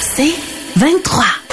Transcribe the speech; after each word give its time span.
C'est 0.00 0.34
23. 0.76 1.45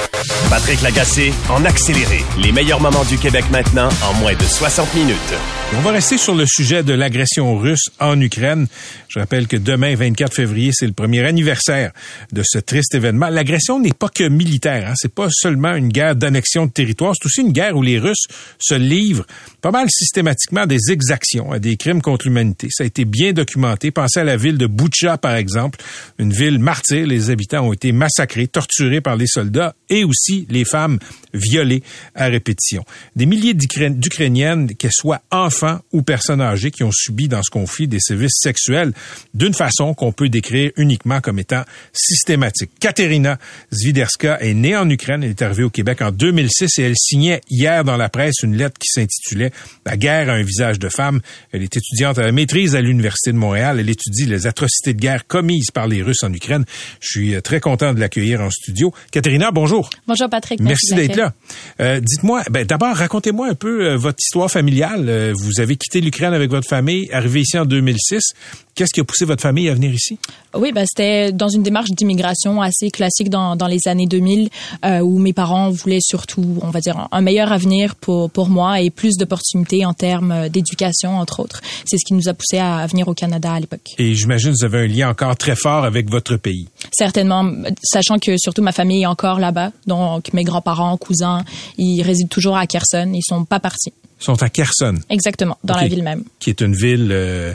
Patrick 0.49 0.81
Lagacé 0.81 1.33
en 1.49 1.65
accéléré. 1.65 2.23
Les 2.41 2.51
meilleurs 2.51 2.81
moments 2.81 3.05
du 3.05 3.17
Québec 3.17 3.45
maintenant 3.51 3.89
en 4.03 4.13
moins 4.19 4.35
de 4.35 4.43
60 4.43 4.93
minutes. 4.95 5.33
On 5.75 5.81
va 5.81 5.91
rester 5.91 6.19
sur 6.19 6.35
le 6.35 6.45
sujet 6.45 6.83
de 6.83 6.93
l'agression 6.93 7.57
russe 7.57 7.89
en 7.99 8.19
Ukraine. 8.21 8.67
Je 9.07 9.19
rappelle 9.19 9.47
que 9.47 9.57
demain, 9.57 9.95
24 9.95 10.33
février, 10.33 10.71
c'est 10.71 10.85
le 10.85 10.93
premier 10.93 11.25
anniversaire 11.25 11.91
de 12.31 12.43
ce 12.45 12.59
triste 12.59 12.93
événement. 12.93 13.29
L'agression 13.29 13.79
n'est 13.79 13.93
pas 13.93 14.09
que 14.09 14.27
militaire. 14.27 14.89
Hein. 14.89 14.93
C'est 14.95 15.13
pas 15.13 15.29
seulement 15.31 15.73
une 15.73 15.89
guerre 15.89 16.15
d'annexion 16.15 16.67
de 16.67 16.71
territoire. 16.71 17.15
C'est 17.19 17.25
aussi 17.25 17.41
une 17.41 17.51
guerre 17.51 17.75
où 17.75 17.81
les 17.81 17.97
Russes 17.97 18.27
se 18.59 18.75
livrent 18.75 19.25
pas 19.61 19.71
mal 19.71 19.87
systématiquement 19.89 20.61
à 20.61 20.67
des 20.67 20.91
exactions, 20.91 21.51
à 21.51 21.57
des 21.57 21.75
crimes 21.75 22.01
contre 22.01 22.27
l'humanité. 22.27 22.67
Ça 22.69 22.83
a 22.83 22.87
été 22.87 23.05
bien 23.05 23.33
documenté. 23.33 23.89
Pensez 23.89 24.19
à 24.19 24.23
la 24.23 24.37
ville 24.37 24.59
de 24.59 24.67
Butcha, 24.67 25.17
par 25.17 25.35
exemple, 25.35 25.79
une 26.19 26.33
ville 26.33 26.59
martyre. 26.59 27.07
Les 27.07 27.31
habitants 27.31 27.67
ont 27.67 27.73
été 27.73 27.91
massacrés, 27.91 28.47
torturés 28.47 29.01
par 29.01 29.15
les 29.15 29.27
soldats 29.27 29.73
et 29.89 30.03
aussi 30.03 30.12
les 30.49 30.65
femmes 30.65 30.99
violées 31.33 31.83
à 32.15 32.25
répétition. 32.25 32.83
Des 33.15 33.25
milliers 33.25 33.53
d'Ukrainiennes, 33.53 34.75
qu'elles 34.75 34.91
soient 34.93 35.21
enfants 35.31 35.79
ou 35.91 36.01
personnes 36.01 36.41
âgées 36.41 36.71
qui 36.71 36.83
ont 36.83 36.91
subi 36.91 37.27
dans 37.27 37.41
ce 37.43 37.49
conflit 37.49 37.87
des 37.87 37.99
sévices 37.99 38.39
sexuels 38.39 38.93
d'une 39.33 39.53
façon 39.53 39.93
qu'on 39.93 40.11
peut 40.11 40.29
décrire 40.29 40.71
uniquement 40.77 41.21
comme 41.21 41.39
étant 41.39 41.63
systématique. 41.91 42.71
Katerina 42.79 43.37
Zwiderska 43.73 44.39
est 44.41 44.53
née 44.53 44.75
en 44.75 44.89
Ukraine, 44.89 45.23
elle 45.23 45.31
est 45.31 45.41
arrivée 45.41 45.63
au 45.63 45.69
Québec 45.69 46.01
en 46.01 46.11
2006 46.11 46.79
et 46.79 46.83
elle 46.83 46.97
signait 46.97 47.41
hier 47.49 47.83
dans 47.83 47.97
la 47.97 48.09
presse 48.09 48.35
une 48.43 48.55
lettre 48.55 48.77
qui 48.79 48.87
s'intitulait 48.87 49.51
La 49.85 49.97
guerre 49.97 50.29
a 50.29 50.33
un 50.33 50.43
visage 50.43 50.79
de 50.79 50.89
femme. 50.89 51.21
Elle 51.51 51.63
est 51.63 51.75
étudiante 51.75 52.17
à 52.17 52.23
la 52.23 52.31
maîtrise 52.31 52.75
à 52.75 52.81
l'Université 52.81 53.31
de 53.31 53.37
Montréal. 53.37 53.79
Elle 53.79 53.89
étudie 53.89 54.25
les 54.25 54.47
atrocités 54.47 54.93
de 54.93 54.99
guerre 54.99 55.27
commises 55.27 55.71
par 55.71 55.87
les 55.87 56.01
Russes 56.01 56.23
en 56.23 56.33
Ukraine. 56.33 56.65
Je 56.99 57.07
suis 57.07 57.35
euh, 57.35 57.41
très 57.41 57.59
content 57.59 57.93
de 57.93 57.99
l'accueillir 57.99 58.41
en 58.41 58.49
studio. 58.49 58.93
Katerina, 59.11 59.51
bonjour. 59.51 59.89
Bonjour 60.07 60.29
Patrick. 60.29 60.59
Merci, 60.59 60.93
d'être 60.95 61.15
là. 61.15 61.33
Euh, 61.79 61.99
dites-moi, 61.99 62.43
ben, 62.51 62.65
d'abord, 62.65 62.95
racontez-moi 62.95 63.49
un 63.49 63.55
peu 63.55 63.85
euh, 63.85 63.97
votre 63.97 64.19
histoire 64.19 64.49
familiale. 64.49 65.31
vous 65.33 65.43
vous 65.53 65.61
avez 65.61 65.75
quitté 65.75 66.01
l'Ukraine 66.01 66.33
avec 66.33 66.49
votre 66.49 66.67
famille, 66.67 67.09
arrivé 67.11 67.41
ici 67.41 67.57
en 67.57 67.65
2006. 67.65 68.33
Qu'est-ce 68.75 68.91
qui 68.91 69.01
a 69.01 69.03
poussé 69.03 69.25
votre 69.25 69.41
famille 69.41 69.69
à 69.69 69.73
venir 69.75 69.93
ici? 69.93 70.17
Oui, 70.55 70.71
ben, 70.71 70.85
c'était 70.87 71.31
dans 71.31 71.47
une 71.47 71.61
démarche 71.61 71.91
d'immigration 71.91 72.61
assez 72.61 72.89
classique 72.89 73.29
dans, 73.29 73.55
dans 73.55 73.67
les 73.67 73.87
années 73.87 74.07
2000, 74.07 74.49
euh, 74.83 74.99
où 74.99 75.19
mes 75.19 75.33
parents 75.33 75.69
voulaient 75.69 76.01
surtout, 76.01 76.57
on 76.61 76.71
va 76.71 76.79
dire, 76.79 77.07
un 77.11 77.21
meilleur 77.21 77.51
avenir 77.51 77.95
pour, 77.95 78.31
pour 78.31 78.49
moi 78.49 78.81
et 78.81 78.89
plus 78.89 79.15
d'opportunités 79.17 79.85
en 79.85 79.93
termes 79.93 80.49
d'éducation, 80.49 81.17
entre 81.17 81.39
autres. 81.39 81.61
C'est 81.85 81.97
ce 81.97 82.05
qui 82.05 82.15
nous 82.15 82.27
a 82.27 82.33
poussé 82.33 82.57
à, 82.57 82.87
venir 82.87 83.07
au 83.07 83.13
Canada 83.13 83.53
à 83.53 83.59
l'époque. 83.59 83.91
Et 83.99 84.15
j'imagine 84.15 84.51
que 84.51 84.57
vous 84.59 84.65
avez 84.65 84.85
un 84.85 84.87
lien 84.87 85.09
encore 85.09 85.35
très 85.37 85.55
fort 85.55 85.85
avec 85.85 86.09
votre 86.09 86.37
pays. 86.37 86.67
Certainement, 86.91 87.51
sachant 87.83 88.17
que 88.17 88.37
surtout 88.37 88.63
ma 88.63 88.71
famille 88.71 89.03
est 89.03 89.07
encore 89.07 89.39
là-bas, 89.39 89.71
donc 89.85 90.33
mes 90.33 90.43
grands-parents, 90.43 90.97
cousins, 90.97 91.43
ils 91.77 92.01
résident 92.01 92.27
toujours 92.27 92.57
à 92.57 92.65
Kherson, 92.65 93.11
ils 93.13 93.23
sont 93.23 93.45
pas 93.45 93.59
partis 93.59 93.93
sont 94.19 94.41
à 94.41 94.49
Kherson. 94.49 94.95
Exactement, 95.09 95.57
dans 95.63 95.75
la 95.75 95.87
ville 95.87 96.03
même. 96.03 96.23
Qui 96.39 96.49
est 96.49 96.61
une 96.61 96.73
ville. 96.73 97.09
Euh, 97.11 97.53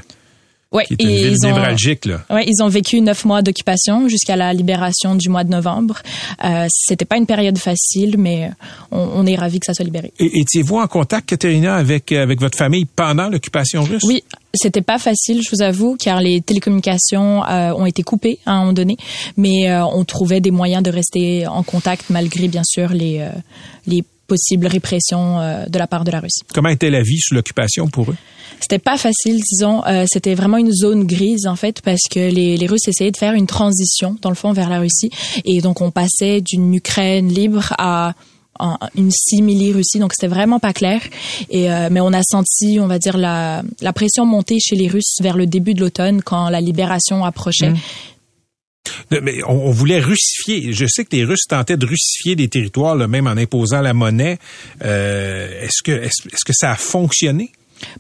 Ouais, 0.71 0.84
qui 0.84 0.95
est 0.95 1.03
une 1.03 1.31
ville 1.31 1.37
névralgique, 1.43 2.05
là. 2.05 2.21
Ouais, 2.29 2.45
ils 2.47 2.62
ont 2.62 2.69
vécu 2.69 3.01
neuf 3.01 3.25
mois 3.25 3.41
d'occupation 3.41 4.06
jusqu'à 4.06 4.37
la 4.37 4.53
libération 4.53 5.15
du 5.15 5.31
mois 5.31 5.43
de 5.43 5.51
novembre. 5.51 6.03
Euh, 6.45 6.67
C'était 6.71 7.06
pas 7.06 7.17
une 7.17 7.25
période 7.25 7.56
facile, 7.56 8.17
mais 8.19 8.51
on, 8.91 8.99
on 8.99 9.25
est 9.25 9.34
ravis 9.34 9.61
que 9.61 9.67
ça 9.67 9.73
soit 9.73 9.87
libéré. 9.87 10.12
Et 10.19 10.31
étiez-vous 10.41 10.77
en 10.77 10.87
contact, 10.87 11.31
Katerina, 11.31 11.75
avec 11.75 12.12
euh, 12.12 12.23
avec 12.23 12.39
votre 12.41 12.59
famille 12.59 12.84
pendant 12.84 13.31
l'occupation 13.31 13.83
russe? 13.83 14.03
Oui, 14.07 14.23
c'était 14.53 14.83
pas 14.83 14.99
facile, 14.99 15.41
je 15.43 15.49
vous 15.57 15.62
avoue, 15.62 15.97
car 15.99 16.21
les 16.21 16.43
télécommunications 16.43 17.47
euh, 17.47 17.73
ont 17.73 17.87
été 17.87 18.03
coupées 18.03 18.39
à 18.45 18.53
un 18.53 18.59
moment 18.61 18.73
donné, 18.75 18.99
mais 19.39 19.71
euh, 19.71 19.87
on 19.87 20.05
trouvait 20.05 20.41
des 20.41 20.51
moyens 20.51 20.83
de 20.83 20.91
rester 20.91 21.47
en 21.47 21.62
contact 21.62 22.11
malgré 22.11 22.47
bien 22.47 22.62
sûr 22.65 22.91
les 22.91 23.27
les 23.87 24.05
possible 24.28 24.66
répression 24.69 25.41
euh, 25.41 25.66
de 25.66 25.78
la 25.78 25.89
part 25.89 26.05
de 26.05 26.12
la 26.12 26.21
Russie. 26.21 26.43
Comment 26.55 26.69
était 26.69 26.91
la 26.91 27.03
vie 27.03 27.19
sous 27.19 27.34
l'occupation 27.34 27.89
pour 27.89 28.11
eux? 28.11 28.16
C'était 28.61 28.78
pas 28.78 28.97
facile, 28.97 29.41
disons. 29.41 29.84
Euh, 29.87 30.05
c'était 30.09 30.34
vraiment 30.34 30.59
une 30.59 30.72
zone 30.72 31.05
grise, 31.05 31.47
en 31.47 31.56
fait, 31.56 31.81
parce 31.81 32.03
que 32.11 32.21
les, 32.21 32.56
les, 32.56 32.66
Russes 32.66 32.87
essayaient 32.89 33.11
de 33.11 33.16
faire 33.16 33.34
une 33.34 33.47
transition, 33.47 34.16
dans 34.21 34.31
le 34.31 34.34
fond, 34.37 34.53
vers 34.53 34.69
la 34.69 34.81
Russie. 34.81 35.11
Et 35.44 35.61
donc, 35.61 35.81
on 35.81 35.91
passait 35.91 36.41
d'une 36.41 36.75
Ukraine 36.75 37.28
libre 37.28 37.72
à 37.78 38.15
une 38.97 39.11
simili-Russie, 39.11 40.00
donc 40.00 40.12
c'était 40.12 40.33
vraiment 40.33 40.59
pas 40.59 40.72
clair. 40.72 41.00
Et 41.49 41.71
euh, 41.71 41.89
mais 41.93 42.00
on 42.00 42.12
a 42.12 42.22
senti, 42.22 42.78
on 42.81 42.89
va 42.89 42.99
dire 42.99 43.16
la, 43.16 43.62
la 43.81 43.93
pression 43.93 44.27
monter 44.27 44.59
chez 44.59 44.75
les 44.75 44.89
Russes 44.89 45.19
vers 45.21 45.37
le 45.37 45.47
début 45.47 45.75
de 45.75 45.81
l'automne 45.81 46.22
quand 46.22 46.49
la 46.49 46.60
libération 46.60 47.25
approchait. 47.25 47.71
Mmh. 47.71 47.78
Mais 49.10 49.42
on, 49.47 49.70
voulait 49.70 50.00
russifier. 50.00 50.72
Je 50.72 50.86
sais 50.86 51.04
que 51.04 51.14
les 51.14 51.25
Russes 51.25 51.47
tentaient 51.48 51.76
de 51.76 51.86
russifier 51.86 52.36
des 52.36 52.48
territoires, 52.48 52.97
même 52.97 53.26
en 53.26 53.36
imposant 53.36 53.81
la 53.81 53.94
monnaie. 53.94 54.38
Euh, 54.84 55.64
est-ce 55.64 55.82
que 55.82 55.92
est-ce 55.92 56.44
que 56.44 56.53
ça 56.53 56.72
a 56.72 56.76
fonctionné? 56.76 57.53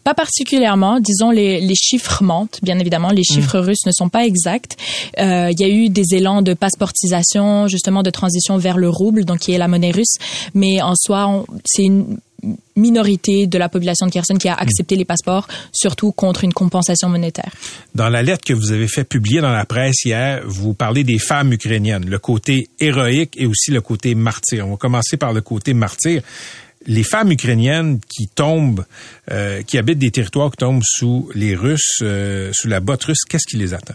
Pas 0.04 0.14
particulièrement. 0.14 1.00
Disons, 1.00 1.30
les, 1.30 1.60
les 1.60 1.74
chiffres 1.74 2.22
mentent, 2.22 2.58
bien 2.62 2.78
évidemment. 2.78 3.10
Les 3.10 3.24
chiffres 3.24 3.60
mm. 3.60 3.64
russes 3.64 3.86
ne 3.86 3.92
sont 3.92 4.08
pas 4.08 4.24
exacts. 4.24 4.76
Euh, 5.18 5.50
il 5.50 5.60
y 5.60 5.64
a 5.64 5.68
eu 5.68 5.88
des 5.88 6.14
élans 6.14 6.42
de 6.42 6.54
passeportisation, 6.54 7.68
justement, 7.68 8.02
de 8.02 8.10
transition 8.10 8.56
vers 8.58 8.78
le 8.78 8.88
rouble, 8.88 9.24
donc 9.24 9.40
qui 9.40 9.52
est 9.52 9.58
la 9.58 9.68
monnaie 9.68 9.90
russe. 9.90 10.16
Mais 10.54 10.82
en 10.82 10.94
soi, 10.96 11.44
c'est 11.64 11.84
une 11.84 12.18
minorité 12.76 13.46
de 13.46 13.58
la 13.58 13.68
population 13.68 14.06
de 14.06 14.12
Kherson 14.12 14.36
qui 14.36 14.48
a 14.48 14.54
accepté 14.54 14.96
les 14.96 15.04
passeports, 15.04 15.48
surtout 15.72 16.12
contre 16.12 16.44
une 16.44 16.52
compensation 16.52 17.08
monétaire. 17.08 17.50
Dans 17.94 18.08
la 18.08 18.22
lettre 18.22 18.44
que 18.44 18.52
vous 18.52 18.70
avez 18.72 18.88
fait 18.88 19.04
publier 19.04 19.40
dans 19.40 19.52
la 19.52 19.64
presse 19.64 20.04
hier, 20.04 20.42
vous 20.46 20.74
parlez 20.74 21.04
des 21.04 21.18
femmes 21.18 21.52
ukrainiennes, 21.52 22.08
le 22.08 22.18
côté 22.18 22.68
héroïque 22.78 23.34
et 23.36 23.46
aussi 23.46 23.70
le 23.70 23.80
côté 23.80 24.14
martyr. 24.14 24.66
On 24.66 24.72
va 24.72 24.76
commencer 24.76 25.16
par 25.16 25.32
le 25.32 25.40
côté 25.40 25.74
martyr. 25.74 26.22
Les 26.86 27.02
femmes 27.02 27.32
ukrainiennes 27.32 27.98
qui 28.08 28.28
tombent, 28.28 28.84
euh, 29.30 29.62
qui 29.62 29.76
habitent 29.76 29.98
des 29.98 30.12
territoires 30.12 30.50
qui 30.50 30.58
tombent 30.58 30.84
sous 30.84 31.28
les 31.34 31.54
Russes, 31.54 31.98
euh, 32.02 32.50
sous 32.52 32.68
la 32.68 32.80
botte 32.80 33.04
russe, 33.04 33.24
qu'est-ce 33.28 33.46
qui 33.48 33.56
les 33.56 33.74
attend? 33.74 33.94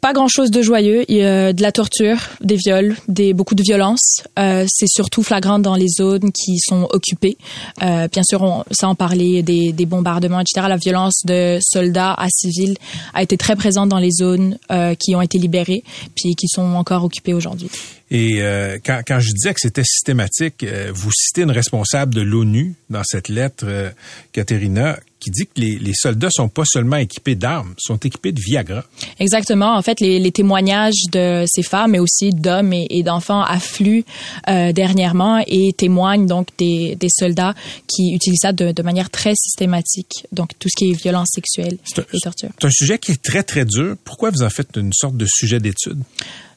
Pas 0.00 0.12
grand 0.12 0.28
chose 0.28 0.50
de 0.50 0.62
joyeux. 0.62 1.04
Il 1.08 1.18
y 1.18 1.24
a 1.24 1.52
de 1.52 1.62
la 1.62 1.72
torture, 1.72 2.18
des 2.40 2.56
viols, 2.56 2.96
des 3.08 3.32
beaucoup 3.32 3.54
de 3.54 3.62
violence. 3.62 4.22
Euh, 4.38 4.64
c'est 4.68 4.88
surtout 4.88 5.22
flagrant 5.22 5.58
dans 5.58 5.76
les 5.76 5.88
zones 5.88 6.32
qui 6.32 6.58
sont 6.58 6.88
occupées. 6.92 7.36
Euh, 7.82 8.08
bien 8.08 8.22
sûr, 8.22 8.42
on, 8.42 8.64
sans 8.70 8.94
parler 8.94 9.42
des, 9.42 9.72
des, 9.72 9.86
bombardements, 9.86 10.40
etc. 10.40 10.66
La 10.68 10.76
violence 10.76 11.22
de 11.24 11.58
soldats 11.60 12.14
à 12.14 12.28
civils 12.28 12.76
a 13.14 13.22
été 13.22 13.36
très 13.36 13.56
présente 13.56 13.88
dans 13.88 13.98
les 13.98 14.10
zones 14.10 14.58
euh, 14.70 14.94
qui 14.94 15.14
ont 15.14 15.22
été 15.22 15.38
libérées, 15.38 15.84
puis 16.14 16.34
qui 16.34 16.48
sont 16.48 16.62
encore 16.62 17.04
occupées 17.04 17.34
aujourd'hui. 17.34 17.70
Et 18.10 18.42
euh, 18.42 18.78
quand, 18.84 19.02
quand, 19.06 19.20
je 19.20 19.30
disais 19.32 19.54
que 19.54 19.60
c'était 19.60 19.84
systématique, 19.84 20.64
euh, 20.64 20.90
vous 20.92 21.10
citez 21.12 21.42
une 21.42 21.52
responsable 21.52 22.12
de 22.12 22.22
l'ONU 22.22 22.74
dans 22.90 23.02
cette 23.04 23.28
lettre, 23.28 23.64
euh, 23.68 23.90
Katerina, 24.32 24.98
qui 25.20 25.30
dit 25.30 25.44
que 25.44 25.60
les, 25.60 25.78
les, 25.78 25.92
soldats 25.94 26.30
sont 26.30 26.48
pas 26.48 26.64
seulement 26.64 26.96
équipés 26.96 27.34
d'armes, 27.34 27.74
sont 27.78 27.98
équipés 27.98 28.32
de 28.32 28.40
Viagra. 28.40 28.84
Exactement. 29.18 29.76
En 29.76 29.82
fait, 29.82 30.00
les, 30.00 30.18
les 30.18 30.32
témoignages 30.32 31.02
de 31.12 31.44
ces 31.46 31.62
femmes, 31.62 31.92
mais 31.92 31.98
aussi 31.98 32.30
d'hommes 32.30 32.72
et, 32.72 32.86
et 32.90 33.02
d'enfants 33.02 33.42
affluent 33.42 34.04
euh, 34.48 34.72
dernièrement 34.72 35.42
et 35.46 35.72
témoignent 35.76 36.26
donc 36.26 36.48
des, 36.58 36.96
des 36.96 37.08
soldats 37.10 37.54
qui 37.86 38.14
utilisent 38.14 38.40
ça 38.42 38.52
de, 38.52 38.72
de, 38.72 38.82
manière 38.82 39.10
très 39.10 39.34
systématique. 39.34 40.26
Donc, 40.32 40.52
tout 40.58 40.68
ce 40.68 40.76
qui 40.76 40.90
est 40.90 40.94
violence 40.94 41.28
sexuelle 41.34 41.78
et 41.96 42.18
torture. 42.18 42.48
C'est 42.58 42.66
un 42.66 42.70
sujet 42.70 42.98
qui 42.98 43.12
est 43.12 43.22
très, 43.22 43.42
très 43.42 43.64
dur. 43.64 43.96
Pourquoi 44.04 44.30
vous 44.30 44.42
en 44.42 44.50
faites 44.50 44.76
une 44.76 44.92
sorte 44.92 45.16
de 45.16 45.26
sujet 45.28 45.60
d'étude? 45.60 45.98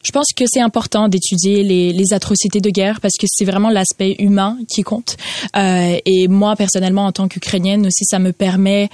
Je 0.04 0.12
pense 0.12 0.28
que 0.36 0.44
c'est 0.48 0.62
important 0.62 1.08
d'étudier 1.08 1.64
les, 1.64 1.94
les, 1.94 2.14
atrocités 2.14 2.60
de 2.60 2.70
guerre 2.70 3.00
parce 3.02 3.14
que 3.20 3.26
c'est 3.28 3.46
vraiment 3.46 3.70
l'aspect 3.70 4.16
humain 4.20 4.58
qui 4.68 4.84
compte. 4.84 5.18
Euh, 5.56 5.98
et 6.06 6.28
moi, 6.28 6.56
personnellement, 6.56 7.06
en 7.06 7.12
tant 7.12 7.28
qu'Ukrainienne 7.28 7.86
aussi, 7.88 8.06
ça 8.06 8.20
me 8.20 8.32
permet 8.34 8.90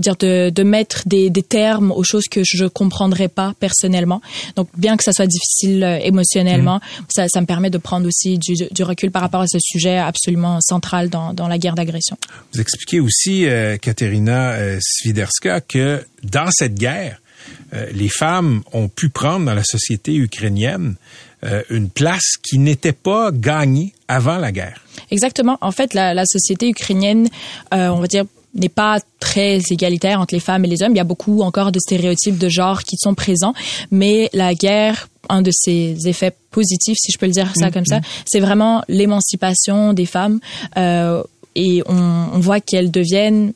dire 0.00 0.16
de, 0.16 0.50
de 0.50 0.62
mettre 0.62 1.02
des, 1.06 1.30
des, 1.30 1.42
termes 1.42 1.92
aux 1.92 2.02
choses 2.02 2.24
que 2.30 2.42
je 2.44 2.64
comprendrais 2.64 3.28
pas 3.28 3.54
personnellement. 3.58 4.20
Donc, 4.56 4.68
bien 4.76 4.96
que 4.96 5.04
ça 5.04 5.12
soit 5.12 5.26
difficile 5.26 5.84
euh, 5.84 5.98
émotionnellement, 6.02 6.76
mmh. 6.76 7.04
ça, 7.08 7.28
ça, 7.28 7.40
me 7.40 7.46
permet 7.46 7.70
de 7.70 7.78
prendre 7.78 8.06
aussi 8.06 8.38
du, 8.38 8.54
du, 8.70 8.82
recul 8.82 9.10
par 9.10 9.22
rapport 9.22 9.42
à 9.42 9.46
ce 9.46 9.58
sujet 9.60 9.98
absolument 9.98 10.58
central 10.60 11.10
dans, 11.10 11.32
dans 11.34 11.48
la 11.48 11.58
guerre 11.58 11.74
d'agression. 11.74 12.16
Vous 12.54 12.60
expliquez 12.60 13.00
aussi, 13.00 13.46
euh, 13.46 13.76
Katerina 13.76 14.52
euh, 14.52 14.78
Swiderska, 14.80 15.60
que 15.60 16.04
dans 16.22 16.50
cette 16.50 16.74
guerre, 16.74 17.19
les 17.92 18.08
femmes 18.08 18.62
ont 18.72 18.88
pu 18.88 19.08
prendre 19.08 19.46
dans 19.46 19.54
la 19.54 19.64
société 19.64 20.14
ukrainienne 20.14 20.96
une 21.70 21.88
place 21.88 22.36
qui 22.42 22.58
n'était 22.58 22.92
pas 22.92 23.30
gagnée 23.32 23.94
avant 24.08 24.38
la 24.38 24.52
guerre. 24.52 24.84
Exactement. 25.10 25.56
En 25.60 25.72
fait, 25.72 25.94
la, 25.94 26.14
la 26.14 26.24
société 26.26 26.68
ukrainienne, 26.68 27.28
on 27.72 28.00
va 28.00 28.06
dire, 28.06 28.24
n'est 28.54 28.68
pas 28.68 28.98
très 29.18 29.60
égalitaire 29.70 30.20
entre 30.20 30.34
les 30.34 30.40
femmes 30.40 30.64
et 30.64 30.68
les 30.68 30.82
hommes. 30.82 30.92
Il 30.92 30.98
y 30.98 31.00
a 31.00 31.04
beaucoup 31.04 31.42
encore 31.42 31.72
de 31.72 31.78
stéréotypes 31.78 32.38
de 32.38 32.48
genre 32.48 32.82
qui 32.82 32.96
sont 32.96 33.14
présents, 33.14 33.54
mais 33.90 34.28
la 34.32 34.54
guerre, 34.54 35.08
un 35.28 35.42
de 35.42 35.50
ses 35.52 36.08
effets 36.08 36.34
positifs, 36.50 36.96
si 37.00 37.12
je 37.12 37.18
peux 37.18 37.26
le 37.26 37.32
dire 37.32 37.52
ça 37.54 37.70
comme 37.70 37.86
ça, 37.86 38.00
mm-hmm. 38.00 38.22
c'est 38.26 38.40
vraiment 38.40 38.82
l'émancipation 38.88 39.92
des 39.92 40.06
femmes 40.06 40.40
euh, 40.76 41.22
et 41.54 41.82
on, 41.86 42.28
on 42.32 42.40
voit 42.40 42.60
qu'elles 42.60 42.90
deviennent 42.90 43.52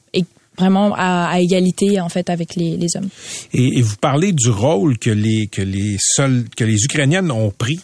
vraiment 0.58 0.94
à, 0.94 1.28
à, 1.30 1.40
égalité 1.40 2.00
en 2.00 2.08
fait 2.08 2.30
avec 2.30 2.56
les, 2.56 2.76
les 2.76 2.96
hommes. 2.96 3.08
Et, 3.52 3.78
et, 3.78 3.82
vous 3.82 3.96
parlez 3.96 4.32
du 4.32 4.50
rôle 4.50 4.98
que 4.98 5.10
les 5.10 5.48
que 5.48 5.62
les 5.62 5.96
seuls 5.98 6.44
que 6.56 6.64
les 6.64 6.84
Ukrainiennes 6.84 7.30
ont 7.30 7.50
pris 7.50 7.80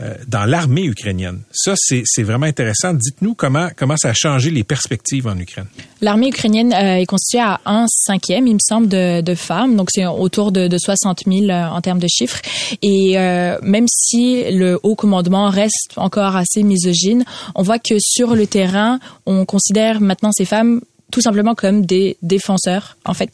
euh, 0.00 0.14
dans 0.28 0.44
l'armée 0.44 0.84
ukrainienne. 0.84 1.40
Ça, 1.50 1.74
c'est 1.76 2.22
vraiment 2.22 2.46
intéressant. 2.46 2.94
Dites-nous 2.94 3.34
comment, 3.34 3.68
comment 3.76 3.96
ça 3.96 4.10
a 4.10 4.14
changé 4.14 4.52
les 4.52 4.62
perspectives 4.62 5.26
en 5.26 5.36
Ukraine. 5.36 5.66
L'armée 6.00 6.28
ukrainienne 6.28 6.72
euh, 6.72 6.98
est 6.98 7.06
constituée 7.06 7.40
à 7.40 7.60
un 7.66 7.86
cinquième, 7.88 8.46
il 8.46 8.54
me 8.54 8.60
semble, 8.60 8.86
de, 8.86 9.22
de 9.22 9.34
femmes. 9.34 9.74
Donc, 9.74 9.88
c'est 9.90 10.06
autour 10.06 10.52
de, 10.52 10.68
de 10.68 10.78
60 10.78 11.24
000 11.26 11.46
euh, 11.46 11.64
en 11.64 11.80
termes 11.80 11.98
de 11.98 12.06
chiffres. 12.06 12.40
Et 12.80 13.16
même 13.62 13.86
si 13.88 14.44
le 14.52 14.78
haut 14.84 14.94
commandement 14.94 15.50
reste 15.50 15.94
encore 15.96 16.36
assez 16.36 16.62
misogyne, 16.62 17.24
on 17.56 17.62
voit 17.62 17.80
que 17.80 17.96
sur 17.98 18.36
le 18.36 18.46
terrain, 18.46 19.00
on 19.26 19.44
considère 19.46 20.00
maintenant 20.00 20.30
ces 20.32 20.44
femmes 20.44 20.80
tout 21.10 21.20
simplement 21.20 21.54
comme 21.54 21.86
des 21.86 22.16
défenseurs, 22.22 22.96
en 23.04 23.14
fait. 23.14 23.30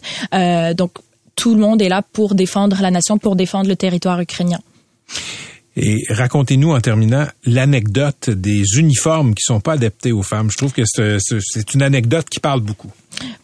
donc, 0.76 0.92
tout 1.36 1.54
le 1.54 1.60
monde 1.60 1.82
est 1.82 1.88
là 1.88 2.02
pour 2.12 2.34
défendre 2.34 2.80
la 2.80 2.90
nation, 2.90 3.18
pour 3.18 3.36
défendre 3.36 3.68
le 3.68 3.76
territoire 3.76 4.20
ukrainien. 4.20 4.60
Et 5.76 6.04
racontez-nous 6.08 6.70
en 6.70 6.80
terminant 6.80 7.26
l'anecdote 7.44 8.30
des 8.30 8.62
uniformes 8.78 9.34
qui 9.34 9.42
sont 9.42 9.58
pas 9.58 9.72
adaptés 9.72 10.12
aux 10.12 10.22
femmes. 10.22 10.48
Je 10.50 10.56
trouve 10.56 10.72
que 10.72 10.82
c'est 10.86 11.74
une 11.74 11.82
anecdote 11.82 12.28
qui 12.30 12.38
parle 12.38 12.60
beaucoup. 12.60 12.90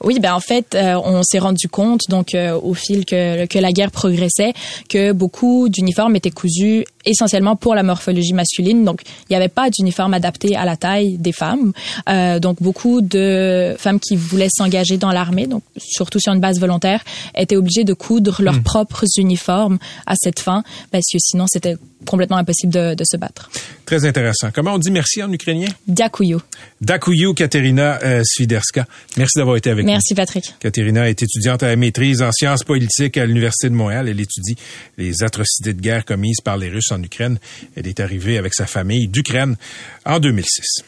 Oui, 0.02 0.18
ben 0.20 0.34
en 0.34 0.40
fait, 0.40 0.74
euh, 0.74 1.00
on 1.04 1.22
s'est 1.22 1.38
rendu 1.38 1.68
compte 1.68 2.02
donc 2.08 2.34
euh, 2.34 2.58
au 2.58 2.74
fil 2.74 3.04
que, 3.04 3.46
que 3.46 3.58
la 3.58 3.72
guerre 3.72 3.90
progressait 3.90 4.52
que 4.88 5.12
beaucoup 5.12 5.68
d'uniformes 5.68 6.16
étaient 6.16 6.30
cousus 6.30 6.84
essentiellement 7.05 7.56
pour 7.56 7.75
la 7.75 7.82
morphologie 7.82 8.32
masculine. 8.32 8.85
Donc, 8.85 9.02
il 9.29 9.32
n'y 9.32 9.37
avait 9.37 9.49
pas 9.49 9.70
d'uniforme 9.70 10.14
adapté 10.14 10.56
à 10.56 10.64
la 10.64 10.76
taille 10.76 11.19
des 11.19 11.32
femmes. 11.32 11.73
Euh, 12.08 12.38
donc, 12.38 12.62
beaucoup 12.62 13.00
de 13.00 13.75
femmes 13.79 14.00
qui 14.00 14.17
voulaient 14.17 14.49
s'engager 14.50 14.97
dans 14.99 15.12
l'armée, 15.12 15.47
donc 15.47 15.62
surtout 15.76 16.20
sur 16.20 16.32
une 16.32 16.41
base 16.41 16.58
volontaire, 16.61 17.02
étaient 17.35 17.56
obligées 17.56 17.85
de 17.85 17.94
coudre 17.94 18.43
leurs 18.43 18.58
hmm. 18.58 18.62
propres 18.62 19.05
uniformes 19.19 19.79
à 20.06 20.14
cette 20.17 20.41
fin, 20.41 20.62
parce 20.91 21.05
que 21.12 21.19
sinon, 21.19 21.47
c'était 21.49 21.76
complètement 22.06 22.38
impossible 22.38 22.73
de, 22.73 22.94
de, 22.94 23.05
se 23.05 23.17
battre. 23.17 23.50
Très 23.85 24.06
intéressant. 24.06 24.50
Comment 24.55 24.75
on 24.75 24.79
dit 24.79 24.91
merci 24.91 25.23
en 25.23 25.31
ukrainien? 25.31 25.69
Dakuyu. 25.87 26.38
Dakuyu, 26.81 27.35
Katerina 27.35 27.99
Swiderska. 28.25 28.87
Merci 29.19 29.38
d'avoir 29.38 29.56
été 29.56 29.70
avec 29.70 29.85
nous. 29.85 29.93
Merci, 29.93 30.14
Patrick. 30.14 30.55
Katerina 30.61 31.08
est 31.08 31.23
étudiante 31.23 31.62
à 31.62 31.69
la 31.69 31.76
maîtrise 31.76 32.23
en 32.23 32.32
sciences 32.32 32.64
politiques 32.64 33.19
à 33.19 33.26
l'Université 33.26 33.69
de 33.69 33.75
Montréal. 33.75 34.08
Elle 34.08 34.20
étudie 34.20 34.56
les 34.97 35.23
atrocités 35.23 35.75
de 35.75 35.81
guerre 35.81 36.05
commises 36.05 36.41
par 36.43 36.56
les 36.56 36.69
Russes 36.69 36.89
en 36.92 37.02
Ukraine. 37.02 37.38
Elle 37.76 37.87
est 37.87 38.00
arrivée 38.00 38.38
avec 38.38 38.54
sa 38.54 38.66
famille 38.66 39.08
d'Ukraine 39.08 39.56
en 40.04 40.19
2006. 40.19 40.84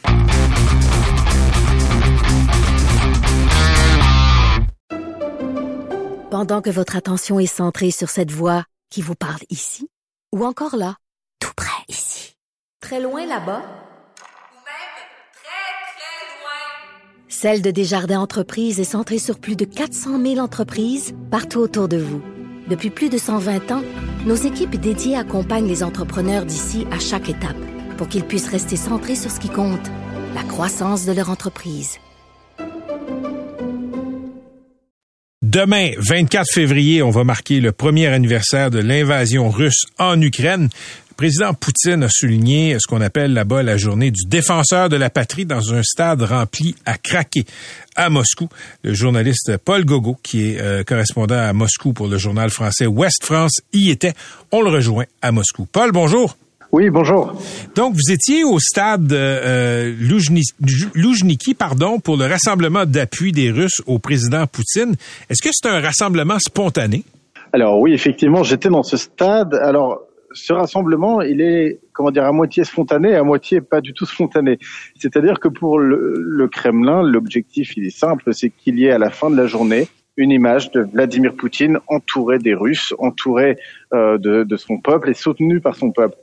Pendant 6.31 6.63
que 6.63 6.71
votre 6.71 6.97
attention 6.97 7.39
est 7.39 7.47
centrée 7.47 7.91
sur 7.91 8.09
cette 8.09 8.31
voix 8.31 8.65
qui 8.91 9.03
vous 9.03 9.15
parle 9.15 9.41
ici, 9.51 9.89
ou 10.35 10.45
encore 10.45 10.77
là, 10.77 10.97
tout 11.41 11.53
près 11.55 11.85
ici, 11.89 12.37
très 12.81 13.01
loin 13.01 13.27
là-bas, 13.27 13.63
Celle 17.43 17.61
de 17.61 17.73
Desjardins 17.73 18.21
Entreprises 18.21 18.79
est 18.79 18.85
centrée 18.85 19.19
sur 19.19 19.41
plus 19.41 19.57
de 19.57 19.65
400 19.65 20.23
000 20.23 20.39
entreprises 20.39 21.13
partout 21.29 21.59
autour 21.59 21.89
de 21.89 21.97
vous. 21.97 22.23
Depuis 22.73 22.89
plus 22.89 23.11
de 23.11 23.19
120 23.19 23.71
ans, 23.71 23.83
nos 24.25 24.35
équipes 24.35 24.77
dédiées 24.77 25.15
accompagnent 25.15 25.69
les 25.69 25.83
entrepreneurs 25.83 26.47
d'ici 26.47 26.87
à 26.91 26.99
chaque 26.99 27.29
étape 27.29 27.59
pour 27.99 28.09
qu'ils 28.09 28.25
puissent 28.25 28.49
rester 28.49 28.77
centrés 28.77 29.15
sur 29.15 29.31
ce 29.31 29.39
qui 29.39 29.51
compte, 29.51 29.91
la 30.35 30.43
croissance 30.43 31.05
de 31.05 31.13
leur 31.13 31.29
entreprise. 31.29 31.99
Demain, 35.43 35.91
24 35.99 36.47
février, 36.51 37.03
on 37.03 37.11
va 37.11 37.25
marquer 37.25 37.61
le 37.61 37.73
premier 37.73 38.07
anniversaire 38.07 38.71
de 38.71 38.79
l'invasion 38.79 39.51
russe 39.51 39.85
en 39.99 40.19
Ukraine. 40.19 40.71
Président 41.17 41.55
Poutine 41.55 42.03
a 42.03 42.09
souligné 42.11 42.77
ce 42.79 42.87
qu'on 42.87 43.01
appelle 43.01 43.33
là-bas 43.33 43.63
la 43.63 43.77
journée 43.77 44.11
du 44.11 44.27
défenseur 44.27 44.89
de 44.89 44.97
la 44.97 45.11
patrie 45.11 45.45
dans 45.45 45.73
un 45.75 45.83
stade 45.83 46.23
rempli 46.23 46.75
à 46.87 46.97
craquer 46.97 47.45
à 47.97 48.11
Moscou. 48.11 48.49
Le 48.83 48.95
journaliste 48.95 49.57
Paul 49.59 49.85
Gogo, 49.85 50.17
qui 50.23 50.51
est 50.51 50.61
euh, 50.61 50.85
correspondant 50.85 51.39
à 51.39 51.53
Moscou 51.53 51.93
pour 51.93 52.09
le 52.09 52.19
journal 52.19 52.51
français 52.51 52.87
Ouest 52.87 53.25
France, 53.25 53.61
y 53.73 53.91
était. 53.91 54.15
On 54.51 54.63
le 54.63 54.71
rejoint 54.71 55.05
à 55.21 55.33
Moscou. 55.33 55.67
Paul, 55.71 55.93
bonjour. 55.93 56.37
Oui, 56.73 56.89
bonjour. 56.89 57.35
Donc, 57.75 57.95
vous 57.95 58.13
étiez 58.13 58.45
au 58.45 58.59
stade 58.59 59.13
euh, 59.13 59.95
Loujniki, 60.95 61.53
pardon, 61.53 62.01
pour 62.01 62.17
le 62.17 62.25
rassemblement 62.25 62.87
d'appui 62.87 63.33
des 63.33 63.51
Russes 63.51 63.83
au 63.87 63.99
président 63.99 64.47
Poutine. 64.47 64.97
Est-ce 65.29 65.43
que 65.43 65.51
c'est 65.53 65.69
un 65.69 65.81
rassemblement 65.81 66.39
spontané? 66.39 67.05
Alors 67.53 67.79
oui, 67.79 67.93
effectivement, 67.93 68.43
j'étais 68.43 68.71
dans 68.71 68.83
ce 68.83 68.97
stade. 68.97 69.53
Alors, 69.55 70.01
ce 70.35 70.53
rassemblement, 70.53 71.23
il 71.23 71.41
est, 71.41 71.81
comment 71.93 72.11
dire, 72.11 72.25
à 72.25 72.33
moitié 72.33 72.65
spontané, 72.65 73.15
à 73.15 73.23
moitié 73.23 73.61
pas 73.61 73.81
du 73.81 73.93
tout 73.93 74.07
spontané. 74.07 74.59
C'est-à-dire 74.99 75.41
que 75.41 75.49
pour 75.49 75.79
le, 75.79 76.49
Kremlin, 76.51 77.03
l'objectif, 77.03 77.77
il 77.77 77.87
est 77.87 77.97
simple, 77.97 78.33
c'est 78.35 78.51
qu'il 78.51 78.79
y 78.79 78.87
ait 78.87 78.93
à 78.93 78.99
la 78.99 79.11
fin 79.11 79.31
de 79.31 79.37
la 79.37 79.47
journée 79.47 79.89
une 80.17 80.31
image 80.31 80.71
de 80.73 80.83
Vladimir 80.83 81.35
Poutine 81.35 81.79
entouré 81.87 82.39
des 82.39 82.55
Russes, 82.55 82.93
entouré 82.99 83.57
euh, 83.95 84.19
de, 84.19 84.57
son 84.57 84.79
peuple 84.79 85.11
et 85.11 85.15
soutenu 85.15 85.61
par 85.61 85.75
son 85.75 85.91
peuple. 85.91 86.17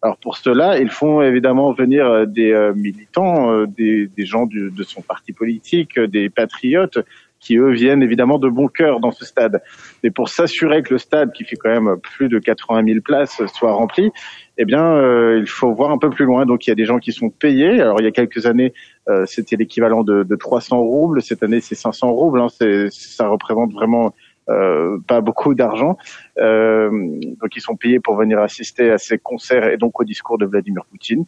Alors 0.00 0.16
pour 0.18 0.36
cela, 0.36 0.78
ils 0.78 0.90
font 0.90 1.20
évidemment 1.22 1.72
venir 1.72 2.06
euh, 2.06 2.24
des 2.26 2.52
euh, 2.52 2.72
militants, 2.74 3.64
des, 3.66 4.08
gens 4.18 4.46
de 4.46 4.82
son 4.82 5.02
parti 5.02 5.32
politique, 5.32 6.00
des 6.00 6.30
patriotes 6.30 6.98
qui 7.44 7.56
eux 7.56 7.70
viennent 7.70 8.02
évidemment 8.02 8.38
de 8.38 8.48
bon 8.48 8.68
cœur 8.68 9.00
dans 9.00 9.12
ce 9.12 9.24
stade. 9.24 9.62
Mais 10.02 10.10
pour 10.10 10.28
s'assurer 10.28 10.82
que 10.82 10.94
le 10.94 10.98
stade, 10.98 11.32
qui 11.32 11.44
fait 11.44 11.56
quand 11.56 11.68
même 11.68 11.96
plus 12.00 12.28
de 12.28 12.38
80 12.38 12.84
000 12.86 13.00
places, 13.02 13.42
soit 13.54 13.72
rempli, 13.72 14.10
eh 14.56 14.64
bien, 14.64 14.84
euh, 14.84 15.38
il 15.40 15.48
faut 15.48 15.72
voir 15.74 15.90
un 15.90 15.98
peu 15.98 16.10
plus 16.10 16.24
loin. 16.24 16.46
Donc, 16.46 16.66
il 16.66 16.70
y 16.70 16.72
a 16.72 16.76
des 16.76 16.86
gens 16.86 16.98
qui 16.98 17.12
sont 17.12 17.28
payés. 17.28 17.80
Alors, 17.80 18.00
il 18.00 18.04
y 18.04 18.08
a 18.08 18.12
quelques 18.12 18.46
années, 18.46 18.72
euh, 19.08 19.26
c'était 19.26 19.56
l'équivalent 19.56 20.02
de, 20.04 20.22
de, 20.22 20.36
300 20.36 20.78
roubles. 20.78 21.20
Cette 21.22 21.42
année, 21.42 21.60
c'est 21.60 21.74
500 21.74 22.12
roubles. 22.12 22.40
Hein. 22.40 22.48
Ça 22.90 23.28
représente 23.28 23.72
vraiment 23.72 24.14
euh, 24.50 24.98
pas 25.06 25.20
beaucoup 25.20 25.54
d'argent. 25.54 25.96
Euh, 26.38 26.90
donc, 26.90 27.56
ils 27.56 27.62
sont 27.62 27.76
payés 27.76 28.00
pour 28.00 28.16
venir 28.16 28.40
assister 28.40 28.90
à 28.90 28.98
ces 28.98 29.18
concerts 29.18 29.68
et 29.68 29.78
donc 29.78 29.98
au 30.00 30.04
discours 30.04 30.38
de 30.38 30.44
Vladimir 30.44 30.84
Poutine. 30.90 31.24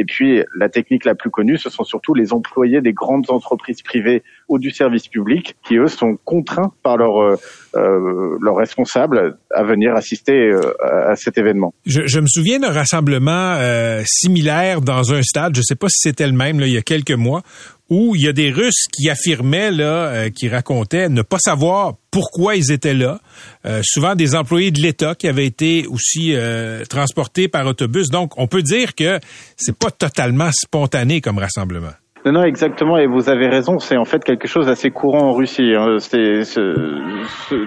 Et 0.00 0.04
puis, 0.04 0.44
la 0.56 0.68
technique 0.68 1.04
la 1.04 1.16
plus 1.16 1.28
connue, 1.28 1.58
ce 1.58 1.70
sont 1.70 1.82
surtout 1.82 2.14
les 2.14 2.32
employés 2.32 2.80
des 2.80 2.92
grandes 2.92 3.30
entreprises 3.30 3.82
privées 3.82 4.22
ou 4.48 4.60
du 4.60 4.70
service 4.70 5.08
public 5.08 5.56
qui, 5.66 5.76
eux, 5.76 5.88
sont 5.88 6.16
contraints 6.24 6.72
par 6.84 6.96
leurs 6.96 7.20
euh, 7.20 7.36
euh 7.74 8.52
responsables 8.52 9.36
à 9.52 9.64
venir 9.64 9.94
assister 9.94 10.50
euh, 10.50 10.72
à 10.80 11.16
cet 11.16 11.36
événement. 11.36 11.74
Je, 11.84 12.06
je, 12.06 12.20
me 12.20 12.26
souviens 12.28 12.60
d'un 12.60 12.70
rassemblement 12.70 13.54
euh, 13.56 14.02
similaire 14.06 14.80
dans 14.80 15.12
un 15.12 15.22
stade, 15.22 15.54
je 15.56 15.60
ne 15.60 15.64
sais 15.64 15.74
pas 15.74 15.88
si 15.88 15.98
c'était 16.08 16.26
le 16.26 16.32
même, 16.32 16.60
là, 16.60 16.66
il 16.66 16.72
y 16.72 16.78
a 16.78 16.82
quelques 16.82 17.10
mois, 17.10 17.42
où 17.90 18.14
il 18.14 18.22
y 18.22 18.28
a 18.28 18.32
des 18.32 18.50
Russes 18.50 18.86
qui 18.92 19.08
affirmaient, 19.08 19.70
là, 19.70 20.06
euh, 20.06 20.30
qui 20.30 20.48
racontaient 20.48 21.08
ne 21.08 21.22
pas 21.22 21.38
savoir 21.38 21.94
pourquoi 22.10 22.56
ils 22.56 22.70
étaient 22.70 22.94
là. 22.94 23.20
Euh, 23.66 23.80
souvent 23.82 24.14
des 24.14 24.34
employés 24.34 24.70
de 24.70 24.80
l'État 24.80 25.14
qui 25.14 25.28
avaient 25.28 25.46
été 25.46 25.86
aussi 25.88 26.34
euh, 26.34 26.84
transportés 26.84 27.48
par 27.48 27.66
autobus. 27.66 28.10
Donc, 28.10 28.32
on 28.36 28.46
peut 28.46 28.62
dire 28.62 28.94
que 28.94 29.18
c'est 29.56 29.76
pas 29.76 29.90
totalement 29.90 30.50
spontané 30.52 31.20
comme 31.20 31.38
rassemblement. 31.38 31.92
Non, 32.26 32.32
non, 32.32 32.44
exactement, 32.44 32.98
et 32.98 33.06
vous 33.06 33.30
avez 33.30 33.46
raison, 33.46 33.78
c'est 33.78 33.96
en 33.96 34.04
fait 34.04 34.22
quelque 34.24 34.48
chose 34.48 34.66
d'assez 34.66 34.90
courant 34.90 35.30
en 35.30 35.34
Russie. 35.34 35.72
Hein. 35.74 35.98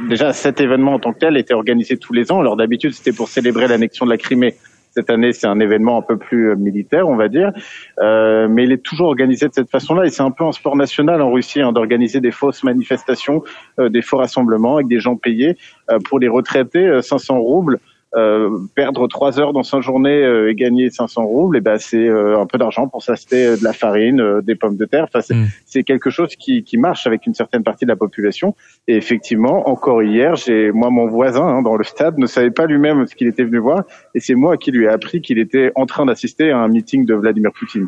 Déjà, 0.09 0.33
cet 0.33 0.59
événement 0.59 0.95
en 0.95 0.99
tant 0.99 1.13
que 1.13 1.19
tel 1.19 1.37
était 1.37 1.53
organisé 1.53 1.97
tous 1.97 2.13
les 2.13 2.31
ans. 2.31 2.41
Alors 2.41 2.57
d'habitude, 2.57 2.93
c'était 2.93 3.13
pour 3.13 3.29
célébrer 3.29 3.67
l'annexion 3.67 4.05
de 4.05 4.11
la 4.11 4.17
Crimée. 4.17 4.55
Cette 4.93 5.09
année, 5.09 5.31
c'est 5.31 5.47
un 5.47 5.59
événement 5.59 5.97
un 5.97 6.01
peu 6.01 6.17
plus 6.17 6.49
euh, 6.49 6.55
militaire, 6.55 7.07
on 7.07 7.15
va 7.15 7.29
dire, 7.29 7.51
euh, 7.99 8.47
mais 8.49 8.65
il 8.65 8.71
est 8.73 8.83
toujours 8.83 9.07
organisé 9.07 9.47
de 9.47 9.53
cette 9.53 9.69
façon-là. 9.69 10.05
Et 10.05 10.09
c'est 10.09 10.21
un 10.21 10.31
peu 10.31 10.43
un 10.43 10.51
sport 10.51 10.75
national 10.75 11.21
en 11.21 11.31
Russie 11.31 11.61
hein, 11.61 11.71
d'organiser 11.71 12.19
des 12.19 12.31
fausses 12.31 12.63
manifestations, 12.63 13.43
euh, 13.79 13.87
des 13.87 14.01
faux 14.01 14.17
rassemblements 14.17 14.75
avec 14.75 14.87
des 14.87 14.99
gens 14.99 15.15
payés. 15.15 15.57
Euh, 15.89 15.99
pour 15.99 16.19
les 16.19 16.27
retraités, 16.27 17.01
500 17.01 17.39
roubles, 17.39 17.79
euh, 18.13 18.49
perdre 18.75 19.07
trois 19.07 19.39
heures 19.39 19.53
dans 19.53 19.63
sa 19.63 19.79
journée 19.79 20.09
euh, 20.09 20.51
et 20.51 20.55
gagner 20.55 20.89
500 20.89 21.23
roubles, 21.23 21.55
et 21.55 21.59
eh 21.59 21.61
ben 21.61 21.77
c'est 21.77 22.09
un 22.09 22.45
peu 22.45 22.57
d'argent 22.57 22.89
pour 22.89 23.01
s'acheter 23.01 23.55
de 23.55 23.63
la 23.63 23.71
farine, 23.71 24.41
des 24.43 24.55
pommes 24.55 24.75
de 24.75 24.83
terre. 24.83 25.07
Enfin, 25.13 25.21
c'est 25.65 25.83
quelque 25.83 26.09
chose 26.09 26.35
qui, 26.35 26.63
qui 26.63 26.77
marche 26.77 27.07
avec 27.07 27.25
une 27.25 27.33
certaine 27.33 27.63
partie 27.63 27.85
de 27.85 27.89
la 27.89 27.95
population. 27.95 28.53
Et 28.89 28.95
effectivement, 28.97 29.69
encore 29.69 30.03
hier, 30.03 30.35
j'ai 30.35 30.71
moi 30.71 30.89
mon 30.89 31.07
voisin 31.07 31.45
hein, 31.45 31.61
dans 31.61 31.77
le 31.77 31.85
stade 31.85 32.17
ne 32.17 32.25
savait 32.25 32.51
pas 32.51 32.65
lui-même 32.65 33.07
ce 33.07 33.15
qu'il 33.15 33.27
était 33.27 33.45
venu 33.45 33.59
voir, 33.59 33.83
et 34.13 34.19
c'est 34.19 34.35
moi 34.35 34.57
qui 34.57 34.71
lui 34.71 34.85
ai 34.85 34.89
appris 34.89 35.21
qu'il 35.21 35.39
était 35.39 35.71
en 35.75 35.85
train 35.85 36.05
d'assister 36.05 36.51
à 36.51 36.57
un 36.57 36.67
meeting 36.67 37.05
de 37.05 37.13
Vladimir 37.13 37.51
Poutine. 37.57 37.87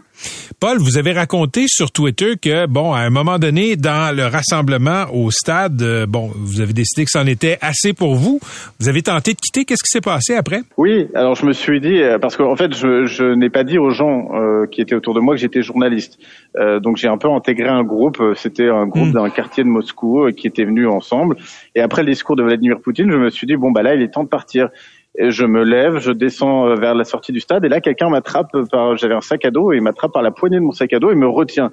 Paul, 0.59 0.77
vous 0.77 0.97
avez 0.97 1.11
raconté 1.11 1.65
sur 1.67 1.91
Twitter 1.91 2.37
que 2.41 2.65
bon, 2.67 2.93
à 2.93 2.99
un 2.99 3.09
moment 3.09 3.39
donné, 3.39 3.75
dans 3.75 4.15
le 4.15 4.25
rassemblement 4.25 5.05
au 5.13 5.31
stade, 5.31 6.05
bon, 6.07 6.31
vous 6.33 6.61
avez 6.61 6.73
décidé 6.73 7.03
que 7.03 7.11
c'en 7.11 7.27
était 7.27 7.57
assez 7.59 7.91
pour 7.91 8.15
vous. 8.15 8.39
Vous 8.79 8.87
avez 8.87 9.01
tenté 9.01 9.33
de 9.33 9.39
quitter. 9.39 9.65
Qu'est-ce 9.65 9.83
qui 9.83 9.89
s'est 9.89 10.01
passé 10.01 10.12
après? 10.35 10.61
Oui, 10.77 11.07
alors 11.13 11.35
je 11.35 11.45
me 11.45 11.53
suis 11.53 11.79
dit 11.79 12.01
euh, 12.01 12.19
parce 12.19 12.37
qu'en 12.37 12.55
fait 12.55 12.73
je, 12.75 13.05
je 13.05 13.23
n'ai 13.23 13.49
pas 13.49 13.63
dit 13.63 13.77
aux 13.77 13.89
gens 13.89 14.29
euh, 14.33 14.65
qui 14.67 14.81
étaient 14.81 14.95
autour 14.95 15.13
de 15.13 15.19
moi 15.19 15.35
que 15.35 15.41
j'étais 15.41 15.61
journaliste. 15.61 16.19
Euh, 16.57 16.79
donc 16.79 16.97
j'ai 16.97 17.07
un 17.07 17.17
peu 17.17 17.29
intégré 17.29 17.67
un 17.67 17.83
groupe. 17.83 18.21
C'était 18.35 18.69
un 18.69 18.87
groupe 18.87 19.09
hmm. 19.09 19.13
d'un 19.13 19.29
quartier 19.29 19.63
de 19.63 19.69
Moscou 19.69 20.27
qui 20.35 20.47
était 20.47 20.65
venu 20.65 20.87
ensemble. 20.87 21.37
Et 21.75 21.81
après 21.81 22.03
le 22.03 22.09
discours 22.09 22.35
de 22.35 22.43
Vladimir 22.43 22.79
Poutine, 22.79 23.11
je 23.11 23.17
me 23.17 23.29
suis 23.29 23.47
dit 23.47 23.55
bon 23.55 23.71
bah 23.71 23.83
là 23.83 23.95
il 23.95 24.01
est 24.01 24.13
temps 24.13 24.23
de 24.23 24.29
partir. 24.29 24.69
Et 25.15 25.29
je 25.29 25.45
me 25.45 25.63
lève, 25.63 25.99
je 25.99 26.11
descends 26.11 26.73
vers 26.75 26.95
la 26.95 27.03
sortie 27.03 27.31
du 27.31 27.39
stade 27.39 27.63
et 27.63 27.69
là 27.69 27.81
quelqu'un 27.81 28.09
m'attrape 28.09 28.49
par 28.71 28.97
j'avais 28.97 29.13
un 29.13 29.21
sac 29.21 29.45
à 29.45 29.51
dos 29.51 29.71
et 29.71 29.75
il 29.75 29.81
m'attrape 29.83 30.11
par 30.11 30.23
la 30.23 30.31
poignée 30.31 30.57
de 30.57 30.63
mon 30.63 30.71
sac 30.71 30.91
à 30.93 30.99
dos 30.99 31.11
et 31.11 31.15
me 31.15 31.27
retient. 31.27 31.71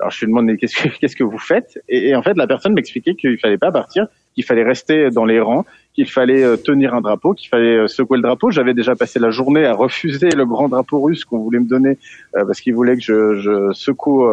Alors 0.00 0.10
je 0.10 0.24
lui 0.24 0.32
demande 0.32 0.56
qu'est-ce 0.56 0.74
que 0.74 0.88
qu'est-ce 1.00 1.14
que 1.14 1.22
vous 1.22 1.38
faites? 1.38 1.78
Et, 1.88 2.08
et, 2.08 2.16
en 2.16 2.22
fait 2.22 2.36
la 2.36 2.48
personne 2.48 2.72
m'expliquait 2.72 3.14
qu'il 3.14 3.38
fallait 3.38 3.58
pas 3.58 3.70
partir, 3.70 4.08
qu'il 4.34 4.44
fallait 4.44 4.64
rester 4.64 5.10
dans 5.10 5.24
les 5.24 5.40
rangs, 5.40 5.64
qu'il 6.04 6.12
fallait 6.12 6.42
euh, 6.42 6.56
tenir 6.56 6.94
un 6.94 7.00
drapeau, 7.00 7.34
qu'il 7.34 7.48
fallait 7.48 7.76
euh, 7.76 7.86
secouer 7.86 8.16
le 8.16 8.22
drapeau. 8.22 8.50
J'avais 8.50 8.74
déjà 8.74 8.96
passé 8.96 9.18
la 9.18 9.30
journée 9.30 9.66
à 9.66 9.74
refuser 9.74 10.30
le 10.30 10.46
grand 10.46 10.68
drapeau 10.68 11.00
russe 11.00 11.24
qu'on 11.24 11.38
voulait 11.38 11.58
me 11.58 11.68
donner 11.68 11.98
euh, 12.36 12.44
parce 12.46 12.60
qu'il 12.60 12.74
voulait 12.74 12.96
que 12.96 13.02
je, 13.02 13.40
je 13.40 13.72
secoue 13.72 14.26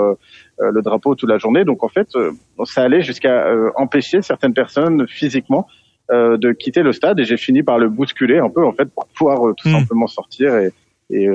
le 0.60 0.82
drapeau 0.82 1.16
toute 1.16 1.30
la 1.30 1.38
journée. 1.38 1.66
Donc 1.66 1.84
en 1.84 1.90
fait, 1.90 2.08
ça 2.66 2.84
allait 2.84 3.02
jusqu'à 3.02 3.48
empêcher 3.76 4.22
certaines 4.22 4.54
personnes 4.54 5.08
physiquement 5.08 5.68
de 6.10 6.52
quitter 6.54 6.84
le 6.84 6.94
stade 6.94 7.20
et 7.20 7.26
j'ai 7.26 7.38
fini 7.38 7.64
par 7.64 7.78
le 7.78 7.90
bousculer 7.90 8.38
un 8.40 8.50
peu 8.50 8.66
en 8.66 8.72
fait 8.72 8.86
pour 8.86 9.08
pouvoir 9.08 9.54
tout 9.56 9.68
hmm. 9.68 9.74
simplement 9.74 10.08
sortir 10.08 10.56
et, 10.56 10.72
et 11.10 11.30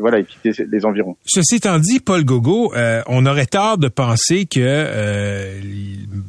voilà, 0.00 0.18
et 0.18 0.24
quitter 0.24 0.52
les 0.70 0.84
environs. 0.84 1.16
Ceci 1.24 1.56
étant 1.56 1.78
dit, 1.78 2.00
Paul 2.00 2.24
Gogo, 2.24 2.72
euh, 2.74 3.02
on 3.06 3.26
aurait 3.26 3.46
tort 3.46 3.78
de 3.78 3.88
penser 3.88 4.46
que 4.46 4.60
euh, 4.60 5.60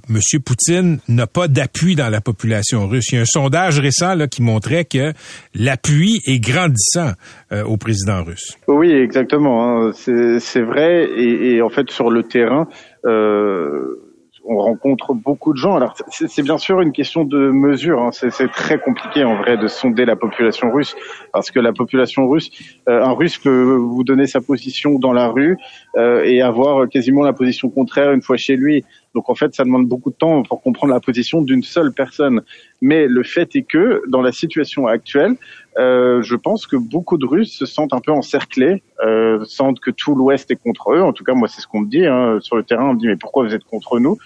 M. 0.09 0.19
Poutine 0.43 0.99
n'a 1.07 1.27
pas 1.27 1.47
d'appui 1.47 1.95
dans 1.95 2.09
la 2.09 2.21
population 2.21 2.87
russe. 2.87 3.11
Il 3.11 3.15
y 3.15 3.17
a 3.19 3.21
un 3.21 3.25
sondage 3.25 3.79
récent 3.79 4.15
là, 4.15 4.27
qui 4.27 4.41
montrait 4.41 4.85
que 4.85 5.13
l'appui 5.55 6.21
est 6.25 6.39
grandissant 6.39 7.13
euh, 7.51 7.63
au 7.63 7.77
président 7.77 8.23
russe. 8.23 8.57
Oui, 8.67 8.91
exactement. 8.91 9.87
Hein. 9.87 9.91
C'est 9.93 10.61
vrai. 10.61 11.05
Et, 11.17 11.55
et, 11.55 11.61
en 11.61 11.69
fait, 11.69 11.89
sur 11.89 12.09
le 12.09 12.23
terrain, 12.23 12.67
euh, 13.05 14.00
on 14.45 14.57
rencontre 14.57 15.13
beaucoup 15.13 15.53
de 15.53 15.57
gens. 15.57 15.75
Alors 15.75 15.95
c'est 16.09 16.41
bien 16.41 16.57
sûr 16.57 16.81
une 16.81 16.91
question 16.91 17.23
de 17.23 17.51
mesure. 17.51 18.01
Hein. 18.01 18.11
C'est 18.11 18.51
très 18.51 18.79
compliqué 18.79 19.23
en 19.23 19.35
vrai 19.37 19.57
de 19.57 19.67
sonder 19.67 20.05
la 20.05 20.15
population 20.15 20.71
russe 20.71 20.95
parce 21.33 21.51
que 21.51 21.59
la 21.59 21.73
population 21.73 22.27
russe, 22.27 22.49
euh, 22.89 23.03
un 23.03 23.11
Russe 23.11 23.37
peut 23.37 23.75
vous 23.75 24.03
donner 24.03 24.27
sa 24.27 24.41
position 24.41 24.97
dans 24.97 25.13
la 25.13 25.27
rue 25.27 25.57
euh, 25.95 26.23
et 26.23 26.41
avoir 26.41 26.87
quasiment 26.89 27.23
la 27.23 27.33
position 27.33 27.69
contraire 27.69 28.11
une 28.11 28.21
fois 28.21 28.37
chez 28.37 28.55
lui. 28.55 28.83
Donc 29.13 29.29
en 29.29 29.35
fait, 29.35 29.53
ça 29.53 29.63
demande 29.63 29.87
beaucoup 29.87 30.09
de 30.09 30.15
temps 30.15 30.43
pour 30.43 30.61
comprendre 30.61 30.93
la 30.93 30.99
position 30.99 31.41
d'une 31.41 31.63
seule 31.63 31.91
personne. 31.91 32.41
Mais 32.81 33.07
le 33.07 33.23
fait 33.23 33.55
est 33.55 33.63
que 33.63 34.01
dans 34.07 34.21
la 34.21 34.31
situation 34.31 34.87
actuelle, 34.87 35.35
euh, 35.77 36.21
je 36.21 36.35
pense 36.35 36.65
que 36.65 36.75
beaucoup 36.75 37.17
de 37.17 37.25
Russes 37.25 37.57
se 37.57 37.65
sentent 37.65 37.93
un 37.93 37.99
peu 37.99 38.11
encerclés, 38.11 38.83
euh, 39.05 39.43
sentent 39.45 39.79
que 39.79 39.91
tout 39.91 40.15
l'Ouest 40.15 40.49
est 40.51 40.55
contre 40.55 40.93
eux. 40.93 41.01
En 41.01 41.13
tout 41.13 41.23
cas, 41.23 41.33
moi, 41.33 41.47
c'est 41.47 41.61
ce 41.61 41.67
qu'on 41.67 41.81
me 41.81 41.89
dit 41.89 42.05
hein. 42.05 42.39
sur 42.41 42.55
le 42.55 42.63
terrain. 42.63 42.89
On 42.89 42.93
me 42.93 42.99
dit 42.99 43.07
mais 43.07 43.17
pourquoi 43.17 43.43
vous 43.43 43.53
êtes 43.53 43.65
contre 43.65 43.99
nous? 43.99 44.17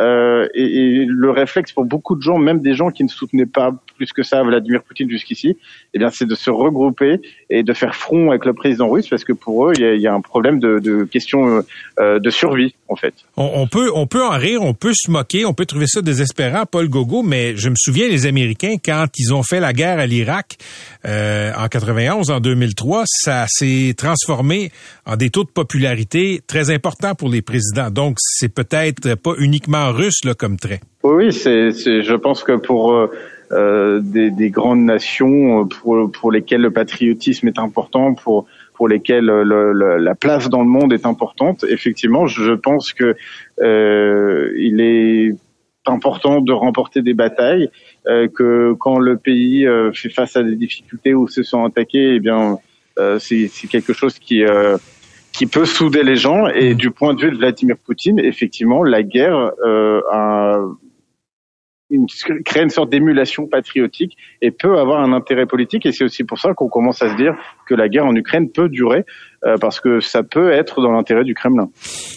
Euh, 0.00 0.48
et, 0.54 1.04
le 1.06 1.30
réflexe 1.30 1.72
pour 1.72 1.84
beaucoup 1.84 2.16
de 2.16 2.22
gens, 2.22 2.38
même 2.38 2.60
des 2.60 2.74
gens 2.74 2.90
qui 2.90 3.04
ne 3.04 3.08
soutenaient 3.08 3.46
pas 3.46 3.72
plus 3.96 4.12
que 4.12 4.22
ça 4.22 4.42
Vladimir 4.42 4.82
Poutine 4.82 5.10
jusqu'ici, 5.10 5.56
eh 5.92 5.98
bien, 5.98 6.08
c'est 6.10 6.26
de 6.26 6.34
se 6.34 6.50
regrouper 6.50 7.20
et 7.50 7.62
de 7.62 7.72
faire 7.74 7.94
front 7.94 8.30
avec 8.30 8.46
le 8.46 8.54
président 8.54 8.88
russe, 8.88 9.08
parce 9.08 9.24
que 9.24 9.32
pour 9.32 9.68
eux, 9.68 9.72
il 9.76 10.00
y 10.00 10.06
a, 10.06 10.14
un 10.14 10.20
problème 10.20 10.60
de, 10.60 10.78
de 10.78 11.04
question 11.04 11.62
euh, 11.98 12.18
de 12.18 12.30
survie, 12.30 12.74
en 12.88 12.96
fait. 12.96 13.14
On, 13.36 13.50
on, 13.54 13.66
peut, 13.66 13.90
on 13.94 14.06
peut 14.06 14.24
en 14.24 14.38
rire, 14.38 14.62
on 14.62 14.74
peut 14.74 14.92
se 14.94 15.10
moquer, 15.10 15.44
on 15.44 15.52
peut 15.52 15.66
trouver 15.66 15.86
ça 15.86 16.00
désespérant, 16.00 16.64
Paul 16.64 16.88
Gogo, 16.88 17.22
mais 17.22 17.56
je 17.56 17.68
me 17.68 17.74
souviens 17.76 18.08
les 18.08 18.26
Américains 18.26 18.76
quand 18.82 19.06
ils 19.18 19.34
ont 19.34 19.42
fait 19.42 19.60
la 19.60 19.72
guerre 19.72 19.98
à 19.98 20.06
l'Irak 20.06 20.56
euh, 21.04 21.52
en 21.56 21.68
91, 21.68 22.30
en 22.30 22.40
2003, 22.40 23.04
ça 23.06 23.46
s'est 23.48 23.94
transformé 23.96 24.70
en 25.06 25.16
des 25.16 25.30
taux 25.30 25.44
de 25.44 25.50
popularité 25.50 26.40
très 26.46 26.70
importants 26.70 27.14
pour 27.14 27.28
les 27.28 27.42
présidents. 27.42 27.90
Donc, 27.90 28.16
c'est 28.18 28.48
peut-être 28.48 29.14
pas 29.16 29.32
uniquement 29.38 29.81
russe 29.90 30.24
là, 30.24 30.34
comme 30.34 30.56
trait. 30.56 30.80
Oui, 31.02 31.32
c'est, 31.32 31.72
je 31.72 32.14
pense 32.14 32.44
que 32.44 32.52
pour 32.52 32.92
euh, 32.92 33.10
euh, 33.52 34.00
des, 34.02 34.30
des, 34.30 34.50
grandes 34.50 34.84
nations, 34.84 35.66
pour, 35.66 36.10
pour 36.10 36.32
lesquelles 36.32 36.62
le 36.62 36.70
patriotisme 36.70 37.48
est 37.48 37.58
important, 37.58 38.14
pour 38.14 38.46
pour 38.74 38.88
lesquelles 38.88 39.26
le, 39.26 39.72
la 39.98 40.14
place 40.14 40.48
dans 40.48 40.62
le 40.62 40.68
monde 40.68 40.92
est 40.92 41.06
importante, 41.06 41.64
effectivement, 41.68 42.26
je 42.26 42.52
pense 42.54 42.92
que 42.92 43.14
euh, 43.60 44.52
il 44.56 44.80
est 44.80 45.36
important 45.86 46.40
de 46.40 46.52
remporter 46.52 47.02
des 47.02 47.14
batailles, 47.14 47.70
euh, 48.06 48.28
que 48.28 48.72
quand 48.74 48.98
le 48.98 49.16
pays 49.16 49.66
euh, 49.66 49.92
fait 49.92 50.08
face 50.08 50.36
à 50.36 50.42
des 50.42 50.56
difficultés 50.56 51.14
ou 51.14 51.28
se 51.28 51.42
sent 51.42 51.62
attaqué, 51.64 52.14
eh 52.16 52.20
bien, 52.20 52.58
euh, 52.98 53.18
c'est 53.18 53.48
quelque 53.68 53.92
chose 53.92 54.18
qui 54.18 54.44
qui 55.32 55.46
peut 55.46 55.64
souder 55.64 56.02
les 56.02 56.16
gens. 56.16 56.46
Et 56.48 56.74
du 56.74 56.90
point 56.90 57.14
de 57.14 57.22
vue 57.22 57.30
de 57.30 57.36
Vladimir 57.36 57.76
Poutine, 57.84 58.18
effectivement, 58.18 58.84
la 58.84 59.02
guerre 59.02 59.52
euh, 59.64 60.00
a 60.10 60.56
une, 61.92 62.06
crée 62.44 62.62
une 62.62 62.70
sorte 62.70 62.90
d'émulation 62.90 63.46
patriotique 63.46 64.16
et 64.40 64.50
peut 64.50 64.78
avoir 64.78 65.02
un 65.02 65.12
intérêt 65.12 65.46
politique. 65.46 65.86
Et 65.86 65.92
c'est 65.92 66.04
aussi 66.04 66.24
pour 66.24 66.38
ça 66.38 66.54
qu'on 66.54 66.68
commence 66.68 67.02
à 67.02 67.10
se 67.10 67.16
dire 67.16 67.34
que 67.68 67.74
la 67.74 67.88
guerre 67.88 68.06
en 68.06 68.14
Ukraine 68.16 68.50
peut 68.50 68.68
durer, 68.68 69.04
euh, 69.44 69.56
parce 69.60 69.78
que 69.78 70.00
ça 70.00 70.22
peut 70.22 70.52
être 70.52 70.80
dans 70.80 70.92
l'intérêt 70.92 71.24
du 71.24 71.34
Kremlin. 71.34 71.68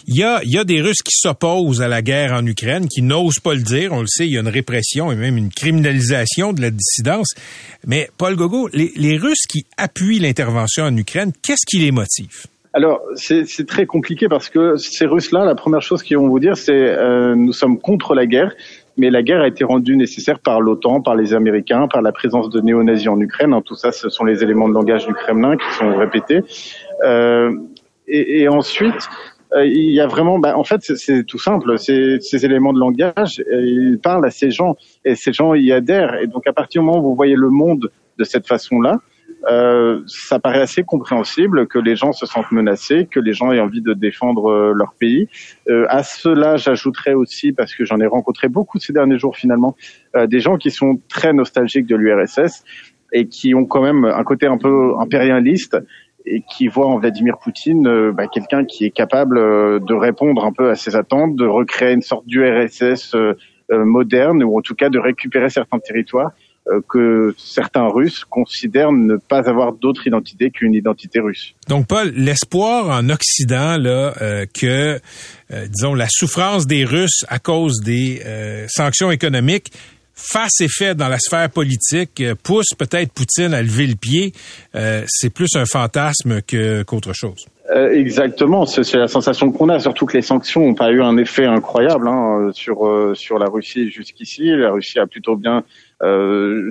Il 0.07 0.17
y 0.17 0.23
a, 0.23 0.39
il 0.43 0.51
y 0.51 0.57
a 0.57 0.63
des 0.63 0.81
Russes 0.81 1.01
qui 1.03 1.13
s'opposent 1.13 1.81
à 1.81 1.87
la 1.87 2.01
guerre 2.01 2.33
en 2.33 2.45
Ukraine, 2.45 2.87
qui 2.87 3.01
n'osent 3.01 3.39
pas 3.39 3.53
le 3.53 3.61
dire. 3.61 3.91
On 3.91 4.01
le 4.01 4.07
sait, 4.07 4.25
il 4.25 4.33
y 4.33 4.37
a 4.37 4.41
une 4.41 4.47
répression 4.47 5.11
et 5.11 5.15
même 5.15 5.37
une 5.37 5.51
criminalisation 5.51 6.53
de 6.53 6.61
la 6.61 6.71
dissidence. 6.71 7.33
Mais 7.85 8.09
Paul 8.17 8.35
Gogo, 8.35 8.69
les, 8.73 8.91
les 8.95 9.17
Russes 9.17 9.45
qui 9.47 9.65
appuient 9.77 10.19
l'intervention 10.19 10.85
en 10.85 10.95
Ukraine, 10.95 11.31
qu'est-ce 11.43 11.65
qui 11.67 11.79
les 11.79 11.91
motive? 11.91 12.47
Alors, 12.75 13.03
c'est 13.15 13.65
très 13.65 13.85
compliqué 13.85 14.27
parce 14.27 14.49
que 14.49 14.75
ces 14.75 15.05
Russes-là, 15.05 15.45
la 15.45 15.55
première 15.55 15.81
chose 15.81 16.03
qu'ils 16.03 16.17
vont 16.17 16.27
vous 16.27 16.41
dire, 16.41 16.57
c'est 16.57 16.73
euh, 16.73 17.33
nous 17.33 17.53
sommes 17.53 17.79
contre 17.79 18.13
la 18.13 18.25
guerre, 18.25 18.53
mais 18.97 19.09
la 19.09 19.23
guerre 19.23 19.39
a 19.39 19.47
été 19.47 19.63
rendue 19.63 19.95
nécessaire 19.95 20.39
par 20.39 20.59
l'OTAN, 20.59 20.99
par 20.99 21.15
les 21.15 21.33
Américains, 21.33 21.87
par 21.87 22.01
la 22.01 22.11
présence 22.11 22.49
de 22.49 22.59
néo-nazis 22.59 23.07
en 23.07 23.17
Ukraine. 23.21 23.53
Hein, 23.53 23.61
tout 23.63 23.75
ça, 23.75 23.93
ce 23.93 24.09
sont 24.09 24.25
les 24.25 24.43
éléments 24.43 24.67
de 24.67 24.73
langage 24.73 25.07
du 25.07 25.13
Kremlin 25.13 25.55
qui 25.55 25.73
sont 25.77 25.95
répétés. 25.95 26.41
Euh, 27.05 27.55
et, 28.09 28.41
et, 28.41 28.49
ensuite, 28.49 29.07
euh, 29.53 29.65
il 29.65 29.91
y 29.91 30.01
a 30.01 30.07
vraiment, 30.07 30.37
bah, 30.39 30.57
en 30.57 30.65
fait, 30.65 30.81
c'est 30.81 31.23
tout 31.23 31.39
simple. 31.39 31.79
Ces 31.79 32.45
éléments 32.45 32.73
de 32.73 32.79
langage, 32.79 33.41
euh, 33.53 33.61
ils 33.65 33.99
parlent 33.99 34.25
à 34.25 34.31
ces 34.31 34.51
gens, 34.51 34.75
et 35.05 35.15
ces 35.15 35.31
gens 35.31 35.53
y 35.53 35.71
adhèrent. 35.71 36.15
Et 36.15 36.27
donc, 36.27 36.45
à 36.45 36.51
partir 36.51 36.81
du 36.81 36.87
moment 36.87 36.99
où 36.99 37.03
vous 37.03 37.15
voyez 37.15 37.35
le 37.37 37.49
monde 37.49 37.89
de 38.17 38.23
cette 38.25 38.47
façon-là, 38.47 38.99
euh, 39.47 40.01
ça 40.07 40.39
paraît 40.39 40.61
assez 40.61 40.83
compréhensible 40.83 41.67
que 41.67 41.77
les 41.77 41.95
gens 41.95 42.11
se 42.13 42.25
sentent 42.25 42.51
menacés, 42.51 43.07
que 43.09 43.19
les 43.19 43.33
gens 43.33 43.51
aient 43.51 43.59
envie 43.59 43.81
de 43.81 43.93
défendre 43.93 44.49
euh, 44.49 44.73
leur 44.73 44.93
pays. 44.93 45.27
Euh, 45.69 45.85
à 45.89 46.03
cela, 46.03 46.57
j'ajouterais 46.57 47.13
aussi, 47.13 47.51
parce 47.51 47.75
que 47.75 47.85
j'en 47.85 47.99
ai 47.99 48.07
rencontré 48.07 48.47
beaucoup 48.47 48.79
ces 48.79 48.93
derniers 48.93 49.19
jours 49.19 49.35
finalement, 49.35 49.75
euh, 50.15 50.25
des 50.25 50.39
gens 50.39 50.57
qui 50.57 50.71
sont 50.71 50.99
très 51.09 51.33
nostalgiques 51.33 51.85
de 51.85 51.95
l'URSS 51.95 52.63
et 53.13 53.27
qui 53.27 53.53
ont 53.53 53.65
quand 53.65 53.83
même 53.83 54.05
un 54.05 54.23
côté 54.23 54.47
un 54.47 54.57
peu 54.57 54.93
impérialiste 54.99 55.77
et 56.25 56.41
qui 56.41 56.67
voient 56.67 56.87
en 56.87 56.97
Vladimir 56.97 57.37
Poutine 57.37 58.11
bah, 58.11 58.25
quelqu'un 58.27 58.65
qui 58.65 58.85
est 58.85 58.89
capable 58.89 59.35
de 59.37 59.93
répondre 59.93 60.43
un 60.43 60.51
peu 60.51 60.71
à 60.71 60.75
ses 60.75 60.95
attentes, 60.95 61.35
de 61.35 61.45
recréer 61.45 61.93
une 61.93 62.01
sorte 62.01 62.25
d'URSS 62.25 63.15
moderne 63.69 64.43
ou 64.43 64.57
en 64.57 64.61
tout 64.61 64.73
cas 64.73 64.89
de 64.89 64.97
récupérer 64.97 65.51
certains 65.51 65.77
territoires 65.77 66.31
euh, 66.31 66.44
que 66.89 67.35
certains 67.37 67.87
Russes 67.87 68.25
considèrent 68.25 68.91
ne 68.91 69.17
pas 69.17 69.47
avoir 69.49 69.73
d'autre 69.73 70.07
identité 70.07 70.49
qu'une 70.49 70.73
identité 70.73 71.19
russe. 71.19 71.53
Donc, 71.67 71.87
Paul, 71.87 72.11
l'espoir 72.15 72.89
en 72.89 73.09
Occident 73.09 73.77
là 73.77 74.13
euh, 74.21 74.45
que, 74.53 74.99
euh, 75.51 75.67
disons, 75.67 75.93
la 75.93 76.07
souffrance 76.09 76.65
des 76.67 76.85
Russes 76.85 77.25
à 77.27 77.39
cause 77.39 77.81
des 77.81 78.21
sanctions 78.67 79.11
économiques 79.11 79.71
face 80.15 80.61
et 80.61 80.67
fait 80.67 80.95
dans 80.95 81.09
la 81.09 81.19
sphère 81.19 81.49
politique 81.49 82.21
euh, 82.21 82.35
pousse 82.41 82.69
peut-être 82.77 83.11
Poutine 83.11 83.53
à 83.53 83.61
lever 83.61 83.87
le 83.87 83.95
pied. 83.95 84.33
Euh, 84.73 85.03
c'est 85.07 85.29
plus 85.29 85.55
un 85.55 85.65
fantasme 85.65 86.41
que 86.41 86.83
qu'autre 86.83 87.13
chose. 87.13 87.45
Euh, 87.75 87.91
exactement, 87.91 88.65
c'est 88.65 88.93
la 88.93 89.07
sensation 89.07 89.51
qu'on 89.51 89.69
a, 89.69 89.79
surtout 89.79 90.05
que 90.05 90.15
les 90.15 90.21
sanctions 90.21 90.61
n'ont 90.61 90.75
pas 90.75 90.91
eu 90.91 91.01
un 91.01 91.17
effet 91.17 91.45
incroyable 91.45 92.07
hein, 92.07 92.51
sur 92.53 92.87
sur 93.15 93.39
la 93.39 93.47
Russie 93.47 93.89
jusqu'ici. 93.89 94.43
La 94.45 94.71
Russie 94.71 94.99
a 94.99 95.07
plutôt 95.07 95.35
bien 95.35 95.63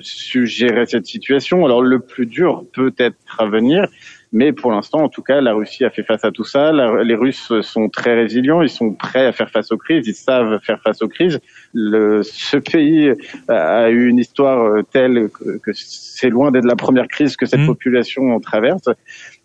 su 0.00 0.46
gérer 0.46 0.86
cette 0.86 1.06
situation. 1.06 1.64
Alors 1.64 1.82
le 1.82 2.00
plus 2.00 2.26
dur 2.26 2.64
peut 2.72 2.94
être 2.98 3.16
à 3.38 3.46
venir, 3.46 3.88
mais 4.34 4.52
pour 4.52 4.72
l'instant, 4.72 4.98
en 4.98 5.08
tout 5.08 5.22
cas, 5.22 5.40
la 5.40 5.54
Russie 5.54 5.84
a 5.84 5.90
fait 5.90 6.02
face 6.02 6.24
à 6.24 6.32
tout 6.32 6.42
ça. 6.42 6.72
les 6.72 7.14
Russes 7.14 7.52
sont 7.62 7.88
très 7.88 8.16
résilients, 8.16 8.62
ils 8.62 8.68
sont 8.68 8.92
prêts 8.92 9.26
à 9.26 9.32
faire 9.32 9.48
face 9.48 9.70
aux 9.70 9.76
crises, 9.76 10.08
ils 10.08 10.14
savent 10.14 10.58
faire 10.60 10.80
face 10.82 11.02
aux 11.02 11.08
crises. 11.08 11.38
Le, 11.72 12.24
ce 12.24 12.56
pays 12.56 13.12
a 13.46 13.90
eu 13.90 14.08
une 14.08 14.18
histoire 14.18 14.64
euh, 14.64 14.82
telle 14.92 15.28
que, 15.62 15.70
c'est 15.72 16.30
loin 16.30 16.50
d'être 16.50 16.64
la 16.64 16.74
première 16.74 17.06
crise 17.06 17.36
que 17.36 17.46
cette 17.46 17.60
mmh. 17.60 17.66
population 17.66 18.40
traverse. 18.40 18.88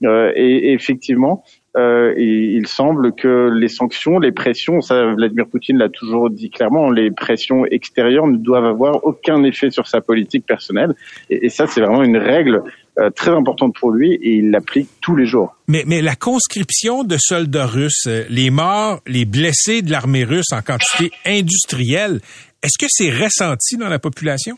Euh, 0.03 0.31
et, 0.35 0.73
effectivement, 0.73 1.43
euh, 1.77 2.15
il 2.17 2.65
semble 2.65 3.13
que 3.13 3.51
les 3.53 3.67
sanctions, 3.67 4.17
les 4.17 4.31
pressions, 4.31 4.81
ça 4.81 5.13
Vladimir 5.13 5.45
Poutine 5.45 5.77
l'a 5.77 5.89
toujours 5.89 6.31
dit 6.31 6.49
clairement, 6.49 6.89
les 6.89 7.11
pressions 7.11 7.63
extérieures 7.67 8.25
ne 8.25 8.37
doivent 8.37 8.65
avoir 8.65 9.05
aucun 9.05 9.43
effet 9.43 9.69
sur 9.69 9.85
sa 9.85 10.01
politique 10.01 10.47
personnelle. 10.47 10.95
Et, 11.29 11.45
et 11.45 11.49
ça, 11.49 11.67
c'est 11.67 11.81
vraiment 11.81 12.01
une 12.01 12.17
règle 12.17 12.63
euh, 12.99 13.09
très 13.11 13.31
importante 13.31 13.75
pour 13.79 13.91
lui 13.91 14.13
et 14.13 14.35
il 14.35 14.51
l'applique 14.51 14.89
tous 15.01 15.15
les 15.15 15.25
jours. 15.25 15.55
Mais, 15.67 15.83
mais 15.87 16.01
la 16.01 16.15
conscription 16.15 17.03
de 17.03 17.15
soldats 17.17 17.65
russes, 17.65 18.07
euh, 18.07 18.23
les 18.29 18.49
morts, 18.49 18.99
les 19.07 19.25
blessés 19.25 19.81
de 19.81 19.91
l'armée 19.91 20.23
russe 20.23 20.51
en 20.51 20.61
quantité 20.61 21.11
industrielle, 21.25 22.19
est-ce 22.61 22.77
que 22.77 22.87
c'est 22.89 23.09
ressenti 23.09 23.77
dans 23.77 23.87
la 23.87 23.99
population? 23.99 24.55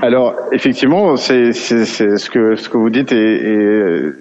Alors 0.00 0.34
effectivement, 0.52 1.16
c'est 1.16 1.52
ce 1.52 2.30
que 2.30 2.56
ce 2.56 2.68
que 2.70 2.78
vous 2.78 2.88
dites 2.88 3.12
est, 3.12 4.12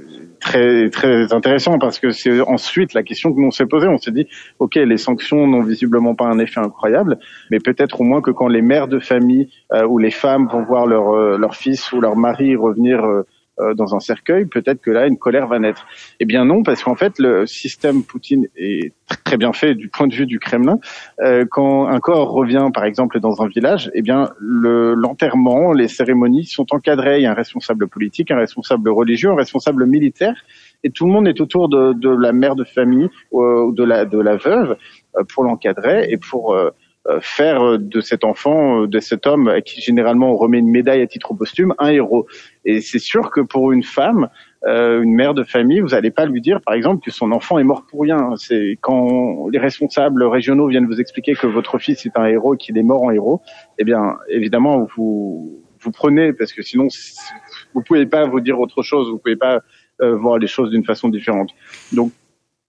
très 0.41 0.89
très 0.89 1.31
intéressant 1.33 1.77
parce 1.77 1.99
que 1.99 2.09
c'est 2.09 2.41
ensuite 2.41 2.93
la 2.93 3.03
question 3.03 3.31
que 3.31 3.39
l'on 3.39 3.51
s'est 3.51 3.67
posée. 3.67 3.87
On 3.87 3.99
s'est 3.99 4.11
dit, 4.11 4.27
ok, 4.59 4.75
les 4.75 4.97
sanctions 4.97 5.47
n'ont 5.47 5.61
visiblement 5.63 6.15
pas 6.15 6.25
un 6.25 6.39
effet 6.39 6.59
incroyable, 6.59 7.19
mais 7.51 7.59
peut-être 7.59 8.01
au 8.01 8.03
moins 8.03 8.21
que 8.21 8.31
quand 8.31 8.47
les 8.47 8.63
mères 8.63 8.87
de 8.87 8.99
famille 8.99 9.49
euh, 9.71 9.85
ou 9.85 9.97
les 9.97 10.11
femmes 10.11 10.49
vont 10.51 10.63
voir 10.63 10.87
leur 10.87 11.37
leur 11.37 11.55
fils 11.55 11.93
ou 11.93 12.01
leur 12.01 12.17
mari 12.17 12.55
revenir 12.55 13.05
euh, 13.05 13.25
dans 13.75 13.95
un 13.95 13.99
cercueil, 13.99 14.45
peut-être 14.45 14.81
que 14.81 14.89
là, 14.89 15.07
une 15.07 15.17
colère 15.17 15.47
va 15.47 15.59
naître. 15.59 15.85
Eh 16.19 16.25
bien 16.25 16.45
non, 16.45 16.63
parce 16.63 16.83
qu'en 16.83 16.95
fait, 16.95 17.19
le 17.19 17.45
système 17.45 18.03
Poutine 18.03 18.47
est 18.55 18.93
très 19.23 19.37
bien 19.37 19.53
fait 19.53 19.75
du 19.75 19.89
point 19.89 20.07
de 20.07 20.13
vue 20.13 20.25
du 20.25 20.39
Kremlin. 20.39 20.79
Euh, 21.21 21.45
quand 21.49 21.87
un 21.87 21.99
corps 21.99 22.31
revient, 22.31 22.69
par 22.73 22.85
exemple, 22.85 23.19
dans 23.19 23.41
un 23.41 23.47
village, 23.47 23.91
eh 23.93 24.01
bien, 24.01 24.29
l'enterrement, 24.39 25.73
les 25.73 25.87
cérémonies 25.87 26.45
sont 26.45 26.65
encadrées. 26.71 27.19
Il 27.19 27.23
y 27.23 27.25
a 27.25 27.31
un 27.31 27.35
responsable 27.35 27.87
politique, 27.87 28.31
un 28.31 28.37
responsable 28.37 28.89
religieux, 28.89 29.29
un 29.29 29.35
responsable 29.35 29.85
militaire, 29.85 30.35
et 30.83 30.89
tout 30.89 31.05
le 31.05 31.11
monde 31.11 31.27
est 31.27 31.39
autour 31.41 31.69
de, 31.69 31.93
de 31.93 32.09
la 32.09 32.31
mère 32.31 32.55
de 32.55 32.63
famille 32.63 33.09
euh, 33.33 33.65
ou 33.65 33.71
de 33.73 33.83
la, 33.83 34.05
de 34.05 34.19
la 34.19 34.37
veuve 34.37 34.77
pour 35.33 35.43
l'encadrer 35.43 36.07
et 36.09 36.17
pour 36.17 36.53
euh, 36.53 36.71
faire 37.19 37.79
de 37.79 38.01
cet 38.01 38.23
enfant, 38.23 38.83
euh, 38.83 38.87
de 38.87 38.99
cet 38.99 39.25
homme 39.25 39.47
à 39.47 39.61
qui 39.61 39.81
généralement 39.81 40.31
on 40.31 40.35
remet 40.35 40.59
une 40.59 40.69
médaille 40.69 41.01
à 41.01 41.07
titre 41.07 41.33
posthume, 41.33 41.73
un 41.79 41.89
héros. 41.89 42.27
Et 42.63 42.81
c'est 42.81 42.99
sûr 42.99 43.31
que 43.31 43.41
pour 43.41 43.71
une 43.71 43.83
femme, 43.83 44.29
euh, 44.65 45.01
une 45.01 45.13
mère 45.13 45.33
de 45.33 45.43
famille, 45.43 45.79
vous 45.79 45.89
n'allez 45.89 46.11
pas 46.11 46.25
lui 46.25 46.41
dire, 46.41 46.61
par 46.61 46.75
exemple, 46.75 47.03
que 47.03 47.11
son 47.11 47.31
enfant 47.31 47.57
est 47.57 47.63
mort 47.63 47.85
pour 47.89 48.01
rien. 48.01 48.33
C'est 48.37 48.77
quand 48.81 49.47
les 49.49 49.57
responsables 49.57 50.23
régionaux 50.23 50.67
viennent 50.67 50.85
vous 50.85 51.01
expliquer 51.01 51.33
que 51.33 51.47
votre 51.47 51.79
fils 51.79 52.05
est 52.05 52.17
un 52.17 52.25
héros, 52.25 52.55
qu'il 52.55 52.77
est 52.77 52.83
mort 52.83 53.01
en 53.01 53.11
héros. 53.11 53.41
Eh 53.79 53.83
bien, 53.83 54.17
évidemment, 54.29 54.87
vous 54.95 55.63
vous 55.83 55.91
prenez 55.91 56.31
parce 56.33 56.53
que 56.53 56.61
sinon, 56.61 56.87
vous 57.73 57.81
pouvez 57.81 58.05
pas 58.05 58.27
vous 58.27 58.39
dire 58.39 58.59
autre 58.59 58.83
chose. 58.83 59.09
Vous 59.09 59.17
pouvez 59.17 59.35
pas 59.35 59.61
voir 59.99 60.37
les 60.37 60.47
choses 60.47 60.69
d'une 60.69 60.85
façon 60.85 61.09
différente. 61.09 61.49
Donc, 61.91 62.11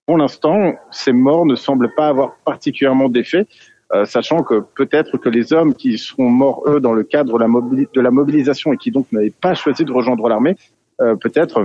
pour 0.06 0.18
l'instant, 0.18 0.74
ces 0.90 1.12
morts 1.12 1.46
ne 1.46 1.54
semblent 1.54 1.92
pas 1.94 2.08
avoir 2.08 2.36
particulièrement 2.44 3.08
d'effet. 3.08 3.46
Euh, 3.94 4.06
sachant 4.06 4.42
que 4.42 4.62
peut-être 4.75 5.18
que 5.18 5.28
les 5.28 5.52
hommes 5.52 5.75
qui 5.75 5.99
seront 5.99 6.30
morts, 6.30 6.62
eux, 6.66 6.80
dans 6.80 6.94
le 6.94 7.02
cadre 7.02 7.38
de 7.38 8.00
la, 8.00 8.11
mobilisation 8.11 8.72
et 8.72 8.78
qui 8.78 8.90
donc 8.90 9.06
n'avaient 9.12 9.30
pas 9.38 9.54
choisi 9.54 9.84
de 9.84 9.92
rejoindre 9.92 10.28
l'armée, 10.28 10.56
euh, 11.02 11.14
peut-être 11.14 11.62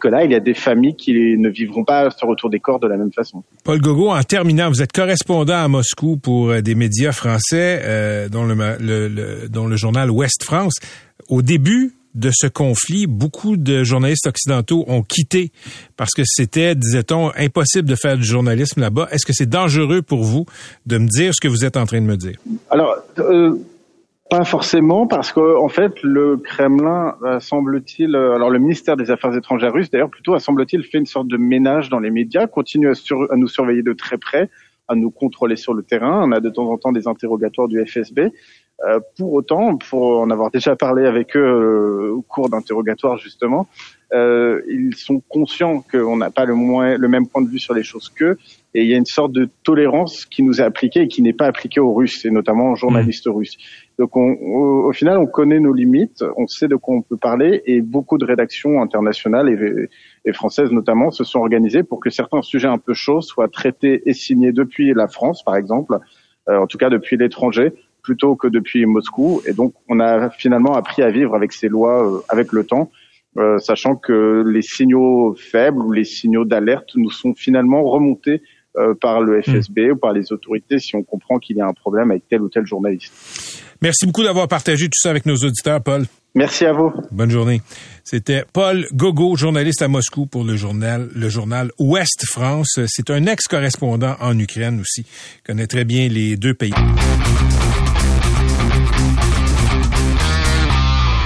que 0.00 0.06
là, 0.06 0.24
il 0.24 0.30
y 0.30 0.36
a 0.36 0.40
des 0.40 0.54
familles 0.54 0.94
qui 0.94 1.12
ne 1.36 1.48
vivront 1.48 1.82
pas 1.82 2.08
ce 2.10 2.24
retour 2.24 2.50
des 2.50 2.60
corps 2.60 2.78
de 2.78 2.86
la 2.86 2.96
même 2.96 3.12
façon. 3.12 3.42
Paul 3.64 3.80
Gogo, 3.80 4.10
en 4.10 4.22
terminant, 4.22 4.68
vous 4.68 4.80
êtes 4.80 4.92
correspondant 4.92 5.64
à 5.64 5.66
Moscou 5.66 6.16
pour 6.16 6.50
euh, 6.50 6.60
des 6.60 6.76
médias 6.76 7.10
français, 7.10 8.28
dont, 8.30 8.44
le, 8.44 9.48
dont 9.48 9.66
le 9.66 9.76
journal 9.76 10.08
Ouest 10.08 10.44
France. 10.44 10.74
Au 11.28 11.42
début 11.42 11.94
de 12.14 12.30
ce 12.32 12.46
conflit, 12.46 13.06
beaucoup 13.06 13.56
de 13.56 13.84
journalistes 13.84 14.26
occidentaux 14.26 14.84
ont 14.88 15.02
quitté 15.02 15.52
parce 15.96 16.12
que 16.12 16.22
c'était, 16.24 16.74
disait-on, 16.74 17.30
impossible 17.36 17.88
de 17.88 17.94
faire 17.94 18.16
du 18.16 18.24
journalisme 18.24 18.80
là-bas. 18.80 19.08
Est-ce 19.10 19.26
que 19.26 19.32
c'est 19.32 19.48
dangereux 19.48 20.02
pour 20.02 20.22
vous 20.22 20.46
de 20.86 20.98
me 20.98 21.06
dire 21.06 21.34
ce 21.34 21.40
que 21.40 21.48
vous 21.48 21.64
êtes 21.64 21.76
en 21.76 21.86
train 21.86 22.00
de 22.00 22.06
me 22.06 22.16
dire? 22.16 22.36
Alors, 22.70 22.96
euh, 23.18 23.54
pas 24.30 24.44
forcément, 24.44 25.06
parce 25.06 25.32
que 25.32 25.58
en 25.58 25.68
fait, 25.68 25.92
le 26.02 26.36
Kremlin 26.36 27.16
semble-t-il, 27.40 28.14
euh, 28.14 28.34
alors 28.34 28.50
le 28.50 28.60
ministère 28.60 28.96
des 28.96 29.10
Affaires 29.10 29.34
étrangères 29.36 29.72
russe, 29.72 29.90
d'ailleurs, 29.90 30.10
plutôt, 30.10 30.38
semble-t-il, 30.38 30.84
fait 30.84 30.98
une 30.98 31.06
sorte 31.06 31.26
de 31.26 31.36
ménage 31.36 31.88
dans 31.88 31.98
les 31.98 32.10
médias, 32.10 32.46
continue 32.46 32.88
à 32.88 33.36
nous 33.36 33.48
surveiller 33.48 33.82
de 33.82 33.92
très 33.92 34.18
près, 34.18 34.48
à 34.86 34.94
nous 34.94 35.10
contrôler 35.10 35.56
sur 35.56 35.74
le 35.74 35.82
terrain. 35.82 36.22
On 36.24 36.32
a 36.32 36.40
de 36.40 36.48
temps 36.48 36.70
en 36.70 36.78
temps 36.78 36.92
des 36.92 37.08
interrogatoires 37.08 37.68
du 37.68 37.84
FSB. 37.84 38.30
Euh, 38.88 38.98
pour 39.18 39.34
autant, 39.34 39.76
pour 39.76 40.20
en 40.20 40.30
avoir 40.30 40.50
déjà 40.50 40.74
parlé 40.74 41.06
avec 41.06 41.36
eux 41.36 41.40
euh, 41.40 42.14
au 42.14 42.22
cours 42.22 42.48
d'interrogatoires 42.48 43.18
justement, 43.18 43.68
euh, 44.14 44.62
ils 44.68 44.96
sont 44.96 45.22
conscients 45.28 45.84
qu'on 45.92 46.16
n'a 46.16 46.30
pas 46.30 46.46
le, 46.46 46.54
moins, 46.54 46.96
le 46.96 47.08
même 47.08 47.26
point 47.26 47.42
de 47.42 47.48
vue 47.48 47.58
sur 47.58 47.74
les 47.74 47.82
choses 47.82 48.08
qu'eux, 48.08 48.38
et 48.72 48.82
il 48.82 48.88
y 48.88 48.94
a 48.94 48.96
une 48.96 49.04
sorte 49.04 49.32
de 49.32 49.50
tolérance 49.64 50.24
qui 50.24 50.42
nous 50.42 50.62
est 50.62 50.64
appliquée 50.64 51.02
et 51.02 51.08
qui 51.08 51.20
n'est 51.20 51.34
pas 51.34 51.44
appliquée 51.44 51.78
aux 51.78 51.92
Russes, 51.92 52.24
et 52.24 52.30
notamment 52.30 52.72
aux 52.72 52.76
journalistes 52.76 53.26
mmh. 53.26 53.32
russes. 53.32 53.58
Donc 53.98 54.16
on, 54.16 54.32
au, 54.32 54.92
final, 54.94 55.18
on 55.18 55.26
connaît 55.26 55.60
nos 55.60 55.74
limites, 55.74 56.24
on 56.38 56.46
sait 56.46 56.66
de 56.66 56.76
quoi 56.76 56.94
on 56.94 57.02
peut 57.02 57.18
parler, 57.18 57.62
et 57.66 57.82
beaucoup 57.82 58.16
de 58.16 58.24
rédactions 58.24 58.80
internationales 58.80 59.50
et, 59.50 59.90
et 60.24 60.32
françaises 60.32 60.70
notamment 60.70 61.10
se 61.10 61.22
sont 61.22 61.40
organisées 61.40 61.82
pour 61.82 62.00
que 62.00 62.08
certains 62.08 62.40
sujets 62.40 62.68
un 62.68 62.78
peu 62.78 62.94
chauds 62.94 63.20
soient 63.20 63.48
traités 63.48 64.02
et 64.06 64.14
signés 64.14 64.52
depuis 64.52 64.94
la 64.94 65.06
France, 65.06 65.44
par 65.44 65.56
exemple, 65.56 65.98
en 66.48 66.66
tout 66.66 66.78
cas 66.78 66.88
depuis 66.88 67.16
l'étranger, 67.16 67.72
plutôt 68.02 68.36
que 68.36 68.48
depuis 68.48 68.86
Moscou. 68.86 69.42
Et 69.46 69.52
donc, 69.52 69.74
on 69.88 70.00
a 70.00 70.30
finalement 70.30 70.74
appris 70.74 71.02
à 71.02 71.10
vivre 71.10 71.34
avec 71.34 71.52
ces 71.52 71.68
lois 71.68 72.06
euh, 72.06 72.20
avec 72.28 72.52
le 72.52 72.64
temps, 72.64 72.90
euh, 73.38 73.58
sachant 73.58 73.96
que 73.96 74.42
les 74.46 74.62
signaux 74.62 75.34
faibles 75.38 75.82
ou 75.82 75.92
les 75.92 76.04
signaux 76.04 76.44
d'alerte 76.44 76.90
nous 76.96 77.10
sont 77.10 77.34
finalement 77.34 77.82
remontés 77.84 78.42
euh, 78.76 78.94
par 78.94 79.20
le 79.20 79.42
FSB 79.42 79.92
ou 79.92 79.96
par 79.96 80.12
les 80.12 80.32
autorités 80.32 80.78
si 80.78 80.94
on 80.94 81.02
comprend 81.02 81.38
qu'il 81.38 81.56
y 81.56 81.60
a 81.60 81.66
un 81.66 81.72
problème 81.72 82.12
avec 82.12 82.28
tel 82.28 82.40
ou 82.40 82.48
tel 82.48 82.64
journaliste. 82.66 83.12
Merci 83.82 84.06
beaucoup 84.06 84.22
d'avoir 84.22 84.46
partagé 84.46 84.86
tout 84.86 84.98
ça 85.00 85.10
avec 85.10 85.26
nos 85.26 85.34
auditeurs, 85.34 85.82
Paul. 85.82 86.04
Merci 86.34 86.66
à 86.66 86.72
vous. 86.72 86.92
Bonne 87.10 87.30
journée. 87.30 87.62
C'était 88.04 88.44
Paul 88.52 88.86
Gogo, 88.92 89.34
journaliste 89.34 89.82
à 89.82 89.88
Moscou 89.88 90.26
pour 90.26 90.44
le 90.44 90.56
journal, 90.56 91.08
le 91.14 91.28
journal 91.28 91.72
Ouest 91.78 92.24
France. 92.26 92.78
C'est 92.86 93.10
un 93.10 93.26
ex-correspondant 93.26 94.14
en 94.20 94.38
Ukraine 94.38 94.80
aussi. 94.80 95.00
Il 95.02 95.42
connaît 95.44 95.66
très 95.66 95.84
bien 95.84 96.08
les 96.08 96.36
deux 96.36 96.54
pays. 96.54 96.72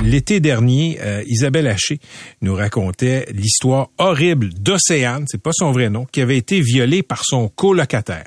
L'été 0.05 0.39
dernier, 0.39 0.99
euh, 1.01 1.23
Isabelle 1.27 1.67
Haché 1.67 1.99
nous 2.43 2.55
racontait 2.55 3.27
l'histoire 3.33 3.89
horrible 3.97 4.51
d'Océane, 4.53 5.25
c'est 5.27 5.41
pas 5.41 5.53
son 5.55 5.73
vrai 5.73 5.89
nom, 5.89 6.05
qui 6.05 6.21
avait 6.21 6.37
été 6.37 6.61
violée 6.61 7.03
par 7.03 7.25
son 7.25 7.49
colocataire. 7.49 8.27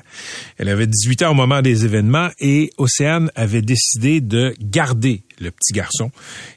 Elle 0.56 0.70
avait 0.70 0.88
18 0.88 1.22
ans 1.22 1.30
au 1.30 1.34
moment 1.34 1.62
des 1.62 1.84
événements 1.84 2.30
et 2.40 2.70
Océane 2.78 3.30
avait 3.36 3.62
décidé 3.62 4.20
de 4.20 4.54
garder 4.60 5.22
le 5.40 5.50
petit 5.50 5.72
garçon. 5.72 6.10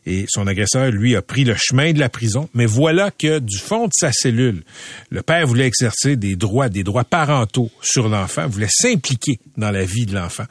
Et 0.06 0.26
son 0.28 0.48
agresseur, 0.48 0.92
lui, 0.92 1.16
a 1.16 1.22
pris 1.22 1.44
le 1.44 1.56
chemin 1.58 1.94
de 1.94 2.00
la 2.00 2.10
prison. 2.10 2.50
Mais 2.54 2.66
voilà 2.66 3.12
que 3.12 3.40
du 3.40 3.58
fond 3.58 3.88
de 3.88 3.94
sa 3.94 4.12
cellule, 4.12 4.64
le 5.10 5.22
père 5.22 5.46
voulait 5.48 5.68
exercer 5.68 6.16
des 6.16 6.36
droits, 6.36 6.70
des 6.70 6.84
droits 6.84 7.04
parentaux 7.04 7.70
sur 7.82 8.10
l'enfant, 8.10 8.48
voulait 8.48 8.68
s'impliquer 8.70 9.40
dans 9.58 9.72
la 9.72 9.84
vie 9.84 10.06
de 10.06 10.16
l'enfant. 10.16 10.46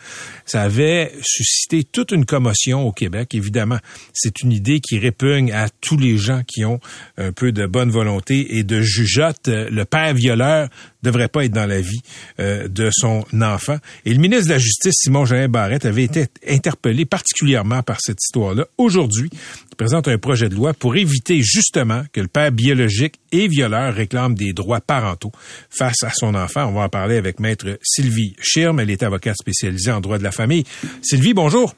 Ça 0.47 0.63
avait 0.63 1.13
suscité 1.23 1.85
toute 1.85 2.13
une 2.13 2.25
commotion 2.25 2.83
au 2.87 2.93
Québec. 2.93 3.35
Évidemment, 3.35 3.79
c'est 4.13 4.43
une 4.43 4.53
idée 4.53 4.81
qui 4.81 4.99
répugne 4.99 5.53
à 5.53 5.69
tous 5.81 5.97
les 5.97 6.17
gens 6.17 6.43
qui 6.47 6.65
ont 6.65 6.81
un 7.17 7.33
peu 7.33 7.53
de 7.53 7.67
bonne 7.67 7.91
volonté 7.91 8.57
et 8.57 8.65
de 8.65 8.81
jugeote. 8.81 9.49
Le 9.49 9.85
père 9.85 10.15
violeur 10.15 10.69
devrait 11.03 11.29
pas 11.29 11.45
être 11.45 11.53
dans 11.53 11.67
la 11.67 11.81
vie 11.81 12.01
euh, 12.39 12.69
de 12.69 12.91
son 12.93 13.25
enfant. 13.41 13.79
Et 14.05 14.13
le 14.13 14.21
ministre 14.21 14.47
de 14.47 14.53
la 14.53 14.59
Justice, 14.59 14.95
Simon 14.97 15.25
Jean 15.25 15.49
Barrette, 15.49 15.85
avait 15.85 16.05
été 16.05 16.27
interpellé 16.49 17.05
particulièrement 17.05 17.83
par 17.83 17.99
cette 18.01 18.19
histoire-là. 18.23 18.67
Aujourd'hui, 18.79 19.31
il 19.33 19.77
présente 19.77 20.09
un 20.09 20.19
projet 20.19 20.49
de 20.49 20.55
loi 20.55 20.75
pour 20.75 20.97
éviter 20.97 21.43
justement 21.43 22.03
que 22.13 22.21
le 22.21 22.29
père 22.29 22.53
biologique 22.53 23.17
et 23.33 23.49
violeur 23.49 23.95
réclame 23.95 24.35
des 24.35 24.53
droits 24.53 24.81
parentaux 24.81 25.33
face 25.71 26.03
à 26.03 26.11
son 26.11 26.35
enfant. 26.35 26.67
On 26.67 26.73
va 26.73 26.83
en 26.83 26.89
parler 26.89 27.17
avec 27.17 27.41
maître 27.41 27.79
Sylvie 27.83 28.35
Schirm. 28.41 28.81
Elle 28.81 28.91
est 28.91 29.03
avocate 29.03 29.37
spécialisée 29.37 29.93
en 29.93 30.01
droit 30.01 30.19
de 30.19 30.25
la 30.25 30.33
famille. 30.33 30.65
Sylvie, 31.03 31.35
bonjour. 31.35 31.75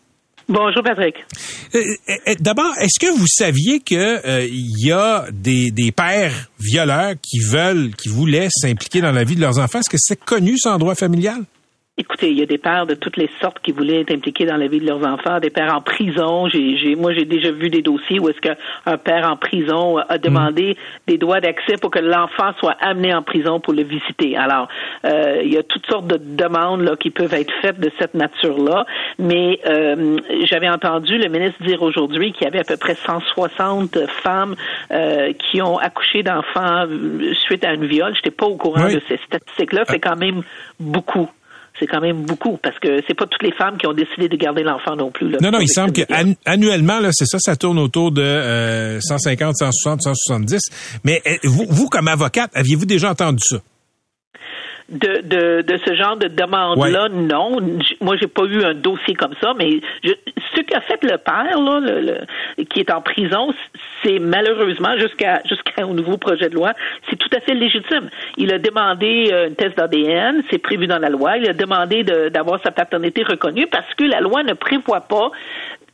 Bonjour 0.49 0.83
Patrick. 0.83 1.15
Euh, 1.75 1.79
euh, 2.09 2.35
d'abord, 2.41 2.73
est-ce 2.81 2.99
que 2.99 3.13
vous 3.17 3.27
saviez 3.27 3.81
que 3.81 4.47
il 4.47 4.87
y 4.87 4.93
a 4.93 5.27
des, 5.33 5.71
des 5.71 5.93
pères 5.93 6.51
violeurs 6.59 7.15
qui 7.23 7.39
veulent, 7.41 7.91
qui 7.97 8.09
voulaient 8.09 8.49
s'impliquer 8.51 9.01
dans 9.01 9.13
la 9.13 9.25
vie 9.25 9.37
de 9.37 9.41
leurs 9.41 9.59
enfants? 9.59 9.81
Est-ce 9.81 9.91
que 9.91 9.99
c'est 9.99 10.23
connu 10.23 10.59
ce 10.59 10.77
droit 10.79 10.95
familial? 10.95 11.45
Écoutez, 11.99 12.31
il 12.31 12.39
y 12.39 12.43
a 12.43 12.47
des 12.47 12.57
pères 12.57 12.87
de 12.87 12.95
toutes 12.95 13.19
les 13.19 13.29
sortes 13.39 13.59
qui 13.63 13.71
voulaient 13.71 14.01
être 14.01 14.13
impliqués 14.13 14.47
dans 14.47 14.57
la 14.57 14.67
vie 14.67 14.81
de 14.81 14.87
leurs 14.87 15.05
enfants, 15.05 15.41
des 15.41 15.51
pères 15.51 15.77
en 15.77 15.83
prison. 15.83 16.49
J'ai, 16.49 16.95
moi, 16.97 17.13
j'ai 17.13 17.27
déjà 17.27 17.53
vu 17.53 17.69
des 17.69 17.83
dossiers 17.83 18.19
où 18.19 18.31
est-ce 18.31 18.41
qu'un 18.41 18.97
père 18.97 19.31
en 19.31 19.37
prison 19.37 19.99
a 19.99 20.17
demandé 20.17 20.79
des 21.07 21.19
droits 21.19 21.43
d'accès 21.43 21.77
pour 21.77 21.91
que 21.91 21.99
l'enfant 21.99 22.55
soit 22.59 22.77
amené 22.81 23.15
en 23.15 23.21
prison 23.21 23.61
pour 23.61 23.75
le 23.75 23.83
visiter. 23.83 24.39
Alors, 24.39 24.69
euh, 25.05 25.43
il 25.45 25.53
y 25.53 25.59
a 25.59 25.63
toutes 25.63 25.85
sortes 25.85 26.07
de 26.07 26.17
demandes 26.17 26.81
là, 26.81 26.97
qui 26.97 27.11
peuvent 27.11 27.35
être 27.35 27.53
faites 27.61 27.79
de 27.79 27.91
cette 27.99 28.15
nature-là. 28.15 28.87
Mais 29.19 29.61
euh, 29.67 30.17
j'avais 30.45 30.71
entendu 30.71 31.19
le 31.19 31.29
ministre 31.29 31.63
dire 31.63 31.83
aujourd'hui 31.83 32.33
qu'il 32.33 32.45
y 32.45 32.49
avait 32.49 32.61
à 32.61 32.65
peu 32.65 32.79
près 32.79 32.95
160 32.95 33.99
femmes 34.23 34.57
euh, 34.93 35.35
qui 35.35 35.61
ont 35.61 35.77
accouché 35.77 36.23
d'enfants 36.23 36.87
suite 37.35 37.67
à 37.67 37.69
un 37.69 37.77
viol. 37.77 38.15
J'étais 38.15 38.31
pas 38.31 38.47
au 38.47 38.57
courant 38.57 38.89
de 38.89 39.03
ces 39.09 39.19
statistiques-là. 39.27 39.85
C'est 39.89 40.01
quand 40.01 40.17
même 40.17 40.43
beaucoup 40.81 41.29
c'est 41.83 41.89
quand 41.89 42.01
même 42.01 42.23
beaucoup 42.23 42.59
parce 42.63 42.79
que 42.79 43.03
c'est 43.09 43.15
pas 43.15 43.27
toutes 43.27 43.43
les 43.43 43.53
femmes 43.53 43.77
qui 43.77 43.87
ont 43.89 43.93
décidé 43.93 44.29
de 44.29 44.37
garder 44.37 44.63
l'enfant 44.63 44.95
non 44.95 45.11
plus. 45.11 45.31
Là, 45.31 45.39
non, 45.43 45.51
non, 45.51 45.59
il 45.61 45.69
semble 45.69 45.93
que 45.93 46.03
annuellement, 46.45 47.01
là, 47.01 47.11
c'est 47.13 47.27
ça, 47.27 47.39
ça 47.41 47.57
tourne 47.57 47.79
autour 47.79 48.13
de 48.13 48.23
euh, 48.23 49.01
150, 49.01 49.57
160, 49.57 50.03
170. 50.03 50.61
Mais 51.03 51.21
eh, 51.25 51.41
vous, 51.43 51.67
vous, 51.69 51.89
comme 51.89 52.07
avocate, 52.07 52.51
aviez-vous 52.55 52.87
déjà 52.87 53.11
entendu 53.11 53.43
ça? 53.43 53.59
De, 54.93 55.23
de, 55.23 55.63
de 55.63 55.81
ce 55.85 55.95
genre 55.95 56.17
de 56.17 56.29
demande-là, 56.29 57.09
non. 57.09 57.57
Moi, 58.01 58.17
j'ai 58.21 58.27
pas 58.27 58.45
eu 58.45 58.63
un 58.63 58.75
dossier 58.75 59.15
comme 59.15 59.35
ça, 59.41 59.55
mais 59.59 59.81
je, 60.05 60.13
ce 60.55 60.61
qu'a 60.61 60.81
fait 60.83 61.03
le 61.03 61.17
père, 61.17 61.59
là, 61.59 61.81
le, 61.81 62.65
qui 62.65 62.81
est 62.81 62.91
en 62.91 63.01
prison, 63.01 63.53
c'est 64.03 64.19
malheureusement 64.19 64.97
jusqu'à 64.99 65.41
jusqu'au 65.49 65.95
nouveau 65.95 66.19
projet 66.19 66.49
de 66.49 66.55
loi, 66.55 66.73
c'est 67.09 67.17
tout 67.17 67.31
à 67.35 67.41
fait 67.41 67.55
légitime. 67.55 68.11
Il 68.37 68.53
a 68.53 68.59
demandé 68.59 69.31
euh, 69.33 69.49
un 69.49 69.55
test 69.55 69.77
d'ADN, 69.77 70.43
c'est 70.51 70.59
prévu 70.59 70.87
dans 70.87 70.99
la 70.99 71.09
loi. 71.09 71.39
Il 71.39 71.49
a 71.49 71.55
demandé 71.55 72.05
d'avoir 72.05 72.61
sa 72.63 72.71
paternité 72.71 73.23
reconnue 73.23 73.67
parce 73.67 73.93
que 73.95 74.05
la 74.05 74.21
loi 74.21 74.43
ne 74.43 74.53
prévoit 74.53 75.01
pas 75.01 75.31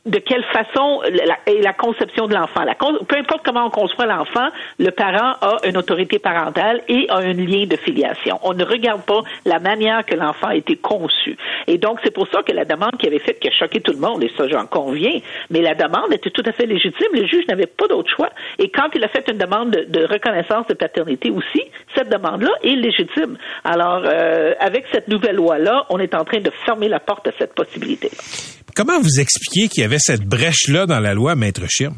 de 0.05 0.19
quelle 0.19 0.43
façon 0.45 1.01
la, 1.03 1.37
est 1.45 1.61
la 1.61 1.73
conception 1.73 2.27
de 2.27 2.33
l'enfant. 2.33 2.61
peu 3.07 3.17
importe 3.17 3.41
comment 3.43 3.65
on 3.65 3.69
construit 3.69 4.07
l'enfant, 4.07 4.49
le 4.77 4.91
parent 4.91 5.35
a 5.41 5.57
une 5.65 5.77
autorité 5.77 6.19
parentale 6.19 6.81
et 6.87 7.07
a 7.09 7.17
un 7.17 7.33
lien 7.33 7.65
de 7.65 7.75
filiation. 7.75 8.39
On 8.43 8.53
ne 8.53 8.63
regarde 8.63 9.01
pas 9.03 9.21
la 9.45 9.59
manière 9.59 10.05
que 10.05 10.15
l'enfant 10.15 10.47
a 10.47 10.55
été 10.55 10.77
conçu. 10.77 11.37
Et 11.67 11.77
donc, 11.77 11.99
c'est 12.03 12.13
pour 12.13 12.27
ça 12.29 12.43
que 12.43 12.51
la 12.53 12.65
demande 12.65 12.97
qui 12.97 13.07
avait 13.07 13.19
faite, 13.19 13.39
qui 13.39 13.49
a 13.49 13.51
choqué 13.51 13.81
tout 13.81 13.91
le 13.91 13.99
monde, 13.99 14.23
et 14.23 14.31
ça, 14.37 14.47
j'en 14.47 14.65
conviens, 14.65 15.19
mais 15.49 15.61
la 15.61 15.75
demande 15.75 16.13
était 16.13 16.31
tout 16.31 16.43
à 16.45 16.51
fait 16.51 16.65
légitime. 16.65 17.09
Le 17.13 17.25
juge 17.27 17.45
n'avait 17.47 17.67
pas 17.67 17.87
d'autre 17.87 18.09
choix. 18.15 18.29
Et 18.57 18.69
quand 18.69 18.89
il 18.95 19.03
a 19.03 19.09
fait 19.09 19.29
une 19.29 19.37
demande 19.37 19.71
de, 19.71 20.05
reconnaissance 20.05 20.65
de 20.67 20.73
paternité 20.73 21.29
aussi, 21.29 21.63
cette 21.95 22.09
demande-là 22.09 22.51
est 22.63 22.75
légitime. 22.75 23.37
Alors, 23.63 24.01
euh, 24.05 24.53
avec 24.59 24.85
cette 24.91 25.07
nouvelle 25.07 25.35
loi-là, 25.35 25.85
on 25.89 25.99
est 25.99 26.15
en 26.15 26.23
train 26.23 26.39
de 26.39 26.51
fermer 26.65 26.87
la 26.87 26.99
porte 26.99 27.27
à 27.27 27.31
cette 27.37 27.53
possibilité. 27.53 28.09
-là. 28.09 28.59
Comment 28.79 29.01
vous 29.01 29.19
expliquez 29.19 29.67
qu'il 29.67 29.83
y 29.83 29.85
avait 29.85 29.98
cette 29.99 30.25
brèche-là 30.25 30.85
dans 30.85 30.99
la 30.99 31.13
loi, 31.13 31.35
Maître 31.35 31.65
Schirm? 31.69 31.97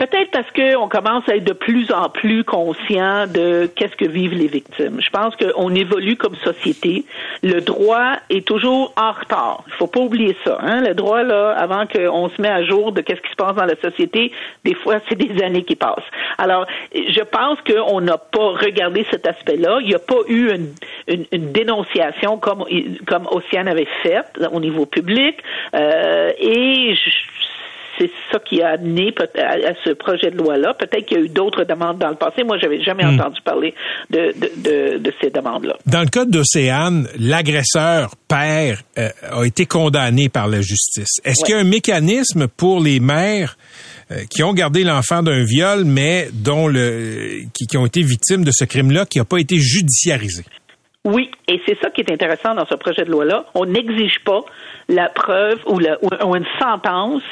Peut-être 0.00 0.30
parce 0.30 0.50
qu'on 0.52 0.88
commence 0.88 1.28
à 1.28 1.36
être 1.36 1.44
de 1.44 1.52
plus 1.52 1.92
en 1.92 2.08
plus 2.08 2.42
conscient 2.42 3.26
de 3.26 3.70
qu'est-ce 3.76 3.94
que 3.96 4.06
vivent 4.06 4.32
les 4.32 4.46
victimes. 4.46 4.98
Je 4.98 5.10
pense 5.10 5.36
qu'on 5.36 5.74
évolue 5.74 6.16
comme 6.16 6.34
société. 6.36 7.04
Le 7.42 7.60
droit 7.60 8.14
est 8.30 8.46
toujours 8.46 8.94
en 8.96 9.12
retard. 9.12 9.62
Il 9.66 9.74
faut 9.74 9.88
pas 9.88 10.00
oublier 10.00 10.34
ça. 10.42 10.56
Hein? 10.62 10.80
Le 10.80 10.94
droit, 10.94 11.22
là, 11.22 11.50
avant 11.50 11.86
qu'on 11.86 12.30
se 12.30 12.40
met 12.40 12.48
à 12.48 12.64
jour 12.64 12.92
de 12.92 13.02
qu'est-ce 13.02 13.20
qui 13.20 13.28
se 13.28 13.36
passe 13.36 13.54
dans 13.56 13.66
la 13.66 13.76
société, 13.76 14.32
des 14.64 14.72
fois, 14.72 15.00
c'est 15.10 15.16
des 15.16 15.42
années 15.42 15.64
qui 15.64 15.76
passent. 15.76 15.98
Alors, 16.38 16.64
je 16.94 17.20
pense 17.20 17.58
qu'on 17.60 18.00
n'a 18.00 18.16
pas 18.16 18.52
regardé 18.52 19.04
cet 19.10 19.26
aspect-là. 19.26 19.80
Il 19.82 19.88
n'y 19.88 19.94
a 19.94 19.98
pas 19.98 20.22
eu 20.28 20.50
une, 20.50 21.26
une, 21.30 21.52
dénonciation 21.52 22.38
comme, 22.38 22.64
comme 23.06 23.26
Océane 23.30 23.68
avait 23.68 23.88
fait 24.02 24.24
au 24.50 24.60
niveau 24.60 24.86
public. 24.86 25.36
Euh, 25.74 26.32
et 26.38 26.94
je, 26.94 27.10
c'est 28.00 28.10
ça 28.32 28.38
qui 28.38 28.62
a 28.62 28.70
amené 28.70 29.12
à, 29.36 29.74
ce 29.84 29.90
projet 29.90 30.30
de 30.30 30.38
loi-là. 30.38 30.74
Peut-être 30.74 31.04
qu'il 31.06 31.18
y 31.18 31.20
a 31.20 31.24
eu 31.24 31.28
d'autres 31.28 31.64
demandes 31.64 31.98
dans 31.98 32.08
le 32.08 32.16
passé. 32.16 32.42
Moi, 32.44 32.56
j'avais 32.58 32.82
jamais 32.82 33.04
hmm. 33.04 33.20
entendu 33.20 33.40
parler 33.44 33.74
de, 34.10 34.32
de, 34.98 35.12
ces 35.20 35.30
demandes-là. 35.30 35.76
Dans 35.86 36.00
le 36.00 36.06
cas 36.06 36.24
d'Océane, 36.24 37.08
l'agresseur 37.18 38.14
père 38.28 38.82
euh, 38.98 39.08
a 39.30 39.44
été 39.44 39.66
condamné 39.66 40.28
par 40.28 40.48
la 40.48 40.60
justice. 40.60 41.20
Est-ce 41.24 41.44
qu'il 41.44 41.54
y 41.54 41.58
a 41.58 41.60
un 41.60 41.64
mécanisme 41.64 42.48
pour 42.48 42.80
les 42.80 43.00
mères 43.00 43.56
euh, 44.10 44.24
qui 44.30 44.42
ont 44.42 44.54
gardé 44.54 44.84
l'enfant 44.84 45.22
d'un 45.22 45.44
viol, 45.44 45.84
mais 45.84 46.28
dont 46.32 46.68
le 46.68 47.42
qui, 47.52 47.66
qui 47.66 47.76
ont 47.76 47.86
été 47.86 48.02
victimes 48.02 48.44
de 48.44 48.50
ce 48.52 48.64
crime-là, 48.64 49.04
qui 49.04 49.18
n'a 49.18 49.24
pas 49.24 49.38
été 49.38 49.56
judiciarisé? 49.56 50.44
Oui, 51.06 51.30
et 51.48 51.62
c'est 51.64 51.78
ça 51.80 51.88
qui 51.90 52.02
est 52.02 52.12
intéressant 52.12 52.54
dans 52.54 52.66
ce 52.66 52.74
projet 52.74 53.06
de 53.06 53.10
loi-là. 53.10 53.46
On 53.54 53.64
n'exige 53.64 54.22
pas 54.22 54.40
la 54.88 55.08
preuve 55.08 55.58
ou, 55.66 55.80
une 55.80 56.46
sentence 56.58 57.22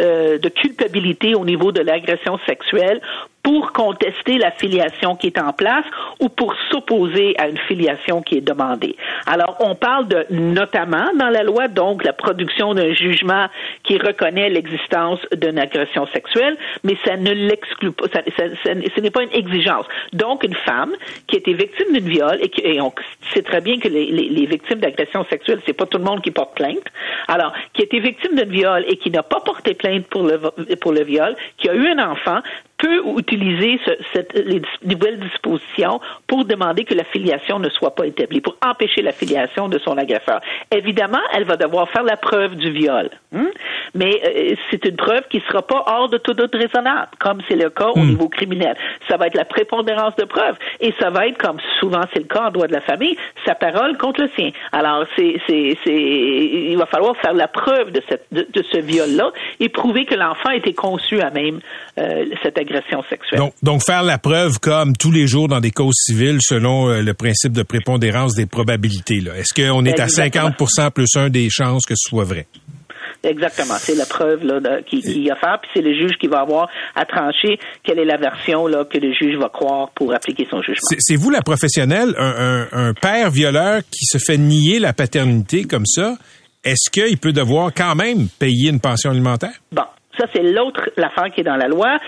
euh, 0.00 0.38
de 0.38 0.48
culpabilité 0.48 1.34
au 1.34 1.44
niveau 1.44 1.70
de 1.70 1.80
l'agression 1.80 2.38
sexuelle 2.46 3.02
pour 3.48 3.72
contester 3.72 4.36
la 4.36 4.50
filiation 4.50 5.16
qui 5.16 5.28
est 5.28 5.38
en 5.38 5.54
place 5.54 5.86
ou 6.20 6.28
pour 6.28 6.54
s'opposer 6.70 7.34
à 7.38 7.48
une 7.48 7.56
filiation 7.56 8.20
qui 8.20 8.36
est 8.36 8.42
demandée. 8.42 8.94
Alors, 9.24 9.56
on 9.60 9.74
parle 9.74 10.06
de 10.06 10.26
notamment 10.28 11.06
dans 11.18 11.30
la 11.30 11.44
loi, 11.44 11.66
donc, 11.66 12.04
la 12.04 12.12
production 12.12 12.74
d'un 12.74 12.92
jugement 12.92 13.46
qui 13.84 13.96
reconnaît 13.96 14.50
l'existence 14.50 15.20
d'une 15.34 15.58
agression 15.58 16.06
sexuelle, 16.08 16.58
mais 16.84 16.98
ça 17.06 17.16
ne 17.16 17.32
l'exclut 17.32 17.92
pas, 17.92 18.04
ça, 18.12 18.20
ce 18.66 19.00
n'est 19.00 19.10
pas 19.10 19.22
une 19.22 19.32
exigence. 19.32 19.86
Donc, 20.12 20.44
une 20.44 20.54
femme 20.54 20.92
qui 21.26 21.36
a 21.36 21.38
été 21.38 21.54
victime 21.54 21.94
d'une 21.94 22.06
viol 22.06 22.36
et, 22.42 22.50
qui, 22.50 22.78
on 22.82 22.92
sait 23.32 23.40
très 23.40 23.62
bien 23.62 23.78
que 23.80 23.88
les, 23.88 24.12
les, 24.12 24.28
les 24.28 24.44
victimes 24.44 24.80
d'agression 24.80 25.24
sexuelle, 25.30 25.60
c'est 25.64 25.72
pas 25.72 25.86
tout 25.86 25.96
le 25.96 26.04
monde 26.04 26.20
qui 26.20 26.32
porte 26.32 26.54
plainte. 26.54 26.84
Alors, 27.28 27.54
qui 27.72 27.80
a 27.80 27.84
été 27.86 27.98
victime 27.98 28.34
d'un 28.34 28.44
viol 28.44 28.84
et 28.86 28.98
qui 28.98 29.10
n'a 29.10 29.22
pas 29.22 29.40
porté 29.40 29.72
plainte 29.72 30.06
pour 30.08 30.24
le, 30.24 30.38
pour 30.82 30.92
le 30.92 31.02
viol, 31.02 31.34
qui 31.56 31.70
a 31.70 31.74
eu 31.74 31.88
un 31.88 32.10
enfant, 32.10 32.40
peut 32.78 33.02
utiliser 33.18 33.78
ce, 33.84 33.90
cette, 34.12 34.32
les 34.34 34.62
nouvelles 34.84 35.18
dispositions 35.18 36.00
pour 36.26 36.44
demander 36.44 36.84
que 36.84 36.94
la 36.94 37.04
filiation 37.04 37.58
ne 37.58 37.68
soit 37.68 37.94
pas 37.94 38.06
établie, 38.06 38.40
pour 38.40 38.56
empêcher 38.64 39.02
la 39.02 39.12
filiation 39.12 39.68
de 39.68 39.78
son 39.78 39.98
agresseur. 39.98 40.40
Évidemment, 40.70 41.20
elle 41.34 41.44
va 41.44 41.56
devoir 41.56 41.90
faire 41.90 42.04
la 42.04 42.16
preuve 42.16 42.54
du 42.54 42.70
viol, 42.70 43.10
hein? 43.34 43.48
mais 43.94 44.20
euh, 44.24 44.54
c'est 44.70 44.84
une 44.84 44.96
preuve 44.96 45.22
qui 45.28 45.38
ne 45.38 45.42
sera 45.42 45.62
pas 45.62 45.84
hors 45.86 46.08
de 46.08 46.18
tout 46.18 46.34
doute 46.34 46.54
raisonnable, 46.54 47.08
comme 47.18 47.40
c'est 47.48 47.56
le 47.56 47.70
cas 47.70 47.88
au 47.88 47.98
hmm. 47.98 48.10
niveau 48.10 48.28
criminel. 48.28 48.76
Ça 49.08 49.16
va 49.16 49.26
être 49.26 49.36
la 49.36 49.44
prépondérance 49.44 50.14
de 50.16 50.24
preuve 50.24 50.56
et 50.80 50.94
ça 51.00 51.10
va 51.10 51.26
être, 51.26 51.38
comme 51.38 51.58
souvent 51.80 52.02
c'est 52.12 52.20
le 52.20 52.26
cas 52.26 52.46
en 52.46 52.50
droit 52.50 52.68
de 52.68 52.72
la 52.72 52.80
famille, 52.80 53.16
sa 53.44 53.56
parole 53.56 53.96
contre 53.96 54.22
le 54.22 54.30
sien. 54.36 54.50
Alors, 54.70 55.04
c'est, 55.16 55.40
c'est, 55.48 55.76
c'est, 55.84 55.92
il 55.92 56.76
va 56.76 56.86
falloir 56.86 57.16
faire 57.16 57.32
la 57.32 57.48
preuve 57.48 57.90
de, 57.90 58.02
cette, 58.08 58.26
de, 58.30 58.46
de 58.52 58.62
ce 58.70 58.78
viol-là 58.78 59.32
et 59.58 59.68
prouver 59.68 60.04
que 60.04 60.14
l'enfant 60.14 60.50
a 60.50 60.56
été 60.56 60.72
conçu 60.74 61.20
à 61.20 61.30
même 61.30 61.60
euh, 61.98 62.26
cette 62.42 62.56
agression 62.56 62.67
sexuelle. 63.08 63.50
Donc, 63.62 63.82
faire 63.84 64.02
la 64.02 64.18
preuve 64.18 64.58
comme 64.60 64.96
tous 64.96 65.10
les 65.10 65.26
jours 65.26 65.48
dans 65.48 65.60
des 65.60 65.70
causes 65.70 65.96
civiles 65.96 66.38
selon 66.40 66.88
euh, 66.88 67.02
le 67.02 67.14
principe 67.14 67.52
de 67.52 67.62
prépondérance 67.62 68.34
des 68.34 68.46
probabilités. 68.46 69.22
Est-ce 69.36 69.54
qu'on 69.54 69.84
est 69.84 70.00
à 70.00 70.06
50% 70.06 70.90
plus 70.90 71.08
un 71.16 71.28
des 71.28 71.48
chances 71.50 71.86
que 71.86 71.94
ce 71.96 72.08
soit 72.08 72.24
vrai? 72.24 72.46
Exactement. 73.24 73.74
C'est 73.78 73.96
la 73.96 74.06
preuve 74.06 74.44
là, 74.44 74.60
qui, 74.86 75.00
qui 75.00 75.28
a 75.30 75.34
faire, 75.34 75.58
puis 75.60 75.70
c'est 75.74 75.82
le 75.82 75.92
juge 75.92 76.16
qui 76.20 76.28
va 76.28 76.40
avoir 76.40 76.68
à 76.94 77.04
trancher 77.04 77.58
quelle 77.82 77.98
est 77.98 78.04
la 78.04 78.16
version 78.16 78.66
là, 78.66 78.84
que 78.84 78.98
le 78.98 79.12
juge 79.12 79.36
va 79.36 79.48
croire 79.48 79.90
pour 79.90 80.14
appliquer 80.14 80.46
son 80.48 80.62
jugement. 80.62 80.96
C'est 80.98 81.16
vous 81.16 81.30
la 81.30 81.42
professionnelle, 81.42 82.14
un, 82.16 82.66
un, 82.70 82.94
père 82.94 83.30
violeur 83.30 83.80
qui 83.90 84.04
se 84.04 84.18
fait 84.18 84.38
nier 84.38 84.78
la 84.78 84.92
paternité 84.92 85.64
comme 85.64 85.86
ça, 85.86 86.16
est-ce 86.64 86.90
qu'il 86.90 87.18
peut 87.18 87.32
devoir 87.32 87.72
quand 87.74 87.94
même 87.96 88.28
payer 88.38 88.70
une 88.70 88.80
pension 88.80 89.10
alimentaire? 89.10 89.54
Bon, 89.72 89.84
ça, 90.18 90.26
c'est 90.32 90.42
l'autre 90.42 90.90
l'affaire 90.96 91.32
qui 91.32 91.40
est 91.40 91.44
dans 91.44 91.56
la 91.56 91.68
loi 91.68 91.98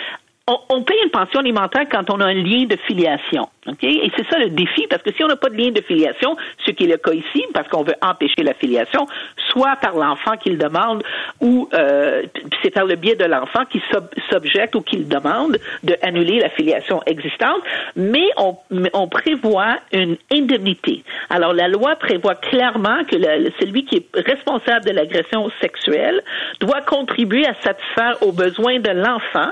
on, 0.68 0.82
paye 0.82 0.98
une 1.04 1.10
pension 1.10 1.40
alimentaire 1.40 1.86
quand 1.90 2.10
on 2.10 2.20
a 2.20 2.26
un 2.26 2.34
lien 2.34 2.64
de 2.64 2.76
filiation. 2.86 3.48
OK? 3.66 3.84
Et 3.84 4.10
c'est 4.16 4.26
ça 4.28 4.38
le 4.38 4.48
défi, 4.50 4.86
parce 4.88 5.02
que 5.02 5.12
si 5.12 5.22
on 5.22 5.28
n'a 5.28 5.36
pas 5.36 5.48
de 5.48 5.56
lien 5.56 5.70
de 5.70 5.80
filiation, 5.80 6.36
ce 6.64 6.70
qui 6.70 6.84
est 6.84 6.88
le 6.88 6.96
cas 6.96 7.12
ici, 7.12 7.44
parce 7.52 7.68
qu'on 7.68 7.82
veut 7.82 7.94
empêcher 8.02 8.42
la 8.42 8.54
filiation, 8.54 9.06
soit 9.50 9.76
par 9.76 9.94
l'enfant 9.96 10.36
qui 10.36 10.50
le 10.50 10.56
demande, 10.56 11.02
ou 11.40 11.68
euh, 11.74 12.22
c'est 12.62 12.70
par 12.70 12.86
le 12.86 12.96
biais 12.96 13.16
de 13.16 13.24
l'enfant 13.24 13.64
qui 13.66 13.82
s'objecte 14.30 14.74
ou 14.74 14.82
qui 14.82 14.96
le 14.96 15.04
demande 15.04 15.58
d'annuler 15.82 16.40
la 16.40 16.48
filiation 16.48 17.02
existante, 17.06 17.62
mais 17.96 18.28
on, 18.36 18.56
on 18.92 19.08
prévoit 19.08 19.76
une 19.92 20.16
indemnité. 20.32 21.04
Alors 21.28 21.52
la 21.52 21.68
loi 21.68 21.96
prévoit 21.96 22.34
clairement 22.34 23.04
que 23.04 23.16
celui 23.60 23.84
qui 23.84 23.96
est 23.96 24.06
responsable 24.14 24.86
de 24.86 24.92
l'agression 24.92 25.50
sexuelle 25.60 26.22
doit 26.60 26.80
contribuer 26.82 27.46
à 27.46 27.54
satisfaire 27.62 28.16
aux 28.22 28.32
besoins 28.32 28.80
de 28.80 28.90
l'enfant 28.90 29.50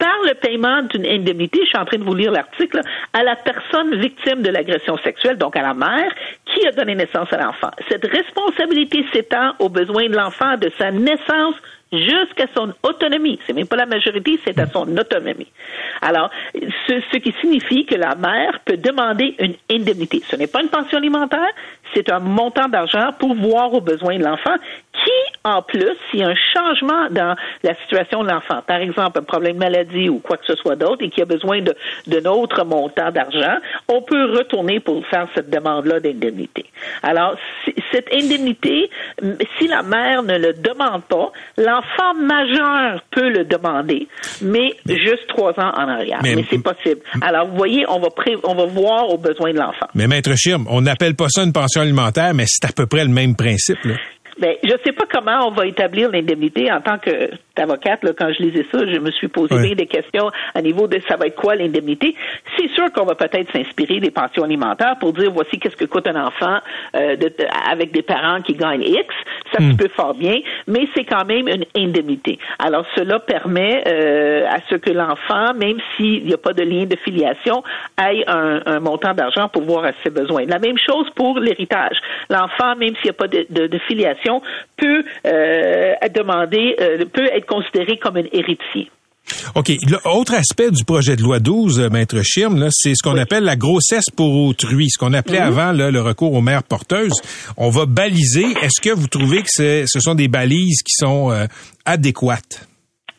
par 0.00 0.16
le 0.26 0.34
paiement 0.34 0.82
d'une 0.82 1.06
indemnité, 1.06 1.60
je 1.62 1.68
suis 1.68 1.78
en 1.78 1.84
train 1.84 1.98
de 1.98 2.04
vous 2.04 2.14
lire 2.14 2.32
l'article, 2.32 2.80
à 3.12 3.22
la 3.22 3.36
personne 3.36 3.94
victime 4.00 4.42
de 4.42 4.48
l'agression 4.48 4.96
sexuelle, 4.98 5.36
donc 5.36 5.54
à 5.54 5.62
la 5.62 5.74
mère, 5.74 6.10
qui 6.46 6.66
a 6.66 6.72
donné 6.72 6.94
naissance 6.94 7.32
à 7.32 7.36
l'enfant. 7.36 7.70
Cette 7.88 8.06
responsabilité 8.06 9.04
s'étend 9.12 9.52
aux 9.58 9.68
besoins 9.68 10.08
de 10.08 10.16
l'enfant 10.16 10.56
de 10.56 10.72
sa 10.78 10.90
naissance 10.90 11.54
jusqu'à 11.92 12.46
son 12.56 12.72
autonomie. 12.82 13.38
C'est 13.46 13.52
même 13.52 13.66
pas 13.66 13.76
la 13.76 13.86
majorité, 13.86 14.40
c'est 14.44 14.58
à 14.58 14.66
son 14.66 14.96
autonomie. 14.96 15.48
Alors, 16.02 16.30
ce, 16.54 17.00
ce, 17.12 17.18
qui 17.18 17.34
signifie 17.40 17.84
que 17.84 17.94
la 17.94 18.14
mère 18.14 18.60
peut 18.64 18.76
demander 18.76 19.34
une 19.38 19.54
indemnité. 19.70 20.22
Ce 20.28 20.36
n'est 20.36 20.46
pas 20.46 20.62
une 20.62 20.68
pension 20.68 20.98
alimentaire, 20.98 21.52
c'est 21.94 22.10
un 22.10 22.20
montant 22.20 22.68
d'argent 22.68 23.10
pour 23.18 23.34
voir 23.34 23.72
aux 23.72 23.80
besoins 23.80 24.18
de 24.18 24.24
l'enfant 24.24 24.54
qui, 24.92 25.38
en 25.44 25.62
plus, 25.62 25.92
s'il 26.10 26.20
y 26.20 26.22
a 26.22 26.28
un 26.28 26.34
changement 26.34 27.08
dans 27.10 27.36
la 27.62 27.74
situation 27.76 28.22
de 28.22 28.28
l'enfant, 28.28 28.60
par 28.66 28.78
exemple 28.78 29.18
un 29.18 29.22
problème 29.22 29.54
de 29.54 29.58
maladie 29.58 30.08
ou 30.08 30.18
quoi 30.18 30.36
que 30.36 30.46
ce 30.46 30.56
soit 30.56 30.76
d'autre, 30.76 31.02
et 31.02 31.10
qui 31.10 31.22
a 31.22 31.24
besoin 31.24 31.60
d'un 32.06 32.30
autre 32.30 32.64
montant 32.64 33.10
d'argent, 33.10 33.58
on 33.88 34.02
peut 34.02 34.36
retourner 34.36 34.80
pour 34.80 35.04
faire 35.06 35.26
cette 35.34 35.48
demande-là 35.50 36.00
d'indemnité. 36.00 36.66
Alors, 37.02 37.36
cette 37.92 38.12
indemnité, 38.12 38.90
si 39.58 39.68
la 39.68 39.82
mère 39.82 40.22
ne 40.22 40.38
le 40.38 40.52
demande 40.52 41.04
pas, 41.04 41.32
l'enfant 41.56 42.14
majeur 42.14 43.02
peut 43.10 43.30
le 43.30 43.44
demander, 43.44 44.08
mais, 44.42 44.74
juste 44.86 45.26
trois 45.28 45.58
ans 45.58 45.72
en 45.76 45.88
arrière. 45.90 46.20
Mais, 46.22 46.44
c'est 46.50 46.58
possible. 46.62 47.00
Alors, 47.20 47.46
vous 47.48 47.56
voyez, 47.56 47.84
on 47.88 48.00
va, 48.00 48.08
pré- 48.10 48.36
on 48.44 48.54
va 48.54 48.66
voir 48.66 49.08
aux 49.08 49.18
besoins 49.18 49.52
de 49.52 49.58
l'enfant. 49.58 49.86
Mais 49.94 50.06
Maître 50.06 50.32
Schirm, 50.36 50.66
on 50.70 50.80
n'appelle 50.80 51.14
pas 51.14 51.26
ça 51.28 51.42
une 51.42 51.52
pension 51.52 51.82
alimentaire, 51.82 52.32
mais 52.34 52.44
c'est 52.46 52.64
à 52.68 52.72
peu 52.72 52.86
près 52.86 53.04
le 53.04 53.10
même 53.10 53.36
principe. 53.36 53.82
Là. 53.84 53.94
Ben, 54.40 54.56
je 54.64 54.70
sais 54.84 54.92
pas 54.92 55.04
comment 55.10 55.46
on 55.48 55.50
va 55.50 55.66
établir 55.66 56.10
l'indemnité 56.10 56.72
en 56.72 56.80
tant 56.80 56.96
qu'avocate. 56.98 58.02
Là, 58.02 58.12
quand 58.18 58.32
je 58.32 58.42
lisais 58.42 58.64
ça, 58.72 58.78
je 58.86 58.98
me 58.98 59.10
suis 59.10 59.28
posé 59.28 59.54
Oui. 59.54 59.62
bien 59.66 59.74
des 59.74 59.86
questions 59.86 60.30
à 60.54 60.62
niveau 60.62 60.86
de 60.86 60.98
ça 61.08 61.16
va 61.16 61.26
être 61.26 61.36
quoi 61.36 61.54
l'indemnité. 61.56 62.14
C'est 62.58 62.68
sûr 62.70 62.90
qu'on 62.92 63.04
va 63.04 63.14
peut-être 63.14 63.52
s'inspirer 63.52 64.00
des 64.00 64.10
pensions 64.10 64.44
alimentaires 64.44 64.96
pour 64.98 65.12
dire 65.12 65.30
voici 65.30 65.58
qu'est-ce 65.58 65.76
que 65.76 65.84
coûte 65.84 66.06
un 66.06 66.24
enfant 66.26 66.58
euh, 66.94 67.16
de- 67.16 67.32
avec 67.70 67.92
des 67.92 68.02
parents 68.02 68.40
qui 68.40 68.54
gagnent 68.54 68.82
X. 68.82 69.14
Ça 69.52 69.58
se 69.58 69.76
peut 69.76 69.88
fort 69.94 70.14
bien, 70.14 70.38
mais 70.68 70.86
c'est 70.94 71.04
quand 71.04 71.24
même 71.24 71.48
une 71.48 71.64
indemnité. 71.76 72.38
Alors 72.58 72.86
cela 72.94 73.18
permet 73.18 73.82
euh, 73.86 74.46
à 74.48 74.58
ce 74.70 74.76
que 74.76 74.90
l'enfant, 74.90 75.52
même 75.54 75.78
s'il 75.96 76.24
n'y 76.24 76.32
a 76.32 76.38
pas 76.38 76.52
de 76.52 76.62
lien 76.62 76.84
de 76.84 76.96
filiation, 76.96 77.62
ait 78.00 78.24
un, 78.28 78.60
un 78.64 78.80
montant 78.80 79.12
d'argent 79.12 79.48
pour 79.48 79.62
voir 79.62 79.84
à 79.84 79.92
ses 80.02 80.10
besoins. 80.10 80.44
La 80.46 80.58
même 80.60 80.78
chose 80.78 81.08
pour 81.16 81.38
l'héritage. 81.40 81.96
L'enfant, 82.30 82.76
même 82.76 82.94
s'il 82.96 83.04
n'y 83.04 83.10
a 83.10 83.14
pas 83.14 83.28
de, 83.28 83.44
de- 83.50 83.66
de 83.66 83.78
filiation, 83.80 84.29
peut 84.76 85.02
euh, 85.26 85.94
demander, 86.14 86.76
euh, 86.80 87.04
peut 87.12 87.26
être 87.26 87.46
considéré 87.46 87.98
comme 87.98 88.16
un 88.16 88.24
héritier. 88.32 88.90
OK. 89.54 89.70
L'autre 90.04 90.34
aspect 90.34 90.70
du 90.70 90.84
projet 90.84 91.16
de 91.16 91.22
loi 91.22 91.38
12, 91.38 91.80
euh, 91.80 91.88
Maître 91.90 92.20
Schirm, 92.22 92.68
c'est 92.70 92.94
ce 92.94 93.02
qu'on 93.02 93.16
appelle 93.16 93.44
la 93.44 93.56
grossesse 93.56 94.10
pour 94.16 94.34
autrui, 94.44 94.90
ce 94.90 94.98
qu'on 94.98 95.12
appelait 95.12 95.38
avant 95.38 95.72
là, 95.72 95.90
le 95.90 96.00
recours 96.00 96.34
aux 96.34 96.40
mères 96.40 96.62
porteuses. 96.62 97.20
On 97.56 97.70
va 97.70 97.86
baliser. 97.86 98.46
Est-ce 98.62 98.80
que 98.80 98.90
vous 98.90 99.08
trouvez 99.08 99.42
que 99.42 99.48
ce 99.86 100.00
sont 100.00 100.14
des 100.14 100.28
balises 100.28 100.82
qui 100.82 100.94
sont 100.94 101.30
euh, 101.30 101.46
adéquates? 101.84 102.66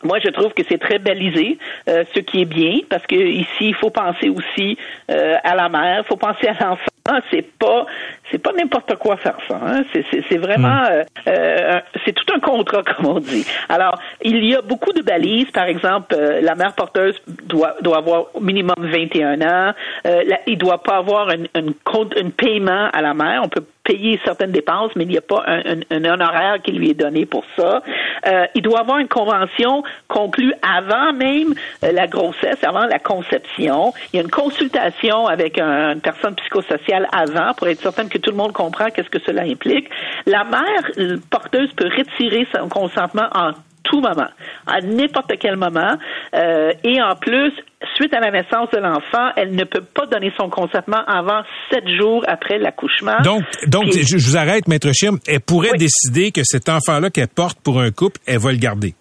Moi, 0.03 0.17
je 0.23 0.29
trouve 0.29 0.51
que 0.53 0.63
c'est 0.67 0.79
très 0.79 0.97
balisé, 0.97 1.57
euh, 1.87 2.03
ce 2.15 2.19
qui 2.21 2.41
est 2.41 2.45
bien, 2.45 2.79
parce 2.89 3.05
que 3.05 3.15
ici, 3.15 3.69
il 3.69 3.75
faut 3.75 3.91
penser 3.91 4.29
aussi 4.29 4.77
euh, 5.11 5.35
à 5.43 5.55
la 5.55 5.69
mère, 5.69 6.03
il 6.03 6.07
faut 6.07 6.17
penser 6.17 6.47
à 6.47 6.53
l'enfant. 6.53 6.85
C'est 7.31 7.41
pas, 7.57 7.85
c'est 8.31 8.37
pas 8.37 8.51
n'importe 8.53 8.95
quoi 8.97 9.17
faire 9.17 9.37
ça. 9.47 9.59
Hein? 9.65 9.83
C'est, 9.93 10.37
vraiment, 10.37 10.83
euh, 10.89 11.03
euh, 11.27 11.79
c'est 12.05 12.13
tout 12.13 12.31
un 12.33 12.39
contrat, 12.39 12.83
comme 12.95 13.07
on 13.07 13.19
dit. 13.19 13.45
Alors, 13.69 13.99
il 14.21 14.45
y 14.45 14.55
a 14.55 14.61
beaucoup 14.61 14.93
de 14.93 15.01
balises. 15.01 15.49
Par 15.51 15.65
exemple, 15.65 16.13
euh, 16.17 16.41
la 16.41 16.55
mère 16.55 16.73
porteuse 16.73 17.19
doit, 17.45 17.75
doit 17.81 17.97
avoir 17.97 18.25
au 18.35 18.39
minimum 18.39 18.75
21 18.79 19.41
ans. 19.41 19.73
La- 20.05 20.39
il 20.47 20.57
doit 20.57 20.83
pas 20.83 20.97
avoir 20.97 21.29
un, 21.29 21.43
un 21.55 21.71
compte, 21.83 22.13
un 22.17 22.29
paiement 22.29 22.89
à 22.93 23.01
la 23.01 23.13
mère. 23.13 23.41
On 23.43 23.49
peut 23.49 23.65
payer 23.83 24.19
certaines 24.23 24.51
dépenses, 24.51 24.91
mais 24.95 25.03
il 25.05 25.09
n'y 25.09 25.17
a 25.17 25.21
pas 25.21 25.43
un, 25.47 25.59
un, 25.59 25.79
un 25.89 26.05
honoraire 26.13 26.61
qui 26.61 26.71
lui 26.71 26.91
est 26.91 26.99
donné 26.99 27.25
pour 27.25 27.43
ça. 27.57 27.81
Euh, 28.27 28.45
il 28.53 28.61
doit 28.61 28.79
avoir 28.81 28.99
une 28.99 29.07
convention 29.07 29.83
conclue 30.07 30.53
avant 30.61 31.13
même 31.13 31.55
la 31.81 32.05
grossesse, 32.05 32.63
avant 32.63 32.85
la 32.85 32.99
conception. 32.99 33.91
Il 34.13 34.17
y 34.17 34.19
a 34.19 34.23
une 34.23 34.29
consultation 34.29 35.25
avec 35.27 35.57
un- 35.57 35.93
une 35.93 36.01
personne 36.01 36.35
psychosociale 36.35 36.90
avant 36.93 37.53
pour 37.55 37.67
être 37.67 37.81
certaine 37.81 38.09
que 38.09 38.17
tout 38.17 38.31
le 38.31 38.37
monde 38.37 38.53
comprend 38.53 38.89
qu'est-ce 38.89 39.09
que 39.09 39.19
cela 39.25 39.43
implique. 39.43 39.89
La 40.25 40.43
mère 40.43 40.83
euh, 40.97 41.17
porteuse 41.29 41.71
peut 41.73 41.89
retirer 41.97 42.47
son 42.55 42.67
consentement 42.69 43.27
en 43.33 43.51
tout 43.83 43.99
moment, 43.99 44.27
à 44.67 44.79
n'importe 44.81 45.33
quel 45.39 45.55
moment. 45.57 45.97
Euh, 46.35 46.71
et 46.83 47.01
en 47.01 47.15
plus, 47.15 47.51
suite 47.95 48.13
à 48.13 48.19
la 48.19 48.29
naissance 48.29 48.69
de 48.71 48.77
l'enfant, 48.77 49.31
elle 49.35 49.55
ne 49.55 49.63
peut 49.63 49.81
pas 49.81 50.05
donner 50.05 50.31
son 50.39 50.49
consentement 50.49 51.03
avant 51.07 51.41
sept 51.71 51.87
jours 51.99 52.23
après 52.27 52.59
l'accouchement. 52.59 53.17
Donc, 53.23 53.41
donc 53.67 53.89
Puis- 53.89 54.03
je, 54.05 54.17
vous 54.17 54.37
arrête, 54.37 54.67
Maître 54.67 54.91
Schirm. 54.93 55.17
Elle 55.27 55.41
pourrait 55.41 55.71
Oui. 55.71 55.79
décider 55.79 56.31
que 56.31 56.41
cet 56.43 56.69
enfant-là 56.69 57.09
qu'elle 57.09 57.27
porte 57.27 57.59
pour 57.63 57.81
un 57.81 57.89
couple, 57.91 58.19
elle 58.27 58.37
va 58.37 58.51
le 58.51 58.59
garder. 58.59 58.93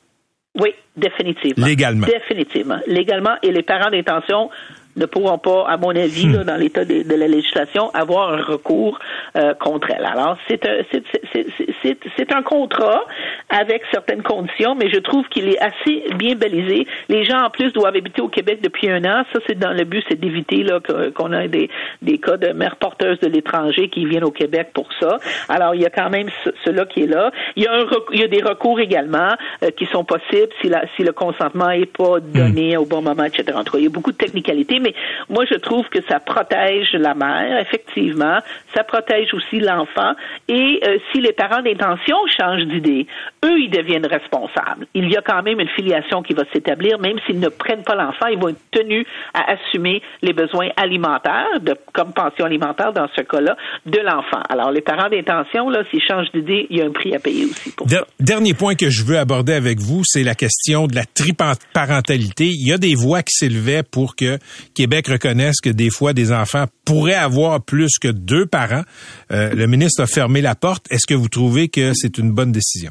Oui, 0.59 0.70
définitivement. 0.96 1.66
Légalement. 1.66 2.07
Définitivement. 2.07 2.79
Légalement. 2.87 3.35
Et 3.42 3.53
les 3.53 3.62
parents 3.62 3.90
d'intention 3.90 4.50
ne 4.96 5.07
pourront 5.07 5.38
pas, 5.38 5.66
à 5.68 5.76
mon 5.76 5.90
avis, 5.90 6.26
Hmm. 6.26 6.35
là, 6.37 6.44
dans 6.44 6.57
l'état 6.57 6.85
de, 6.85 7.03
de 7.03 7.14
la 7.14 7.29
législation, 7.29 7.90
avoir 7.94 8.33
un 8.33 8.42
recours 8.42 8.98
euh, 9.37 9.55
contre 9.55 9.90
elle. 9.90 10.05
Alors, 10.05 10.37
c'est 10.48 10.64
un, 10.66 10.79
c'est, 10.92 11.98
c'est 12.16 12.33
un 12.33 12.42
contrat 12.42 13.05
avec 13.48 13.83
certaines 13.92 14.22
conditions, 14.22 14.74
mais 14.74 14.90
je 14.90 14.98
trouve 14.98 15.26
qu'il 15.29 15.48
est 15.48 15.59
assez 15.61 16.05
bien 16.16 16.35
balisé. 16.35 16.87
Les 17.09 17.24
gens, 17.24 17.42
en 17.44 17.50
plus, 17.50 17.72
doivent 17.72 17.96
habiter 17.96 18.20
au 18.20 18.29
Québec 18.29 18.61
depuis 18.62 18.88
un 18.90 19.05
an. 19.05 19.24
Ça, 19.33 19.38
c'est 19.46 19.59
dans 19.59 19.72
le 19.72 19.85
but, 19.85 20.05
c'est 20.09 20.18
d'éviter 20.20 20.62
là, 20.62 20.81
qu'on 21.14 21.33
ait 21.33 21.48
des, 21.48 21.70
des 22.03 22.18
cas 22.18 22.37
de 22.37 22.48
mères 22.48 22.76
porteuses 22.76 23.18
de 23.20 23.29
l'étranger 23.29 23.88
qui 23.88 24.05
viennent 24.07 24.24
au 24.24 24.31
Québec 24.31 24.70
pour 24.74 24.88
ça. 25.00 25.18
Alors, 25.48 25.74
il 25.74 25.81
y 25.83 25.87
a 25.87 25.90
quand 25.90 26.11
même 26.11 26.29
ce- 26.44 26.50
cela 26.64 26.85
qui 26.85 27.05
est 27.05 27.07
là. 27.07 27.31
Il 27.57 27.62
y 27.62 27.66
a, 27.66 27.72
un 27.74 27.85
il 28.12 28.20
y 28.20 28.24
a 28.24 28.29
des 28.29 28.42
recours 28.42 28.81
également 28.81 29.35
euh, 29.62 29.70
qui 29.70 29.87
sont 29.87 30.05
possibles 30.05 30.48
si, 30.61 30.68
la, 30.68 30.83
si 30.96 31.03
le 31.03 31.12
consentement 31.12 31.68
n'est 31.68 31.87
pas 31.87 32.20
donné 32.20 32.76
au 32.76 32.85
bon 32.85 33.03
moment, 33.03 33.24
etc. 33.24 33.44
Il 33.74 33.85
y 33.85 33.87
a 33.87 33.90
beaucoup 33.90 34.12
de 34.12 34.16
technicalités, 34.16 34.80
mais 34.81 34.95
moi, 35.29 35.45
je 35.51 35.57
trouve 35.57 35.87
que 35.88 36.01
ça 36.09 36.19
protège 36.21 36.93
la 36.95 37.14
mère, 37.14 37.59
effectivement. 37.61 38.38
Ça 38.75 38.85
protège 38.85 39.33
aussi 39.35 39.61
l'enfant. 39.61 40.12
Et 40.49 40.81
euh, 40.87 40.99
si 41.12 41.21
les 41.21 41.33
parents 41.33 41.62
d'intention 41.62 42.16
changent 42.38 42.66
d'idée, 42.66 43.07
eux, 43.45 43.59
ils 43.59 43.71
deviennent 43.71 44.07
responsables. 44.07 44.87
Il 44.95 45.11
y 45.11 45.16
a 45.16 45.23
quand 45.23 45.43
même 45.43 45.61
une 45.61 45.69
filiation 45.69 46.23
qui 46.23 46.35
va 46.35 46.43
s'établir, 46.53 46.99
même 46.99 47.19
s'ils 47.27 47.40
ne 47.40 47.49
prennent 47.49 47.83
pas 47.85 47.95
l'enfant, 47.95 48.27
ils 48.27 48.38
vont 48.38 48.49
être 48.49 48.61
tenus 48.71 49.07
à 49.35 49.53
assumer 49.53 50.03
les 50.23 50.33
besoins 50.33 50.69
alimentaires, 50.77 51.61
de, 51.61 51.75
comme 51.93 52.12
pension 52.12 52.45
alimentaire 52.45 52.93
dans 52.93 53.09
ce 53.16 53.23
cas-là, 53.23 53.57
de 53.87 53.99
l'enfant. 53.99 54.43
Alors, 54.49 54.71
les 54.71 54.81
parents 54.81 55.09
d'intention, 55.09 55.69
là, 55.71 55.83
s'ils 55.90 56.03
changent 56.03 56.31
d'idée, 56.33 56.66
il 56.71 56.79
y 56.79 56.83
a 56.83 56.87
un 56.87 56.90
prix 56.93 57.14
à 57.14 57.19
payer 57.19 57.45
aussi 57.45 57.73
pour 57.73 57.88
ça. 57.88 57.97
Der- 57.97 58.07
dernier 58.19 58.55
point 58.55 58.75
que 58.75 58.88
je 58.90 59.05
veux 59.05 59.19
aborder 59.19 59.53
avec 59.53 59.79
vous, 59.79 60.03
c'est 60.05 60.23
la 60.25 60.35
question 60.35 60.87
de 60.87 60.95
la 60.95 61.05
triparentalité. 61.05 62.45
Il 62.47 62.69
y 62.69 62.73
a 62.73 62.79
des 62.79 62.95
voix 62.95 63.23
qui 63.23 63.33
s'élevaient 63.35 63.83
pour 63.83 64.16
que 64.16 64.38
Québec 64.74 65.09
reconnaisse 65.09 65.61
que 65.61 65.70
des 65.70 65.90
fois 65.90 66.12
des 66.12 66.33
enfants 66.33 66.64
pourraient 66.85 67.14
avoir 67.14 67.62
plus 67.62 67.98
que 68.00 68.09
deux 68.09 68.46
parents. 68.46 68.83
Euh, 69.30 69.54
le 69.54 69.66
ministre 69.66 70.02
a 70.02 70.06
fermé 70.06 70.40
la 70.40 70.54
porte. 70.54 70.87
Est-ce 70.90 71.06
que 71.06 71.14
vous 71.14 71.28
trouvez 71.28 71.68
que 71.68 71.92
c'est 71.94 72.18
une 72.18 72.33
bonne 72.33 72.52
décision? 72.52 72.90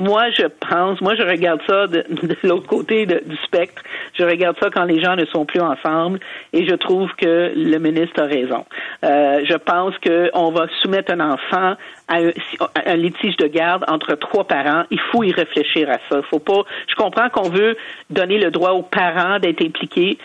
Moi, 0.00 0.30
je 0.30 0.44
pense, 0.70 1.00
moi, 1.00 1.16
je 1.16 1.24
regarde 1.24 1.60
ça 1.66 1.88
de, 1.88 2.04
l'autre 2.44 2.68
côté 2.68 3.04
du 3.04 3.36
spectre. 3.44 3.82
Je 4.16 4.22
regarde 4.22 4.56
ça 4.62 4.70
quand 4.70 4.84
les 4.84 5.02
gens 5.02 5.16
ne 5.16 5.24
sont 5.26 5.44
plus 5.44 5.60
ensemble 5.60 6.20
et 6.52 6.66
je 6.66 6.74
trouve 6.76 7.10
que 7.16 7.52
le 7.54 7.78
ministre 7.78 8.22
a 8.22 8.26
raison. 8.26 8.64
Euh, 9.04 9.44
je 9.44 9.56
pense 9.56 9.94
qu'on 9.98 10.52
va 10.52 10.66
soumettre 10.82 11.12
un 11.12 11.20
enfant 11.20 11.74
à 12.06 12.16
un, 12.16 12.28
à 12.76 12.90
un 12.90 12.96
litige 12.96 13.36
de 13.38 13.48
garde 13.48 13.84
entre 13.88 14.14
trois 14.14 14.44
parents. 14.44 14.84
Il 14.92 15.00
faut 15.10 15.24
y 15.24 15.32
réfléchir 15.32 15.90
à 15.90 15.98
ça. 16.08 16.22
Faut 16.30 16.38
pas. 16.38 16.62
Je 16.88 16.94
comprends 16.94 17.28
qu'on 17.28 17.50
veut 17.50 17.76
donner 18.08 18.38
le 18.38 18.52
droit 18.52 18.70
aux 18.70 18.82
parents 18.82 19.40
d'être 19.40 19.64
impliqués, 19.64 20.16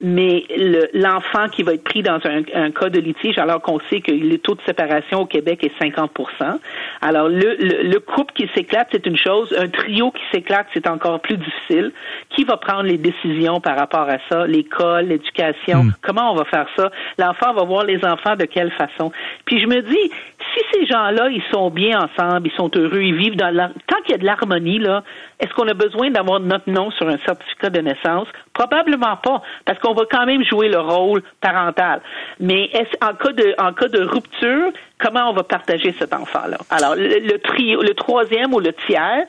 mais 0.00 0.44
le- 0.56 0.88
l'enfant 0.94 1.48
qui 1.48 1.62
va 1.62 1.74
être 1.74 1.84
pris 1.84 2.02
dans 2.02 2.18
un, 2.24 2.42
un 2.54 2.70
cas 2.70 2.88
de 2.88 2.98
litige, 3.00 3.38
alors 3.38 3.60
qu'on 3.60 3.78
sait 3.90 4.00
que 4.00 4.12
le 4.12 4.38
taux 4.38 4.54
de 4.54 4.60
séparation 4.66 5.20
au 5.20 5.26
Québec 5.26 5.62
est 5.64 5.78
50% 5.82 6.58
alors 7.02 7.28
le, 7.28 7.56
le, 7.58 7.82
le 7.88 8.00
couple 8.00 8.32
qui 8.34 8.48
s'éclate, 8.54 8.88
c'est 8.92 9.06
une 9.06 9.16
chose, 9.16 9.54
un 9.58 9.68
trio 9.68 10.10
qui 10.10 10.22
s'éclate, 10.32 10.66
c'est 10.74 10.86
encore 10.86 11.20
plus 11.20 11.36
difficile. 11.38 11.92
Qui 12.30 12.44
va 12.44 12.56
prendre 12.58 12.82
les 12.82 12.98
décisions 12.98 13.60
par 13.60 13.76
rapport 13.78 14.08
à 14.08 14.18
ça? 14.28 14.46
L'école, 14.46 15.06
l'éducation, 15.06 15.84
comment 16.02 16.32
on 16.32 16.34
va 16.34 16.44
faire 16.44 16.66
ça? 16.76 16.90
L'enfant 17.18 17.54
va 17.54 17.64
voir 17.64 17.84
les 17.84 18.04
enfants 18.04 18.36
de 18.36 18.44
quelle 18.44 18.70
façon? 18.72 19.12
Puis 19.46 19.60
je 19.60 19.66
me 19.66 19.80
dis, 19.80 20.10
si 20.54 20.60
ces 20.72 20.86
gens-là, 20.86 21.28
ils 21.30 21.42
sont 21.52 21.70
bien 21.70 21.98
ensemble, 21.98 22.48
ils 22.48 22.56
sont 22.56 22.70
heureux, 22.74 23.02
ils 23.02 23.14
vivent 23.14 23.36
dans 23.36 23.54
la... 23.54 23.68
Tant 23.86 24.00
qu'il 24.02 24.12
y 24.12 24.14
a 24.14 24.18
de 24.18 24.24
l'harmonie, 24.24 24.78
là, 24.78 25.02
est-ce 25.38 25.52
qu'on 25.54 25.68
a 25.68 25.74
besoin 25.74 26.10
d'avoir 26.10 26.40
notre 26.40 26.70
nom 26.70 26.90
sur 26.92 27.08
un 27.08 27.18
certificat 27.18 27.70
de 27.70 27.80
naissance? 27.80 28.28
Probablement 28.52 29.16
pas, 29.16 29.42
parce 29.64 29.78
qu'on 29.78 29.94
va 29.94 30.04
quand 30.10 30.26
même 30.26 30.44
jouer 30.44 30.68
le 30.68 30.78
rôle 30.78 31.22
parental. 31.40 32.00
Mais 32.38 32.64
est-ce, 32.72 32.96
en 33.04 33.14
cas 33.14 33.32
de, 33.32 33.54
en 33.58 33.72
cas 33.72 33.88
de 33.88 34.02
rupture, 34.02 34.72
comment 34.98 35.30
on 35.30 35.32
va 35.32 35.44
partager 35.44 35.94
cet 35.98 36.12
enfant-là? 36.12 36.58
Alors, 36.70 36.94
le, 36.94 37.20
le 37.20 37.38
trio, 37.38 37.82
le 37.82 37.94
troisième 37.94 38.52
ou 38.54 38.60
le 38.60 38.72
tiers, 38.86 39.24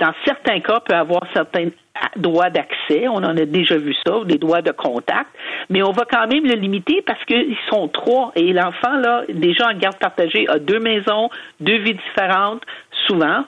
dans 0.00 0.12
certains 0.24 0.60
cas, 0.60 0.80
peut 0.80 0.94
avoir 0.94 1.22
certains 1.34 1.68
droits 2.16 2.50
d'accès. 2.50 3.06
On 3.08 3.16
en 3.16 3.36
a 3.36 3.44
déjà 3.44 3.76
vu 3.76 3.94
ça, 4.04 4.20
des 4.24 4.38
droits 4.38 4.62
de 4.62 4.72
contact. 4.72 5.28
Mais 5.68 5.82
on 5.82 5.92
va 5.92 6.04
quand 6.10 6.26
même 6.26 6.44
le 6.44 6.54
limiter 6.54 7.02
parce 7.06 7.22
qu'ils 7.24 7.56
sont 7.68 7.88
trois. 7.88 8.32
Et 8.34 8.52
l'enfant, 8.52 8.96
là, 8.96 9.24
déjà 9.28 9.68
en 9.68 9.78
garde 9.78 9.98
partagée, 9.98 10.48
a 10.48 10.58
deux 10.58 10.80
maisons, 10.80 11.28
deux 11.60 11.78
vies 11.78 11.94
différentes, 11.94 12.62
souvent 13.06 13.44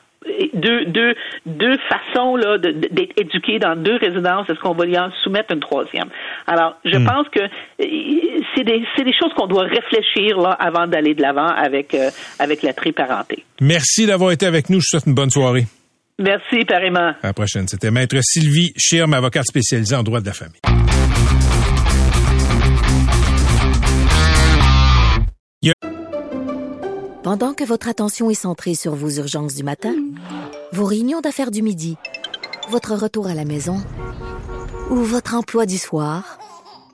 deux, 0.55 0.85
deux, 0.87 1.15
deux 1.47 1.77
façons 1.89 2.37
là, 2.37 2.59
d'être 2.59 3.13
éduqué 3.17 3.59
dans 3.59 3.77
deux 3.77 3.97
résidences. 3.97 4.49
Est-ce 4.49 4.61
qu'on 4.61 4.75
va 4.75 4.85
lui 4.85 4.99
en 4.99 5.11
soumettre 5.23 5.53
une 5.53 5.61
troisième? 5.61 6.09
Alors, 6.47 6.77
je 6.85 6.97
hmm. 6.97 7.05
pense 7.05 7.29
que 7.29 7.41
euh, 7.41 8.41
c'est 8.55 8.65
des, 8.65 8.85
des, 8.97 9.13
choses 9.13 9.33
qu'on 9.35 9.47
doit 9.47 9.65
réfléchir 9.65 10.39
là, 10.39 10.51
avant 10.51 10.87
d'aller 10.87 11.15
de 11.15 11.23
l'avant 11.23 11.49
avec, 11.49 11.95
euh, 11.95 12.11
avec 12.39 12.63
la 12.63 12.73
triparenté. 12.73 13.45
Merci 13.61 14.07
d'avoir 14.07 14.33
été 14.33 14.47
avec 14.47 14.71
nous. 14.71 14.81
Je 14.81 14.85
vous 14.93 14.99
souhaite 14.99 15.07
une 15.07 15.15
bonne 15.15 15.31
soirée. 15.31 15.65
Merci, 16.19 16.65
pareillement. 16.67 17.15
À 17.23 17.29
la 17.29 17.33
prochaine. 17.33 17.69
C'était 17.69 17.91
Maître 17.91 18.17
Sylvie 18.23 18.73
Schirm, 18.77 19.15
avocate 19.15 19.47
spécialisée 19.47 19.97
en 19.97 20.03
droit 20.03 20.21
de 20.21 20.27
la 20.27 20.33
famille. 20.33 20.61
Pendant 27.23 27.55
que 27.55 27.63
votre 27.63 27.89
attention 27.89 28.31
est 28.31 28.35
centrée 28.35 28.75
sur 28.75 28.97
vos 28.97 29.09
urgences 29.09 29.55
du 29.55 29.63
matin, 29.63 29.95
vos 30.73 30.85
réunions 30.85 31.21
d'affaires 31.21 31.53
du 31.53 31.63
midi, 31.63 31.97
votre 32.69 32.95
retour 32.97 33.29
à 33.29 33.35
la 33.35 33.45
maison 33.45 33.77
ou 34.91 34.97
votre 34.97 35.37
emploi 35.37 35.65
du 35.65 35.79
soir, 35.79 36.39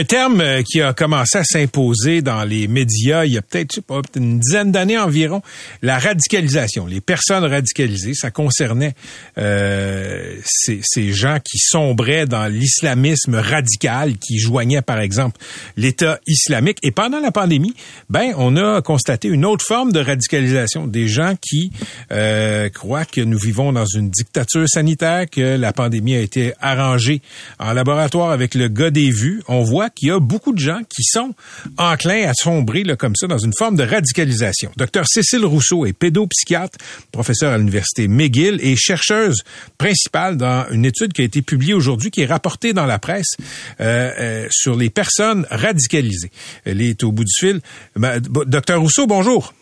Un 0.00 0.04
terme 0.04 0.40
euh, 0.40 0.62
qui 0.62 0.80
a 0.80 0.94
commencé 0.94 1.36
à 1.36 1.44
s'imposer 1.44 2.22
dans 2.22 2.42
les 2.44 2.68
médias 2.68 3.26
il 3.26 3.34
y 3.34 3.36
a 3.36 3.42
peut-être 3.42 3.82
une 4.16 4.38
dizaine 4.38 4.72
d'années 4.72 4.96
environ, 4.96 5.42
la 5.82 5.98
radicalisation, 5.98 6.86
les 6.86 7.02
personnes 7.02 7.44
radicalisées, 7.44 8.14
ça 8.14 8.30
concernait 8.30 8.94
euh, 9.36 10.36
ces, 10.42 10.80
ces, 10.82 11.12
gens 11.12 11.36
qui 11.44 11.58
sombraient 11.58 12.24
dans 12.24 12.46
l'islamisme 12.46 13.34
radical, 13.34 14.16
qui 14.16 14.38
joignaient 14.38 14.80
par 14.80 15.00
exemple 15.00 15.38
l'État 15.76 16.18
islamique. 16.26 16.78
Et 16.82 16.92
pendant 16.92 17.20
la 17.20 17.30
pandémie, 17.30 17.74
ben 18.08 18.32
on 18.38 18.56
a 18.56 18.80
constaté 18.80 19.28
une 19.28 19.44
autre 19.44 19.66
forme 19.66 19.92
de 19.92 20.00
radicalisation, 20.00 20.86
des 20.86 21.08
gens 21.08 21.34
qui 21.38 21.72
euh, 22.10 22.70
croient 22.70 23.04
que 23.04 23.20
nous 23.20 23.38
vivons 23.38 23.74
dans 23.74 23.84
une 23.84 24.08
dictature 24.08 24.66
sanitaire, 24.66 25.28
que 25.28 25.58
la 25.58 25.74
pandémie 25.74 26.14
a 26.14 26.20
été 26.20 26.54
arrangée 26.58 27.20
en 27.58 27.74
laboratoire 27.74 28.30
avec 28.30 28.54
le 28.54 28.68
gars 28.68 28.90
des 28.90 29.10
vues. 29.10 29.42
On 29.46 29.62
voit 29.62 29.89
qu'il 29.94 30.08
y 30.08 30.10
a 30.10 30.20
beaucoup 30.20 30.52
de 30.52 30.58
gens 30.58 30.80
qui 30.88 31.02
sont 31.02 31.34
enclins 31.78 32.28
à 32.28 32.34
sombrer 32.34 32.84
là, 32.84 32.96
comme 32.96 33.14
ça 33.16 33.26
dans 33.26 33.38
une 33.38 33.52
forme 33.56 33.76
de 33.76 33.82
radicalisation. 33.82 34.70
Docteur 34.76 35.06
Cécile 35.08 35.44
Rousseau 35.44 35.86
est 35.86 35.92
pédopsychiatre, 35.92 36.78
professeur 37.12 37.52
à 37.52 37.58
l'université 37.58 38.08
McGill 38.08 38.58
et 38.62 38.76
chercheuse 38.76 39.42
principale 39.78 40.36
dans 40.36 40.66
une 40.70 40.84
étude 40.84 41.12
qui 41.12 41.22
a 41.22 41.24
été 41.24 41.42
publiée 41.42 41.74
aujourd'hui, 41.74 42.10
qui 42.10 42.22
est 42.22 42.26
rapportée 42.26 42.72
dans 42.72 42.86
la 42.86 42.98
presse 42.98 43.34
euh, 43.80 44.10
euh, 44.18 44.48
sur 44.50 44.76
les 44.76 44.90
personnes 44.90 45.46
radicalisées. 45.50 46.30
Elle 46.64 46.82
est 46.82 47.02
au 47.04 47.12
bout 47.12 47.24
du 47.24 47.32
fil. 47.38 47.60
Docteur 47.96 48.80
Rousseau, 48.80 49.06
bonjour. 49.06 49.54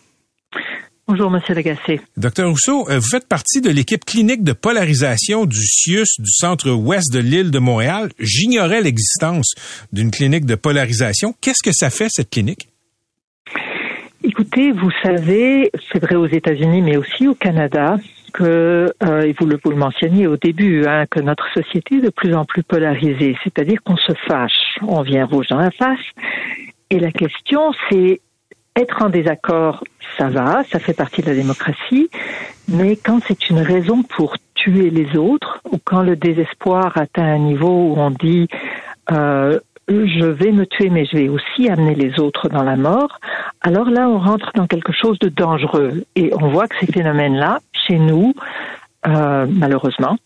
Bonjour, 1.10 1.30
Monsieur 1.30 1.54
Lagacé. 1.54 2.02
Docteur 2.18 2.50
Rousseau, 2.50 2.86
euh, 2.90 2.98
vous 2.98 3.08
faites 3.10 3.26
partie 3.26 3.62
de 3.62 3.70
l'équipe 3.70 4.04
clinique 4.04 4.44
de 4.44 4.52
polarisation 4.52 5.46
du 5.46 5.56
CIUS 5.56 6.04
du 6.18 6.30
centre-ouest 6.30 7.10
de 7.10 7.18
l'île 7.18 7.50
de 7.50 7.58
Montréal. 7.58 8.10
J'ignorais 8.18 8.82
l'existence 8.82 9.54
d'une 9.90 10.10
clinique 10.10 10.44
de 10.44 10.54
polarisation. 10.54 11.34
Qu'est-ce 11.40 11.62
que 11.64 11.72
ça 11.72 11.88
fait, 11.88 12.08
cette 12.10 12.28
clinique? 12.28 12.68
Écoutez, 14.22 14.70
vous 14.72 14.90
savez, 15.02 15.70
c'est 15.90 15.98
vrai 15.98 16.16
aux 16.16 16.26
États-Unis, 16.26 16.82
mais 16.82 16.98
aussi 16.98 17.26
au 17.26 17.34
Canada, 17.34 17.96
que, 18.34 18.92
euh, 19.02 19.22
et 19.22 19.34
vous 19.40 19.46
le, 19.46 19.58
vous 19.64 19.70
le 19.70 19.78
mentionniez 19.78 20.26
au 20.26 20.36
début, 20.36 20.84
hein, 20.86 21.06
que 21.10 21.20
notre 21.20 21.48
société 21.54 21.96
est 21.96 22.02
de 22.02 22.10
plus 22.10 22.34
en 22.34 22.44
plus 22.44 22.62
polarisée, 22.62 23.34
c'est-à-dire 23.42 23.78
qu'on 23.82 23.96
se 23.96 24.12
fâche, 24.26 24.78
on 24.82 25.00
vient 25.00 25.24
rouge 25.24 25.46
dans 25.48 25.56
la 25.56 25.70
face. 25.70 26.04
Et 26.90 27.00
la 27.00 27.12
question, 27.12 27.72
c'est 27.88 28.20
être 28.76 29.02
en 29.02 29.08
désaccord, 29.08 29.84
ça 30.16 30.28
va, 30.28 30.62
ça 30.70 30.78
fait 30.78 30.94
partie 30.94 31.22
de 31.22 31.28
la 31.28 31.34
démocratie, 31.34 32.08
mais 32.68 32.96
quand 32.96 33.20
c'est 33.26 33.50
une 33.50 33.58
raison 33.58 34.02
pour 34.02 34.36
tuer 34.54 34.90
les 34.90 35.16
autres, 35.16 35.60
ou 35.70 35.78
quand 35.82 36.02
le 36.02 36.16
désespoir 36.16 36.96
atteint 36.96 37.24
un 37.24 37.38
niveau 37.38 37.68
où 37.68 37.94
on 37.96 38.10
dit 38.10 38.48
euh, 39.10 39.58
je 39.88 40.24
vais 40.24 40.52
me 40.52 40.66
tuer, 40.66 40.90
mais 40.90 41.06
je 41.06 41.16
vais 41.16 41.28
aussi 41.28 41.68
amener 41.68 41.94
les 41.94 42.20
autres 42.20 42.48
dans 42.48 42.62
la 42.62 42.76
mort, 42.76 43.18
alors 43.62 43.88
là, 43.90 44.08
on 44.08 44.18
rentre 44.18 44.52
dans 44.54 44.66
quelque 44.66 44.92
chose 44.92 45.18
de 45.18 45.28
dangereux. 45.28 46.04
Et 46.14 46.30
on 46.34 46.48
voit 46.48 46.68
que 46.68 46.76
ces 46.80 46.92
phénomènes-là, 46.92 47.60
chez 47.72 47.98
nous, 47.98 48.34
euh, 49.06 49.46
malheureusement, 49.48 50.18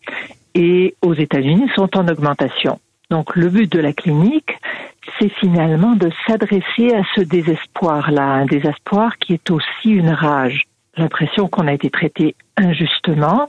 et 0.55 0.95
aux 1.03 1.15
États-Unis, 1.15 1.71
sont 1.75 1.97
en 1.97 2.09
augmentation. 2.09 2.81
Donc 3.11 3.37
le 3.37 3.49
but 3.49 3.71
de 3.71 3.79
la 3.79 3.93
clinique, 3.93 4.59
c'est 5.19 5.33
finalement 5.41 5.95
de 5.95 6.11
s'adresser 6.27 6.95
à 6.95 7.03
ce 7.15 7.23
désespoir-là, 7.23 8.23
un 8.23 8.47
désespoir 8.47 9.17
qui 9.19 9.35
est 9.35 9.51
aussi 9.51 9.91
une 9.91 10.11
rage, 10.11 10.63
l'impression 10.97 11.49
qu'on 11.49 11.67
a 11.67 11.73
été 11.73 11.91
traité 11.91 12.35
injustement 12.57 13.49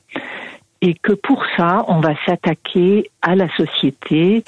et 0.82 0.96
que 0.96 1.14
pour 1.14 1.44
ça, 1.58 1.86
on 1.88 2.00
va 2.00 2.14
s'attaquer 2.26 3.10
à 3.22 3.36
la 3.36 3.48
société 3.56 4.44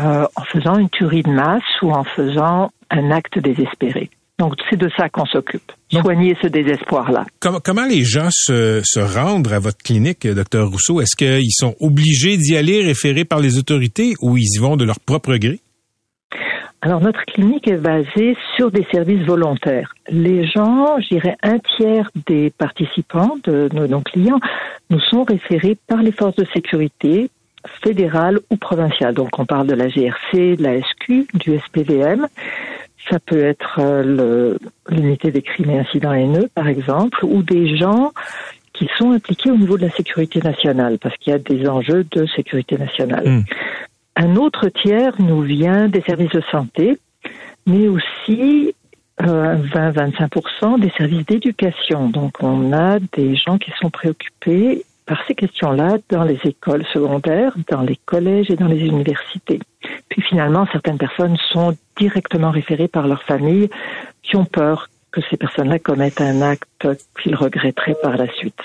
euh, 0.00 0.26
en 0.34 0.44
faisant 0.44 0.78
une 0.78 0.88
tuerie 0.88 1.22
de 1.22 1.30
masse 1.30 1.62
ou 1.82 1.92
en 1.92 2.04
faisant 2.04 2.70
un 2.90 3.10
acte 3.10 3.38
désespéré. 3.38 4.10
Donc 4.38 4.54
c'est 4.70 4.78
de 4.78 4.90
ça 4.96 5.10
qu'on 5.10 5.26
s'occupe, 5.26 5.70
soigner 5.92 6.34
ce 6.40 6.48
désespoir-là. 6.48 7.26
Comment, 7.40 7.60
comment, 7.62 7.84
les 7.84 8.04
gens 8.04 8.28
se, 8.30 8.80
se 8.82 8.98
rendent 8.98 9.52
à 9.52 9.58
votre 9.58 9.76
clinique, 9.76 10.26
docteur 10.26 10.70
Rousseau? 10.70 11.02
Est-ce 11.02 11.14
qu'ils 11.14 11.52
sont 11.52 11.76
obligés 11.78 12.38
d'y 12.38 12.56
aller, 12.56 12.82
référés 12.82 13.26
par 13.26 13.40
les 13.40 13.58
autorités, 13.58 14.14
ou 14.22 14.38
ils 14.38 14.56
y 14.56 14.58
vont 14.58 14.78
de 14.78 14.84
leur 14.86 14.98
propre 14.98 15.36
gré? 15.36 15.60
Alors 16.82 17.00
notre 17.00 17.24
clinique 17.26 17.68
est 17.68 17.76
basée 17.76 18.36
sur 18.56 18.70
des 18.70 18.86
services 18.90 19.26
volontaires. 19.26 19.94
Les 20.08 20.46
gens, 20.46 20.98
je 20.98 21.08
dirais 21.08 21.36
un 21.42 21.58
tiers 21.58 22.10
des 22.26 22.50
participants 22.50 23.36
de 23.44 23.68
nos, 23.72 24.00
clients, 24.00 24.40
nous 24.88 25.00
sont 25.00 25.24
référés 25.24 25.76
par 25.86 26.02
les 26.02 26.12
forces 26.12 26.36
de 26.36 26.46
sécurité 26.54 27.30
fédérales 27.82 28.40
ou 28.48 28.56
provinciales. 28.56 29.14
Donc 29.14 29.38
on 29.38 29.44
parle 29.44 29.66
de 29.66 29.74
la 29.74 29.88
GRC, 29.88 30.56
de 30.56 30.62
la 30.62 30.80
SQ, 30.80 31.26
du 31.34 31.58
SPVM. 31.58 32.26
Ça 33.10 33.18
peut 33.18 33.44
être 33.44 33.78
euh, 33.78 34.56
l'unité 34.88 35.30
des 35.30 35.42
crimes 35.42 35.70
et 35.70 35.78
incidents 35.78 36.12
haineux, 36.12 36.48
par 36.54 36.68
exemple, 36.68 37.24
ou 37.24 37.42
des 37.42 37.76
gens 37.76 38.12
qui 38.72 38.88
sont 38.96 39.12
impliqués 39.12 39.50
au 39.50 39.56
niveau 39.56 39.76
de 39.76 39.84
la 39.84 39.90
sécurité 39.90 40.40
nationale, 40.40 40.98
parce 40.98 41.14
qu'il 41.18 41.32
y 41.32 41.36
a 41.36 41.38
des 41.38 41.68
enjeux 41.68 42.06
de 42.10 42.24
sécurité 42.26 42.78
nationale. 42.78 43.28
Hmm. 43.28 43.42
Un 44.16 44.36
autre 44.36 44.68
tiers 44.68 45.14
nous 45.18 45.42
vient 45.42 45.88
des 45.88 46.02
services 46.02 46.32
de 46.32 46.42
santé, 46.50 46.98
mais 47.66 47.88
aussi 47.88 48.74
euh, 49.22 49.56
20-25% 49.56 50.80
des 50.80 50.90
services 50.90 51.26
d'éducation. 51.26 52.08
Donc 52.08 52.42
on 52.42 52.72
a 52.72 52.98
des 53.12 53.36
gens 53.36 53.58
qui 53.58 53.70
sont 53.80 53.90
préoccupés 53.90 54.84
par 55.06 55.22
ces 55.26 55.34
questions-là 55.34 55.98
dans 56.08 56.22
les 56.22 56.38
écoles 56.44 56.84
secondaires, 56.92 57.54
dans 57.68 57.82
les 57.82 57.96
collèges 57.96 58.50
et 58.50 58.56
dans 58.56 58.68
les 58.68 58.80
universités. 58.80 59.60
Puis 60.08 60.22
finalement, 60.22 60.66
certaines 60.72 60.98
personnes 60.98 61.36
sont 61.52 61.76
directement 61.96 62.50
référées 62.50 62.88
par 62.88 63.08
leur 63.08 63.22
famille 63.24 63.68
qui 64.22 64.36
ont 64.36 64.44
peur 64.44 64.88
que 65.10 65.20
ces 65.28 65.36
personnes-là 65.36 65.78
commettent 65.80 66.20
un 66.20 66.42
acte 66.42 66.88
qu'ils 67.20 67.34
regretteraient 67.34 67.96
par 68.00 68.16
la 68.16 68.30
suite. 68.32 68.60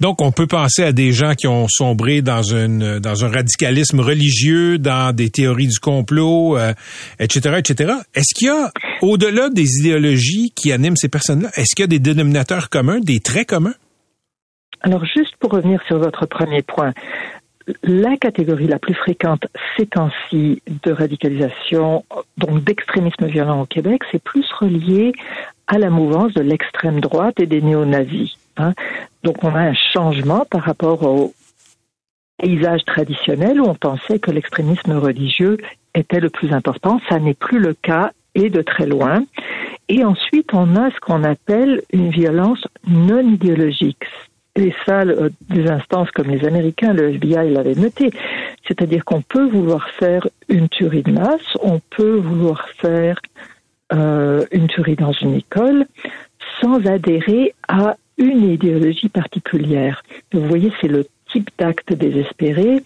Donc, 0.00 0.22
on 0.22 0.32
peut 0.32 0.46
penser 0.46 0.82
à 0.84 0.92
des 0.92 1.12
gens 1.12 1.34
qui 1.34 1.46
ont 1.46 1.66
sombré 1.68 2.22
dans 2.22 2.42
une 2.42 2.98
dans 3.00 3.24
un 3.24 3.28
radicalisme 3.28 4.00
religieux, 4.00 4.78
dans 4.78 5.14
des 5.14 5.30
théories 5.30 5.68
du 5.68 5.78
complot, 5.78 6.56
etc., 7.18 7.40
euh, 7.46 7.58
etc. 7.58 7.92
Est-ce 8.14 8.34
qu'il 8.34 8.48
y 8.48 8.50
a, 8.50 8.70
au-delà 9.02 9.50
des 9.50 9.78
idéologies 9.80 10.52
qui 10.54 10.72
animent 10.72 10.96
ces 10.96 11.08
personnes-là, 11.08 11.50
est-ce 11.56 11.74
qu'il 11.74 11.82
y 11.82 11.84
a 11.84 11.88
des 11.88 11.98
dénominateurs 11.98 12.70
communs, 12.70 13.00
des 13.00 13.20
traits 13.20 13.48
communs? 13.48 13.74
Alors, 14.80 15.04
juste 15.04 15.34
pour 15.40 15.52
revenir 15.52 15.80
sur 15.86 15.98
votre 15.98 16.26
premier 16.26 16.62
point, 16.62 16.92
la 17.82 18.16
catégorie 18.16 18.66
la 18.66 18.78
plus 18.78 18.94
fréquente 18.94 19.46
ces 19.76 19.86
temps-ci 19.86 20.62
de 20.82 20.92
radicalisation, 20.92 22.04
donc 22.36 22.62
d'extrémisme 22.62 23.26
violent 23.26 23.62
au 23.62 23.66
Québec, 23.66 24.02
c'est 24.10 24.22
plus 24.22 24.46
relié 24.52 25.12
à 25.66 25.78
la 25.78 25.90
mouvance 25.90 26.34
de 26.34 26.42
l'extrême 26.42 27.00
droite 27.00 27.40
et 27.40 27.46
des 27.46 27.62
néo-nazis. 27.62 28.36
Hein. 28.56 28.74
Donc 29.22 29.42
on 29.42 29.54
a 29.54 29.60
un 29.60 29.74
changement 29.74 30.44
par 30.50 30.62
rapport 30.62 31.02
au 31.02 31.32
paysage 32.38 32.84
traditionnel 32.84 33.60
où 33.60 33.64
on 33.64 33.74
pensait 33.74 34.18
que 34.18 34.30
l'extrémisme 34.30 34.92
religieux 34.92 35.58
était 35.94 36.20
le 36.20 36.30
plus 36.30 36.52
important. 36.52 37.00
Ça 37.08 37.18
n'est 37.18 37.34
plus 37.34 37.58
le 37.58 37.74
cas 37.74 38.12
et 38.34 38.50
de 38.50 38.62
très 38.62 38.86
loin. 38.86 39.24
Et 39.88 40.04
ensuite, 40.04 40.52
on 40.52 40.76
a 40.76 40.90
ce 40.90 41.00
qu'on 41.00 41.24
appelle 41.24 41.82
une 41.92 42.10
violence 42.10 42.66
non 42.86 43.20
idéologique. 43.20 44.04
Et 44.56 44.72
ça, 44.86 45.04
des 45.04 45.68
instances 45.68 46.10
comme 46.12 46.28
les 46.28 46.46
Américains, 46.46 46.92
le 46.92 47.14
FBI 47.14 47.50
l'avait 47.50 47.74
noté. 47.74 48.10
C'est-à-dire 48.66 49.04
qu'on 49.04 49.20
peut 49.20 49.46
vouloir 49.46 49.88
faire 49.90 50.26
une 50.48 50.68
tuerie 50.68 51.02
de 51.02 51.10
masse, 51.10 51.56
on 51.60 51.80
peut 51.90 52.16
vouloir 52.16 52.68
faire 52.80 53.20
euh, 53.92 54.44
une 54.52 54.68
tuerie 54.68 54.96
dans 54.96 55.12
une 55.12 55.34
école 55.34 55.86
sans 56.60 56.86
adhérer 56.86 57.54
à 57.68 57.96
une 58.16 58.48
idéologie 58.50 59.08
particulière. 59.08 60.02
Vous 60.32 60.46
voyez, 60.46 60.72
c'est 60.80 60.88
le 60.88 61.06
type 61.32 61.50
d'acte 61.58 61.92
désespéré 61.92 62.82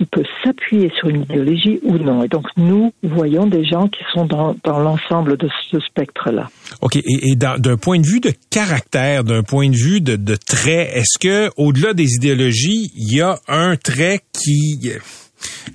qui 0.00 0.06
peut 0.06 0.24
s'appuyer 0.42 0.90
sur 0.98 1.10
une 1.10 1.22
idéologie 1.22 1.78
ou 1.82 1.98
non. 1.98 2.24
Et 2.24 2.28
donc 2.28 2.46
nous 2.56 2.90
voyons 3.02 3.46
des 3.46 3.66
gens 3.66 3.86
qui 3.88 4.02
sont 4.14 4.24
dans, 4.24 4.56
dans 4.64 4.78
l'ensemble 4.78 5.36
de 5.36 5.46
ce 5.70 5.78
spectre-là. 5.80 6.48
OK. 6.80 6.96
Et, 6.96 7.32
et 7.32 7.36
d'un 7.36 7.76
point 7.76 7.98
de 7.98 8.06
vue 8.06 8.20
de 8.20 8.32
caractère, 8.48 9.24
d'un 9.24 9.42
point 9.42 9.68
de 9.68 9.76
vue 9.76 10.00
de, 10.00 10.16
de 10.16 10.36
trait, 10.36 10.90
est-ce 10.94 11.18
que 11.18 11.50
au-delà 11.58 11.92
des 11.92 12.14
idéologies, 12.14 12.90
il 12.96 13.14
y 13.14 13.20
a 13.20 13.38
un 13.46 13.76
trait 13.76 14.20
qui, 14.32 14.90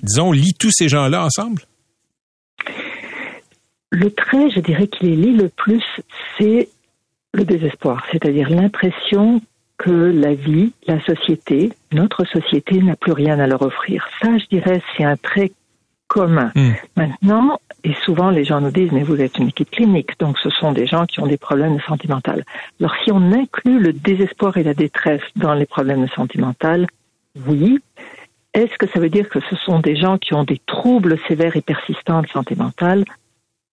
disons, 0.02 0.32
lie 0.32 0.54
tous 0.58 0.72
ces 0.72 0.88
gens-là 0.88 1.24
ensemble? 1.24 1.62
Le 3.90 4.10
trait, 4.10 4.50
je 4.50 4.60
dirais 4.60 4.88
qu'il 4.88 5.08
est 5.08 5.16
lié 5.16 5.30
le 5.30 5.48
plus, 5.48 5.84
c'est 6.36 6.68
le 7.32 7.44
désespoir, 7.44 8.04
c'est-à-dire 8.10 8.50
l'impression 8.50 9.40
que 9.78 9.90
la 9.90 10.34
vie, 10.34 10.72
la 10.86 11.00
société, 11.04 11.72
notre 11.92 12.24
société 12.24 12.78
n'a 12.82 12.96
plus 12.96 13.12
rien 13.12 13.38
à 13.38 13.46
leur 13.46 13.62
offrir. 13.62 14.06
Ça, 14.22 14.36
je 14.38 14.46
dirais, 14.46 14.82
c'est 14.96 15.04
un 15.04 15.16
trait 15.16 15.52
commun. 16.08 16.50
Hmm. 16.54 16.72
Maintenant, 16.96 17.58
et 17.84 17.94
souvent 18.04 18.30
les 18.30 18.44
gens 18.44 18.60
nous 18.60 18.70
disent, 18.70 18.92
mais 18.92 19.02
vous 19.02 19.20
êtes 19.20 19.38
une 19.38 19.48
équipe 19.48 19.70
clinique, 19.70 20.18
donc 20.18 20.38
ce 20.38 20.50
sont 20.50 20.72
des 20.72 20.86
gens 20.86 21.06
qui 21.06 21.20
ont 21.20 21.26
des 21.26 21.36
problèmes 21.36 21.80
sentimentaux. 21.86 22.32
Alors 22.80 22.94
si 23.04 23.12
on 23.12 23.32
inclut 23.32 23.78
le 23.78 23.92
désespoir 23.92 24.56
et 24.56 24.62
la 24.62 24.74
détresse 24.74 25.22
dans 25.36 25.54
les 25.54 25.66
problèmes 25.66 26.08
sentimentaux, 26.08 26.86
oui. 27.46 27.78
Est-ce 28.54 28.76
que 28.78 28.86
ça 28.88 29.00
veut 29.00 29.10
dire 29.10 29.28
que 29.28 29.40
ce 29.50 29.56
sont 29.56 29.80
des 29.80 29.96
gens 29.96 30.16
qui 30.16 30.32
ont 30.32 30.44
des 30.44 30.60
troubles 30.66 31.18
sévères 31.28 31.56
et 31.56 31.60
persistants 31.60 32.22
de 32.22 32.28
santé 32.28 32.54
mentale 32.54 33.04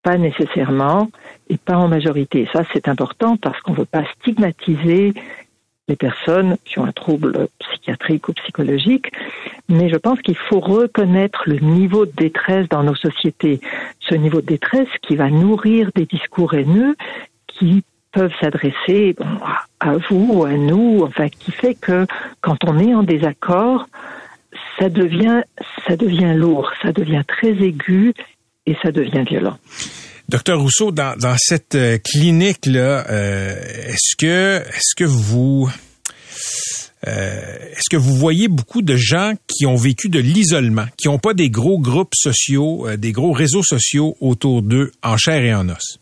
Pas 0.04 0.18
nécessairement 0.18 1.10
et 1.49 1.58
pas 1.58 1.78
en 1.78 1.88
majorité. 1.88 2.49
Ça, 2.51 2.64
c'est 2.74 2.89
important 2.89 3.38
parce 3.38 3.60
qu'on 3.62 3.72
ne 3.72 3.78
veut 3.78 3.86
pas 3.86 4.04
stigmatiser 4.20 5.14
les 5.88 5.95
personnes 5.95 6.57
qui 6.65 6.79
ont 6.79 6.86
un 6.86 6.91
trouble 6.91 7.47
psychiatrique 7.59 8.29
ou 8.29 8.34
psychologique, 8.34 9.11
mais 9.67 9.89
je 9.89 9.97
pense 9.97 10.21
qu'il 10.21 10.38
faut 10.38 10.59
reconnaître 10.59 11.43
le 11.45 11.59
niveau 11.59 12.05
de 12.05 12.11
détresse 12.11 12.69
dans 12.69 12.84
nos 12.84 12.95
sociétés. 12.95 13.59
Ce 13.99 14.15
niveau 14.15 14.41
de 14.41 14.45
détresse 14.45 14.88
qui 15.01 15.15
va 15.15 15.29
nourrir 15.29 15.91
des 15.95 16.05
discours 16.05 16.53
haineux 16.53 16.95
qui 17.47 17.84
peuvent 18.11 18.34
s'adresser 18.39 19.15
à 19.79 19.97
vous 19.97 20.29
ou 20.34 20.43
à 20.45 20.53
nous, 20.53 21.01
enfin, 21.03 21.27
qui 21.29 21.51
fait 21.51 21.75
que 21.75 22.05
quand 22.41 22.63
on 22.63 22.79
est 22.79 22.93
en 22.93 23.03
désaccord, 23.03 23.88
ça 24.79 24.89
devient, 24.89 25.41
ça 25.88 25.97
devient 25.97 26.34
lourd, 26.36 26.71
ça 26.81 26.91
devient 26.91 27.23
très 27.27 27.51
aigu 27.51 28.13
et 28.65 28.75
ça 28.81 28.91
devient 28.91 29.23
violent. 29.27 29.57
Docteur 30.34 30.59
Rousseau, 30.59 30.91
dans, 30.91 31.36
cette 31.38 31.75
euh, 31.75 31.99
clinique 32.03 32.65
là, 32.65 33.05
euh, 33.07 33.53
est-ce 33.86 34.15
que 34.17 34.67
est-ce 34.67 34.95
que 34.97 35.03
vous 35.03 35.69
euh, 37.05 37.69
est-ce 37.71 37.88
que 37.91 37.97
vous 37.97 38.15
voyez 38.15 38.47
beaucoup 38.47 38.81
de 38.81 38.95
gens 38.95 39.34
qui 39.45 39.67
ont 39.67 39.75
vécu 39.75 40.09
de 40.09 40.17
l'isolement, 40.17 40.86
qui 40.97 41.07
n'ont 41.07 41.19
pas 41.19 41.36
des 41.36 41.51
gros 41.51 41.77
groupes 41.77 42.15
sociaux, 42.15 42.88
des 42.97 43.11
gros 43.11 43.31
réseaux 43.31 43.61
sociaux 43.61 44.15
autour 44.21 44.63
d'eux 44.63 44.91
en 45.03 45.17
chair 45.17 45.43
et 45.43 45.53
en 45.53 45.69
os? 45.69 45.99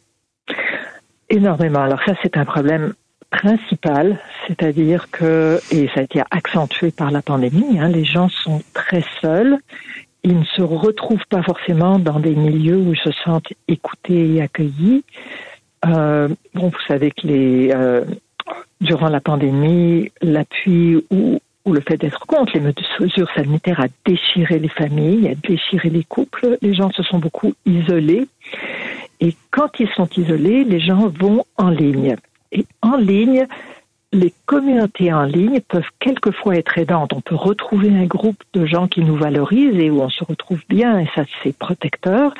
Énormément. 1.29 1.81
Alors 1.81 1.99
ça, 2.05 2.13
c'est 2.23 2.37
un 2.37 2.45
problème 2.45 2.93
principal, 3.31 4.17
c'est-à-dire 4.47 5.11
que, 5.11 5.59
et 5.71 5.89
ça 5.93 5.99
a 5.99 6.03
été 6.03 6.21
accentué 6.31 6.91
par 6.91 7.11
la 7.11 7.21
pandémie, 7.21 7.77
hein, 7.77 7.89
les 7.89 8.05
gens 8.05 8.29
sont 8.29 8.63
très 8.73 9.03
seuls 9.19 9.57
ils 10.23 10.39
ne 10.39 10.45
se 10.45 10.61
retrouvent 10.61 11.25
pas 11.29 11.41
forcément 11.41 11.99
dans 11.99 12.19
des 12.19 12.35
milieux 12.35 12.77
où 12.77 12.93
ils 12.93 12.99
se 12.99 13.11
sentent 13.23 13.51
écoutés 13.67 14.35
et 14.35 14.41
accueillis. 14.41 15.03
Euh, 15.85 16.27
bon, 16.53 16.67
vous 16.67 16.81
savez 16.87 17.11
que 17.11 17.25
les, 17.25 17.71
euh, 17.71 18.05
durant 18.81 19.09
la 19.09 19.19
pandémie, 19.19 20.11
l'appui 20.21 21.03
ou, 21.09 21.39
ou, 21.65 21.73
le 21.73 21.81
fait 21.81 21.97
d'être 21.97 22.25
contre 22.27 22.53
les 22.53 22.59
mesures 22.59 23.31
sanitaires 23.35 23.79
a 23.79 23.87
déchiré 24.05 24.59
les 24.59 24.69
familles, 24.69 25.27
a 25.27 25.35
déchiré 25.35 25.89
les 25.89 26.03
couples. 26.03 26.57
Les 26.61 26.73
gens 26.73 26.91
se 26.91 27.03
sont 27.03 27.19
beaucoup 27.19 27.53
isolés. 27.65 28.27
Et 29.19 29.35
quand 29.49 29.79
ils 29.79 29.89
sont 29.89 30.09
isolés, 30.17 30.63
les 30.63 30.79
gens 30.79 31.07
vont 31.07 31.45
en 31.57 31.69
ligne. 31.69 32.15
Et 32.51 32.65
en 32.81 32.97
ligne, 32.97 33.47
les 34.13 34.33
communautés 34.45 35.13
en 35.13 35.23
ligne 35.23 35.61
peuvent 35.61 35.89
quelquefois 35.99 36.57
être 36.57 36.77
aidantes. 36.77 37.13
On 37.13 37.21
peut 37.21 37.35
retrouver 37.35 37.89
un 37.89 38.05
groupe 38.05 38.41
de 38.53 38.65
gens 38.65 38.87
qui 38.87 39.01
nous 39.01 39.15
valorisent 39.15 39.77
et 39.77 39.89
où 39.89 40.01
on 40.01 40.09
se 40.09 40.23
retrouve 40.23 40.61
bien, 40.67 40.99
et 40.99 41.07
ça 41.15 41.23
c'est 41.41 41.57
protecteur. 41.57 42.33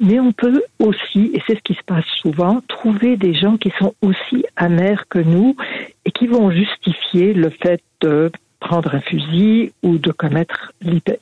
Mais 0.00 0.18
on 0.20 0.32
peut 0.32 0.62
aussi, 0.78 1.30
et 1.34 1.42
c'est 1.46 1.56
ce 1.56 1.62
qui 1.62 1.74
se 1.74 1.84
passe 1.84 2.06
souvent, 2.22 2.62
trouver 2.68 3.16
des 3.16 3.34
gens 3.34 3.58
qui 3.58 3.70
sont 3.78 3.94
aussi 4.00 4.44
amers 4.56 5.04
que 5.08 5.18
nous 5.18 5.54
et 6.04 6.10
qui 6.10 6.26
vont 6.26 6.50
justifier 6.50 7.34
le 7.34 7.50
fait 7.50 7.82
de 8.00 8.32
prendre 8.60 8.94
un 8.94 9.00
fusil 9.00 9.72
ou 9.82 9.98
de 9.98 10.10
commettre 10.10 10.72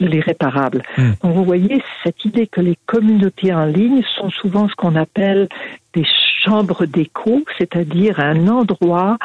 l'irréparable. 0.01 0.83
Hmm. 0.97 1.13
Donc 1.23 1.35
vous 1.35 1.45
voyez, 1.45 1.83
cette 2.03 2.25
idée 2.25 2.47
que 2.47 2.61
les 2.61 2.79
communautés 2.87 3.53
en 3.53 3.67
ligne 3.67 4.03
sont 4.17 4.31
souvent 4.31 4.69
ce 4.69 4.75
qu'on 4.75 4.95
appelle 4.95 5.49
des 5.93 6.07
chambres 6.43 6.87
d'écho, 6.87 7.45
c'est-à-dire 7.59 8.21
un 8.21 8.49
endroit 8.49 9.19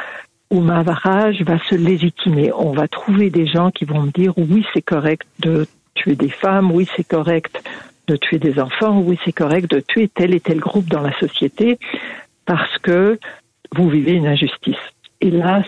où 0.51 0.59
ma 0.59 0.83
rage 0.83 1.41
va 1.43 1.57
se 1.69 1.75
légitimer. 1.75 2.51
On 2.53 2.71
va 2.71 2.87
trouver 2.87 3.29
des 3.29 3.47
gens 3.47 3.71
qui 3.71 3.85
vont 3.85 4.01
me 4.03 4.11
dire 4.11 4.33
oui, 4.37 4.65
c'est 4.73 4.81
correct 4.81 5.25
de 5.39 5.65
tuer 5.95 6.15
des 6.15 6.29
femmes, 6.29 6.71
oui, 6.71 6.87
c'est 6.95 7.07
correct 7.07 7.63
de 8.07 8.17
tuer 8.17 8.37
des 8.37 8.59
enfants, 8.59 8.99
oui, 8.99 9.17
c'est 9.23 9.31
correct 9.31 9.71
de 9.71 9.79
tuer 9.79 10.09
tel 10.09 10.35
et 10.35 10.41
tel 10.41 10.59
groupe 10.59 10.87
dans 10.87 11.01
la 11.01 11.17
société 11.19 11.79
parce 12.45 12.77
que 12.79 13.17
vous 13.73 13.89
vivez 13.89 14.11
une 14.11 14.27
injustice. 14.27 14.75
Là, 15.21 15.63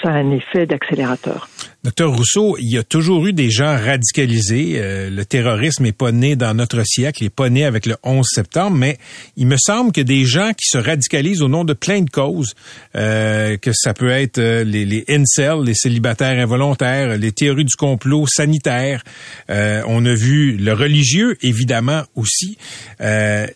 ça 0.00 0.10
a 0.10 0.12
un 0.12 0.30
effet 0.30 0.64
d'accélérateur. 0.64 1.48
Docteur 1.82 2.14
Rousseau, 2.14 2.56
il 2.60 2.70
y 2.70 2.78
a 2.78 2.84
toujours 2.84 3.26
eu 3.26 3.32
des 3.32 3.50
gens 3.50 3.76
radicalisés. 3.76 4.74
Euh, 4.76 5.10
le 5.10 5.24
terrorisme 5.24 5.82
n'est 5.82 5.90
pas 5.90 6.12
né 6.12 6.36
dans 6.36 6.54
notre 6.54 6.84
siècle, 6.84 7.22
il 7.22 7.24
n'est 7.24 7.30
pas 7.30 7.50
né 7.50 7.64
avec 7.64 7.86
le 7.86 7.96
11 8.04 8.24
septembre, 8.24 8.76
mais 8.76 8.98
il 9.36 9.48
me 9.48 9.56
semble 9.58 9.90
que 9.90 10.00
des 10.00 10.24
gens 10.24 10.52
qui 10.52 10.68
se 10.68 10.78
radicalisent 10.78 11.42
au 11.42 11.48
nom 11.48 11.64
de 11.64 11.72
plein 11.72 12.02
de 12.02 12.10
causes, 12.10 12.54
euh, 12.94 13.56
que 13.56 13.72
ça 13.72 13.92
peut 13.92 14.10
être 14.10 14.38
euh, 14.38 14.62
les, 14.62 14.84
les 14.84 15.04
incels, 15.08 15.64
les 15.64 15.74
célibataires 15.74 16.38
involontaires, 16.38 17.18
les 17.18 17.32
théories 17.32 17.64
du 17.64 17.74
complot 17.74 18.28
sanitaire. 18.28 19.02
on 19.48 20.06
a 20.06 20.14
vu 20.14 20.56
le 20.56 20.74
religieux, 20.74 21.36
évidemment 21.42 22.04
aussi. 22.14 22.56
ces 22.98 23.54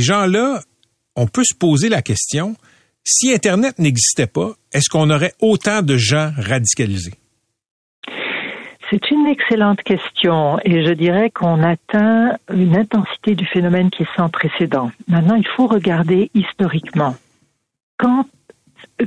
gens-là, 0.00 0.62
on 1.14 1.28
peut 1.28 1.44
se 1.44 1.54
poser 1.54 1.88
la 1.88 2.02
question 2.02 2.56
si 3.10 3.32
Internet 3.32 3.78
n'existait 3.78 4.26
pas, 4.26 4.50
est-ce 4.70 4.90
qu'on 4.90 5.08
aurait 5.08 5.32
autant 5.40 5.80
de 5.80 5.96
gens 5.96 6.30
radicalisés? 6.36 7.14
C'est 8.90 9.10
une 9.10 9.26
excellente 9.26 9.82
question 9.82 10.58
et 10.62 10.84
je 10.86 10.92
dirais 10.92 11.30
qu'on 11.30 11.62
atteint 11.62 12.36
une 12.52 12.76
intensité 12.76 13.34
du 13.34 13.46
phénomène 13.46 13.88
qui 13.88 14.02
est 14.02 14.16
sans 14.16 14.28
précédent. 14.28 14.90
Maintenant, 15.08 15.36
il 15.36 15.46
faut 15.56 15.66
regarder 15.66 16.30
historiquement. 16.34 17.14
Quand, 17.98 18.26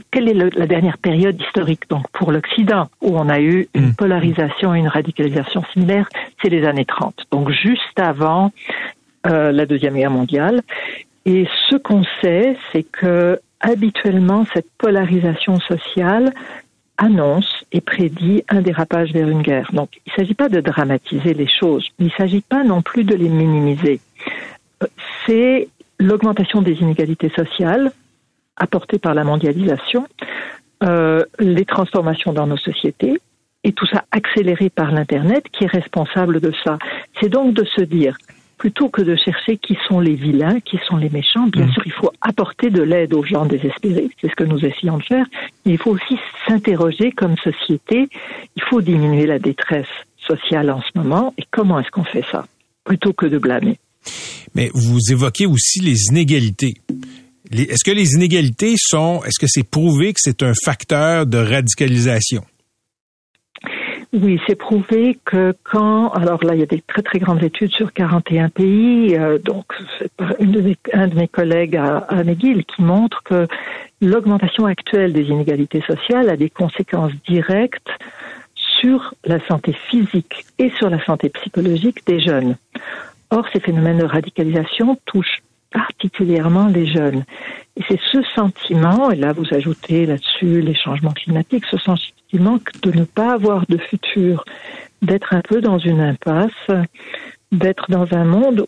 quelle 0.10 0.30
est 0.30 0.34
la 0.34 0.66
dernière 0.66 0.98
période 0.98 1.40
historique 1.40 1.88
donc 1.88 2.08
pour 2.12 2.32
l'Occident 2.32 2.90
où 3.02 3.18
on 3.18 3.30
a 3.30 3.40
eu 3.40 3.68
une 3.76 3.90
hmm. 3.90 3.96
polarisation 3.96 4.74
et 4.74 4.80
une 4.80 4.88
radicalisation 4.88 5.64
similaire 5.74 6.10
C'est 6.42 6.50
les 6.50 6.66
années 6.66 6.86
30, 6.86 7.26
donc 7.32 7.52
juste 7.52 8.00
avant 8.00 8.52
euh, 9.28 9.52
la 9.52 9.68
Deuxième 9.68 9.96
Guerre 9.96 10.12
mondiale. 10.12 10.62
Et 11.26 11.48
ce 11.70 11.76
qu'on 11.76 12.04
sait, 12.22 12.58
c'est 12.72 12.84
que 12.84 13.40
habituellement, 13.62 14.46
cette 14.54 14.70
polarisation 14.78 15.60
sociale 15.60 16.34
annonce 16.98 17.66
et 17.72 17.82
prédit 17.82 18.44
un 18.50 18.62
dérapage 18.62 19.12
vers 19.12 19.28
une 19.28 19.42
guerre. 19.42 19.70
Donc, 19.74 19.90
il 20.06 20.12
ne 20.12 20.16
s'agit 20.16 20.34
pas 20.34 20.50
de 20.50 20.60
dramatiser 20.62 21.34
les 21.34 21.48
choses, 21.48 21.88
il 22.00 22.06
ne 22.06 22.12
s'agit 22.12 22.42
pas 22.42 22.64
non 22.64 22.82
plus 22.82 23.04
de 23.04 23.16
les 23.16 23.30
minimiser. 23.30 24.00
C'est 25.26 25.70
l'augmentation 26.00 26.62
des 26.62 26.74
inégalités 26.74 27.30
sociales 27.30 27.92
apportées 28.56 29.00
par 29.00 29.14
la 29.14 29.24
mondialisation, 29.24 30.08
euh, 30.84 31.24
les 31.40 31.66
transformations 31.66 32.34
dans 32.34 32.48
nos 32.48 32.58
sociétés, 32.58 33.20
et 33.64 33.74
tout 33.74 33.86
ça 33.88 34.06
accéléré 34.12 34.70
par 34.70 34.92
l'Internet 34.92 35.46
qui 35.52 35.64
est 35.66 35.72
responsable 35.72 36.40
de 36.40 36.52
ça. 36.64 36.80
C'est 37.20 37.30
donc 37.30 37.54
de 37.54 37.64
se 37.66 37.82
dire, 37.82 38.18
plutôt 38.62 38.90
que 38.90 39.02
de 39.02 39.16
chercher 39.16 39.58
qui 39.58 39.76
sont 39.88 40.00
les 40.00 40.14
vilains, 40.14 40.60
qui 40.60 40.78
sont 40.88 40.96
les 40.96 41.10
méchants, 41.10 41.48
bien 41.48 41.66
mm. 41.66 41.72
sûr, 41.72 41.82
il 41.88 41.92
faut 41.94 42.12
apporter 42.22 42.70
de 42.70 42.84
l'aide 42.84 43.12
aux 43.16 43.24
gens 43.24 43.48
désespérés, 43.48 44.12
c'est 44.22 44.30
ce 44.30 44.36
que 44.36 44.44
nous 44.44 44.64
essayons 44.64 45.00
de 45.00 45.04
faire, 45.04 45.26
mais 45.66 45.72
il 45.72 45.78
faut 45.80 45.90
aussi 45.90 46.20
s'interroger 46.48 47.12
comme 47.12 47.36
société, 47.38 48.08
il 48.56 48.62
faut 48.70 48.82
diminuer 48.82 49.26
la 49.26 49.40
détresse 49.40 49.88
sociale 50.28 50.70
en 50.70 50.80
ce 50.80 50.96
moment, 50.96 51.34
et 51.40 51.44
comment 51.50 51.80
est-ce 51.80 51.90
qu'on 51.90 52.04
fait 52.04 52.24
ça, 52.32 52.46
plutôt 52.84 53.14
que 53.14 53.26
de 53.26 53.40
blâmer? 53.40 53.80
Mais 54.54 54.70
vous 54.76 55.00
évoquez 55.10 55.48
aussi 55.48 55.80
les 55.80 55.98
inégalités. 56.12 56.76
Est-ce 57.52 57.84
que 57.84 57.90
les 57.90 58.14
inégalités 58.14 58.76
sont, 58.78 59.24
est-ce 59.24 59.40
que 59.40 59.48
c'est 59.48 59.68
prouvé 59.68 60.14
que 60.14 60.20
c'est 60.22 60.44
un 60.44 60.54
facteur 60.64 61.26
de 61.26 61.40
radicalisation? 61.40 62.44
Oui, 64.14 64.42
c'est 64.46 64.56
prouvé 64.56 65.18
que 65.24 65.54
quand, 65.64 66.10
alors 66.10 66.44
là, 66.44 66.54
il 66.54 66.60
y 66.60 66.64
a 66.64 66.66
des 66.66 66.82
très 66.82 67.02
très 67.02 67.18
grandes 67.18 67.44
études 67.44 67.72
sur 67.72 67.94
41 67.94 68.50
pays, 68.50 69.16
euh, 69.16 69.38
donc 69.38 69.66
c'est 69.98 70.12
une 70.40 70.52
de 70.52 70.76
un 70.92 71.08
de 71.08 71.16
mes 71.16 71.30
collègues 71.30 71.78
à, 71.78 72.00
à 72.00 72.24
McGill 72.26 72.66
qui 72.66 72.82
montre 72.82 73.24
que 73.24 73.48
l'augmentation 74.02 74.66
actuelle 74.66 75.14
des 75.14 75.24
inégalités 75.30 75.82
sociales 75.82 76.30
a 76.30 76.36
des 76.36 76.50
conséquences 76.50 77.14
directes 77.26 77.90
sur 78.56 79.14
la 79.24 79.40
santé 79.48 79.72
physique 79.72 80.46
et 80.60 80.72
sur 80.72 80.90
la 80.90 81.04
santé 81.06 81.30
psychologique 81.30 82.06
des 82.06 82.20
jeunes. 82.20 82.58
Or, 83.30 83.48
ces 83.54 83.62
phénomènes 83.62 84.00
de 84.00 84.06
radicalisation 84.06 84.98
touchent 85.06 85.42
particulièrement 85.72 86.68
les 86.68 86.86
jeunes. 86.86 87.24
Et 87.78 87.84
c'est 87.88 88.00
ce 88.12 88.22
sentiment, 88.36 89.12
et 89.12 89.16
là 89.16 89.34
vous 89.34 89.46
ajoutez 89.52 90.06
là-dessus 90.06 90.62
les 90.62 90.76
changements 90.76 91.12
climatiques, 91.12 91.66
ce 91.66 91.78
sentiment 91.78 92.60
de 92.84 92.92
ne 92.92 93.04
pas 93.04 93.34
avoir 93.34 93.66
de 93.68 93.78
futur, 93.78 94.46
d'être 95.02 95.34
un 95.34 95.42
peu 95.42 95.62
dans 95.62 95.80
une 95.80 96.02
impasse, 96.02 96.52
d'être 97.52 97.90
dans 97.90 98.14
un 98.14 98.26
monde 98.26 98.68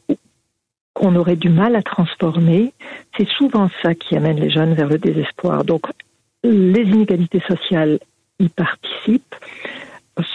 qu'on 0.93 1.15
aurait 1.15 1.35
du 1.35 1.49
mal 1.49 1.75
à 1.75 1.81
transformer, 1.81 2.73
c'est 3.17 3.27
souvent 3.27 3.69
ça 3.81 3.93
qui 3.95 4.15
amène 4.15 4.39
les 4.39 4.49
jeunes 4.49 4.73
vers 4.73 4.87
le 4.87 4.97
désespoir. 4.97 5.63
Donc 5.63 5.87
les 6.43 6.83
inégalités 6.83 7.41
sociales 7.47 7.99
y 8.39 8.49
participent. 8.49 9.35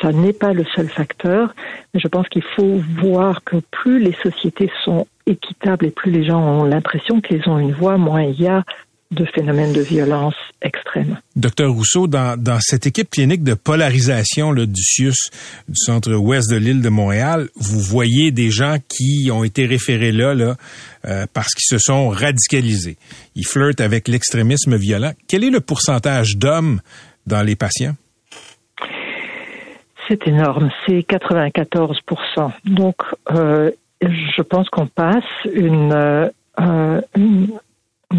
Ça 0.02 0.10
n'est 0.12 0.32
pas 0.32 0.52
le 0.52 0.64
seul 0.64 0.88
facteur, 0.88 1.54
mais 1.94 2.00
je 2.00 2.08
pense 2.08 2.28
qu'il 2.28 2.42
faut 2.42 2.80
voir 3.00 3.44
que 3.44 3.58
plus 3.70 4.00
les 4.00 4.14
sociétés 4.14 4.70
sont 4.84 5.06
équitable 5.28 5.86
et 5.86 5.90
plus 5.90 6.10
les 6.10 6.24
gens 6.24 6.40
ont 6.40 6.64
l'impression 6.64 7.20
qu'ils 7.20 7.48
ont 7.48 7.58
une 7.58 7.72
voix, 7.72 7.96
moins 7.96 8.22
il 8.22 8.40
y 8.40 8.46
a 8.46 8.64
de 9.10 9.24
phénomènes 9.34 9.72
de 9.72 9.80
violence 9.80 10.34
extrême. 10.60 11.18
Docteur 11.34 11.72
Rousseau, 11.72 12.08
dans, 12.08 12.38
dans 12.38 12.60
cette 12.60 12.86
équipe 12.86 13.08
clinique 13.08 13.42
de 13.42 13.54
polarisation 13.54 14.52
là, 14.52 14.66
du 14.66 14.82
CIUS, 14.82 15.30
du 15.66 15.76
centre 15.76 16.12
ouest 16.12 16.50
de 16.50 16.56
l'île 16.56 16.82
de 16.82 16.90
Montréal, 16.90 17.48
vous 17.56 17.80
voyez 17.80 18.32
des 18.32 18.50
gens 18.50 18.76
qui 18.88 19.30
ont 19.30 19.44
été 19.44 19.64
référés 19.64 20.12
là, 20.12 20.34
là 20.34 20.56
euh, 21.06 21.26
parce 21.32 21.54
qu'ils 21.54 21.78
se 21.78 21.78
sont 21.78 22.10
radicalisés. 22.10 22.98
Ils 23.34 23.46
flirtent 23.46 23.80
avec 23.80 24.08
l'extrémisme 24.08 24.76
violent. 24.76 25.12
Quel 25.26 25.42
est 25.42 25.50
le 25.50 25.60
pourcentage 25.60 26.36
d'hommes 26.36 26.80
dans 27.26 27.42
les 27.42 27.56
patients? 27.56 27.94
C'est 30.06 30.26
énorme, 30.26 30.70
c'est 30.86 31.02
94 31.02 31.98
Donc, 32.64 32.96
euh, 33.30 33.70
je 34.02 34.42
pense 34.42 34.68
qu'on 34.68 34.86
passe 34.86 35.24
une, 35.52 35.92
euh, 35.92 37.00
une, 37.16 37.48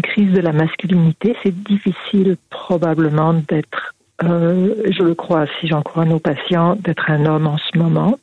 crise 0.02 0.32
de 0.32 0.40
la 0.40 0.52
masculinité. 0.52 1.36
C'est 1.42 1.54
difficile 1.54 2.36
probablement 2.48 3.34
d'être, 3.34 3.94
euh, 4.22 4.74
je 4.88 5.02
le 5.02 5.14
crois, 5.14 5.46
si 5.58 5.66
j'en 5.66 5.82
crois 5.82 6.04
nos 6.04 6.20
patients, 6.20 6.76
d'être 6.76 7.10
un 7.10 7.26
homme 7.26 7.46
en 7.46 7.58
ce 7.58 7.76
moment. 7.76 8.18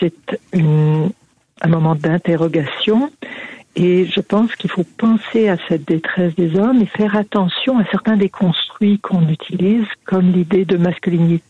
C'est 0.00 0.40
un 0.52 1.68
moment 1.68 1.94
d'interrogation. 1.94 3.10
Et 3.76 4.06
je 4.06 4.20
pense 4.20 4.56
qu'il 4.56 4.70
faut 4.70 4.84
penser 4.98 5.48
à 5.48 5.56
cette 5.68 5.86
détresse 5.86 6.34
des 6.34 6.58
hommes 6.58 6.82
et 6.82 6.86
faire 6.86 7.16
attention 7.16 7.78
à 7.78 7.84
certains 7.84 8.16
des 8.16 8.28
construits 8.28 8.98
qu'on 8.98 9.28
utilise, 9.28 9.86
comme 10.04 10.32
l'idée 10.32 10.64
de 10.64 10.76
masculinité 10.76 11.42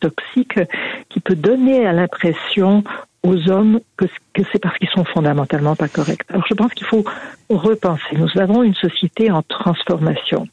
toxique, 0.00 0.60
qui 1.08 1.20
peut 1.20 1.34
donner 1.34 1.86
à 1.86 1.92
l'impression 1.92 2.84
aux 3.26 3.50
hommes 3.50 3.80
que, 3.96 4.06
que 4.32 4.42
c'est 4.52 4.58
parce 4.58 4.76
qu'ils 4.78 4.88
sont 4.90 5.04
fondamentalement 5.04 5.76
pas 5.76 5.88
corrects. 5.88 6.22
Alors 6.28 6.44
je 6.48 6.54
pense 6.54 6.72
qu'il 6.74 6.86
faut 6.86 7.04
repenser. 7.48 8.16
Nous 8.16 8.40
avons 8.40 8.62
une 8.62 8.74
société 8.74 9.30
en 9.30 9.42
transformation. 9.42 10.48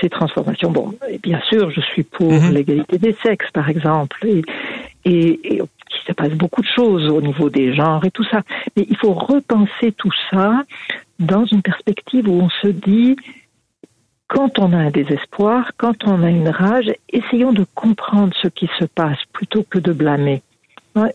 Ces 0.00 0.08
transformations, 0.08 0.70
bon, 0.70 0.94
et 1.08 1.18
bien 1.18 1.40
sûr, 1.48 1.70
je 1.70 1.80
suis 1.80 2.02
pour 2.02 2.32
mhm. 2.32 2.54
l'égalité 2.54 2.98
des 2.98 3.14
sexes, 3.22 3.50
par 3.52 3.68
exemple, 3.68 4.26
et, 4.26 4.42
et, 5.04 5.56
et 5.56 5.56
il 5.58 6.06
se 6.06 6.12
passe 6.12 6.32
beaucoup 6.32 6.62
de 6.62 6.68
choses 6.74 7.08
au 7.08 7.20
niveau 7.20 7.50
des 7.50 7.74
genres 7.74 8.04
et 8.04 8.10
tout 8.10 8.24
ça. 8.24 8.40
Mais 8.76 8.86
il 8.88 8.96
faut 8.96 9.12
repenser 9.12 9.92
tout 9.92 10.12
ça 10.30 10.62
dans 11.18 11.44
une 11.44 11.62
perspective 11.62 12.28
où 12.28 12.40
on 12.40 12.48
se 12.48 12.68
dit, 12.68 13.16
quand 14.28 14.58
on 14.58 14.72
a 14.72 14.78
un 14.78 14.90
désespoir, 14.90 15.72
quand 15.76 16.04
on 16.06 16.22
a 16.22 16.30
une 16.30 16.48
rage, 16.48 16.90
essayons 17.10 17.52
de 17.52 17.66
comprendre 17.74 18.34
ce 18.40 18.48
qui 18.48 18.68
se 18.78 18.86
passe 18.86 19.18
plutôt 19.32 19.62
que 19.62 19.78
de 19.78 19.92
blâmer. 19.92 20.42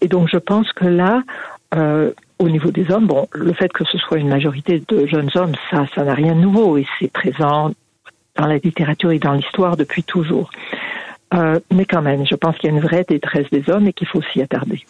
Et 0.02 0.08
donc 0.08 0.28
je 0.32 0.38
pense 0.38 0.72
que 0.74 0.86
là, 0.86 1.24
euh, 1.76 2.12
au 2.40 2.50
niveau 2.50 2.72
des 2.72 2.90
hommes, 2.92 3.08
bon, 3.08 3.28
le 3.34 3.54
fait 3.54 3.72
que 3.72 3.84
ce 3.86 3.98
soit 3.98 4.18
une 4.18 4.30
majorité 4.30 4.82
de 4.88 5.06
jeunes 5.06 5.30
hommes, 5.36 5.54
ça, 5.72 5.86
ça 5.96 6.04
n'a 6.04 6.14
rien 6.14 6.36
de 6.36 6.42
nouveau 6.42 6.78
et 6.78 6.86
c'est 7.00 7.12
présent 7.12 7.72
dans 8.36 8.46
la 8.46 8.58
littérature 8.58 9.12
et 9.12 9.20
dans 9.20 9.34
l'histoire 9.34 9.76
depuis 9.76 10.04
toujours. 10.04 10.50
Euh, 11.34 11.60
mais 11.74 11.86
quand 11.86 12.02
même, 12.02 12.26
je 12.26 12.36
pense 12.36 12.56
qu'il 12.58 12.70
y 12.70 12.74
a 12.74 12.76
une 12.76 12.82
vraie 12.82 13.06
détresse 13.08 13.48
des 13.52 13.70
hommes 13.70 13.88
et 13.88 13.94
qu'il 13.94 14.08
faut 14.08 14.22
s'y 14.32 14.42
attarder. 14.42 14.82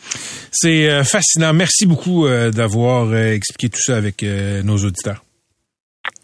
C'est 0.52 0.88
euh, 0.88 1.04
fascinant. 1.04 1.54
Merci 1.54 1.88
beaucoup 1.88 2.28
d'avoir 2.28 3.16
expliqué 3.16 3.70
tout 3.70 3.82
ça 3.82 3.98
avec 3.98 4.24
nos 4.64 4.78
auditeurs. 4.78 5.24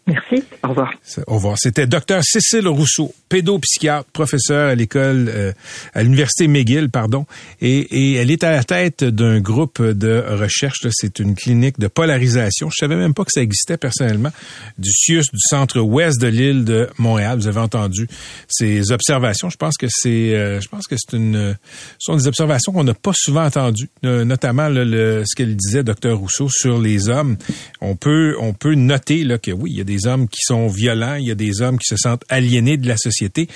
Merci. 0.06 0.43
Au 0.64 0.68
revoir. 0.68 0.94
Au 1.26 1.34
revoir. 1.34 1.58
C'était 1.58 1.86
Dr 1.86 2.22
Cécile 2.22 2.68
Rousseau, 2.68 3.14
pédopsychiatre, 3.28 4.08
professeur 4.12 4.70
à 4.70 4.74
l'école, 4.74 5.28
euh, 5.28 5.52
à 5.92 6.02
l'université 6.02 6.48
McGill, 6.48 6.88
pardon, 6.88 7.26
et, 7.60 7.80
et, 7.80 8.14
elle 8.14 8.30
est 8.30 8.42
à 8.44 8.50
la 8.50 8.64
tête 8.64 9.04
d'un 9.04 9.40
groupe 9.40 9.82
de 9.82 10.24
recherche. 10.26 10.86
C'est 10.90 11.18
une 11.18 11.34
clinique 11.34 11.78
de 11.78 11.86
polarisation. 11.86 12.70
Je 12.70 12.76
savais 12.76 12.96
même 12.96 13.12
pas 13.12 13.24
que 13.24 13.30
ça 13.30 13.42
existait 13.42 13.76
personnellement. 13.76 14.30
Du 14.78 14.90
CIUS, 14.90 15.24
du 15.32 15.38
centre-ouest 15.38 16.18
de 16.18 16.28
l'île 16.28 16.64
de 16.64 16.88
Montréal. 16.96 17.38
Vous 17.38 17.48
avez 17.48 17.60
entendu 17.60 18.08
ces 18.48 18.90
observations. 18.90 19.50
Je 19.50 19.58
pense 19.58 19.76
que 19.76 19.86
c'est, 19.90 20.34
euh, 20.34 20.62
je 20.62 20.68
pense 20.68 20.86
que 20.86 20.96
c'est 20.96 21.14
une, 21.14 21.56
ce 21.98 22.12
sont 22.12 22.16
des 22.16 22.26
observations 22.26 22.72
qu'on 22.72 22.84
n'a 22.84 22.94
pas 22.94 23.12
souvent 23.14 23.44
entendues, 23.44 23.90
euh, 24.06 24.24
notamment 24.24 24.70
le, 24.70 25.24
ce 25.26 25.36
qu'elle 25.36 25.56
disait, 25.56 25.82
Dr 25.82 26.14
Rousseau, 26.14 26.48
sur 26.48 26.80
les 26.80 27.10
hommes. 27.10 27.36
On 27.82 27.96
peut, 27.96 28.34
on 28.40 28.54
peut 28.54 28.74
noter 28.74 29.24
là 29.24 29.36
que 29.36 29.50
oui, 29.50 29.72
il 29.72 29.76
y 29.76 29.80
a 29.82 29.84
des 29.84 30.06
hommes 30.06 30.26
qui 30.26 30.40
sont 30.54 30.68
violents, 30.68 31.16
il 31.16 31.26
y 31.26 31.30
a 31.32 31.34
des 31.34 31.62
hommes 31.62 31.78
qui 31.78 31.88
se 31.88 31.96
sentent 31.96 32.24
aliénés 32.28 32.76
de 32.76 32.86
la 32.86 32.96
société. 32.96 33.48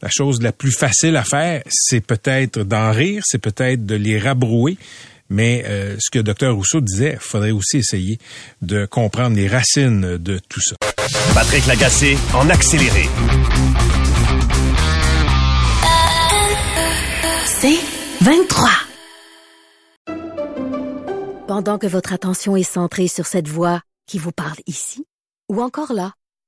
La 0.00 0.08
chose 0.10 0.40
la 0.40 0.52
plus 0.52 0.72
facile 0.72 1.16
à 1.16 1.22
faire, 1.22 1.62
c'est 1.68 2.00
peut-être 2.00 2.60
d'en 2.60 2.92
rire, 2.92 3.22
c'est 3.26 3.38
peut-être 3.38 3.84
de 3.84 3.94
les 3.94 4.18
rabrouer. 4.18 4.78
Mais 5.28 5.64
euh, 5.66 5.96
ce 5.98 6.10
que 6.10 6.20
Dr 6.20 6.54
Rousseau 6.54 6.80
disait, 6.80 7.14
il 7.14 7.20
faudrait 7.20 7.50
aussi 7.50 7.78
essayer 7.78 8.18
de 8.62 8.86
comprendre 8.86 9.36
les 9.36 9.48
racines 9.48 10.16
de 10.16 10.40
tout 10.48 10.60
ça. 10.60 10.76
Patrick 11.34 11.66
Lagacé 11.66 12.16
en 12.32 12.48
accéléré. 12.48 13.08
C'est 17.44 17.80
23. 18.22 18.70
Pendant 21.48 21.78
que 21.78 21.86
votre 21.86 22.12
attention 22.12 22.56
est 22.56 22.62
centrée 22.62 23.08
sur 23.08 23.26
cette 23.26 23.48
voix 23.48 23.82
qui 24.06 24.18
vous 24.18 24.32
parle 24.32 24.58
ici, 24.66 25.04
ou 25.48 25.60
encore 25.60 25.92
là, 25.92 26.12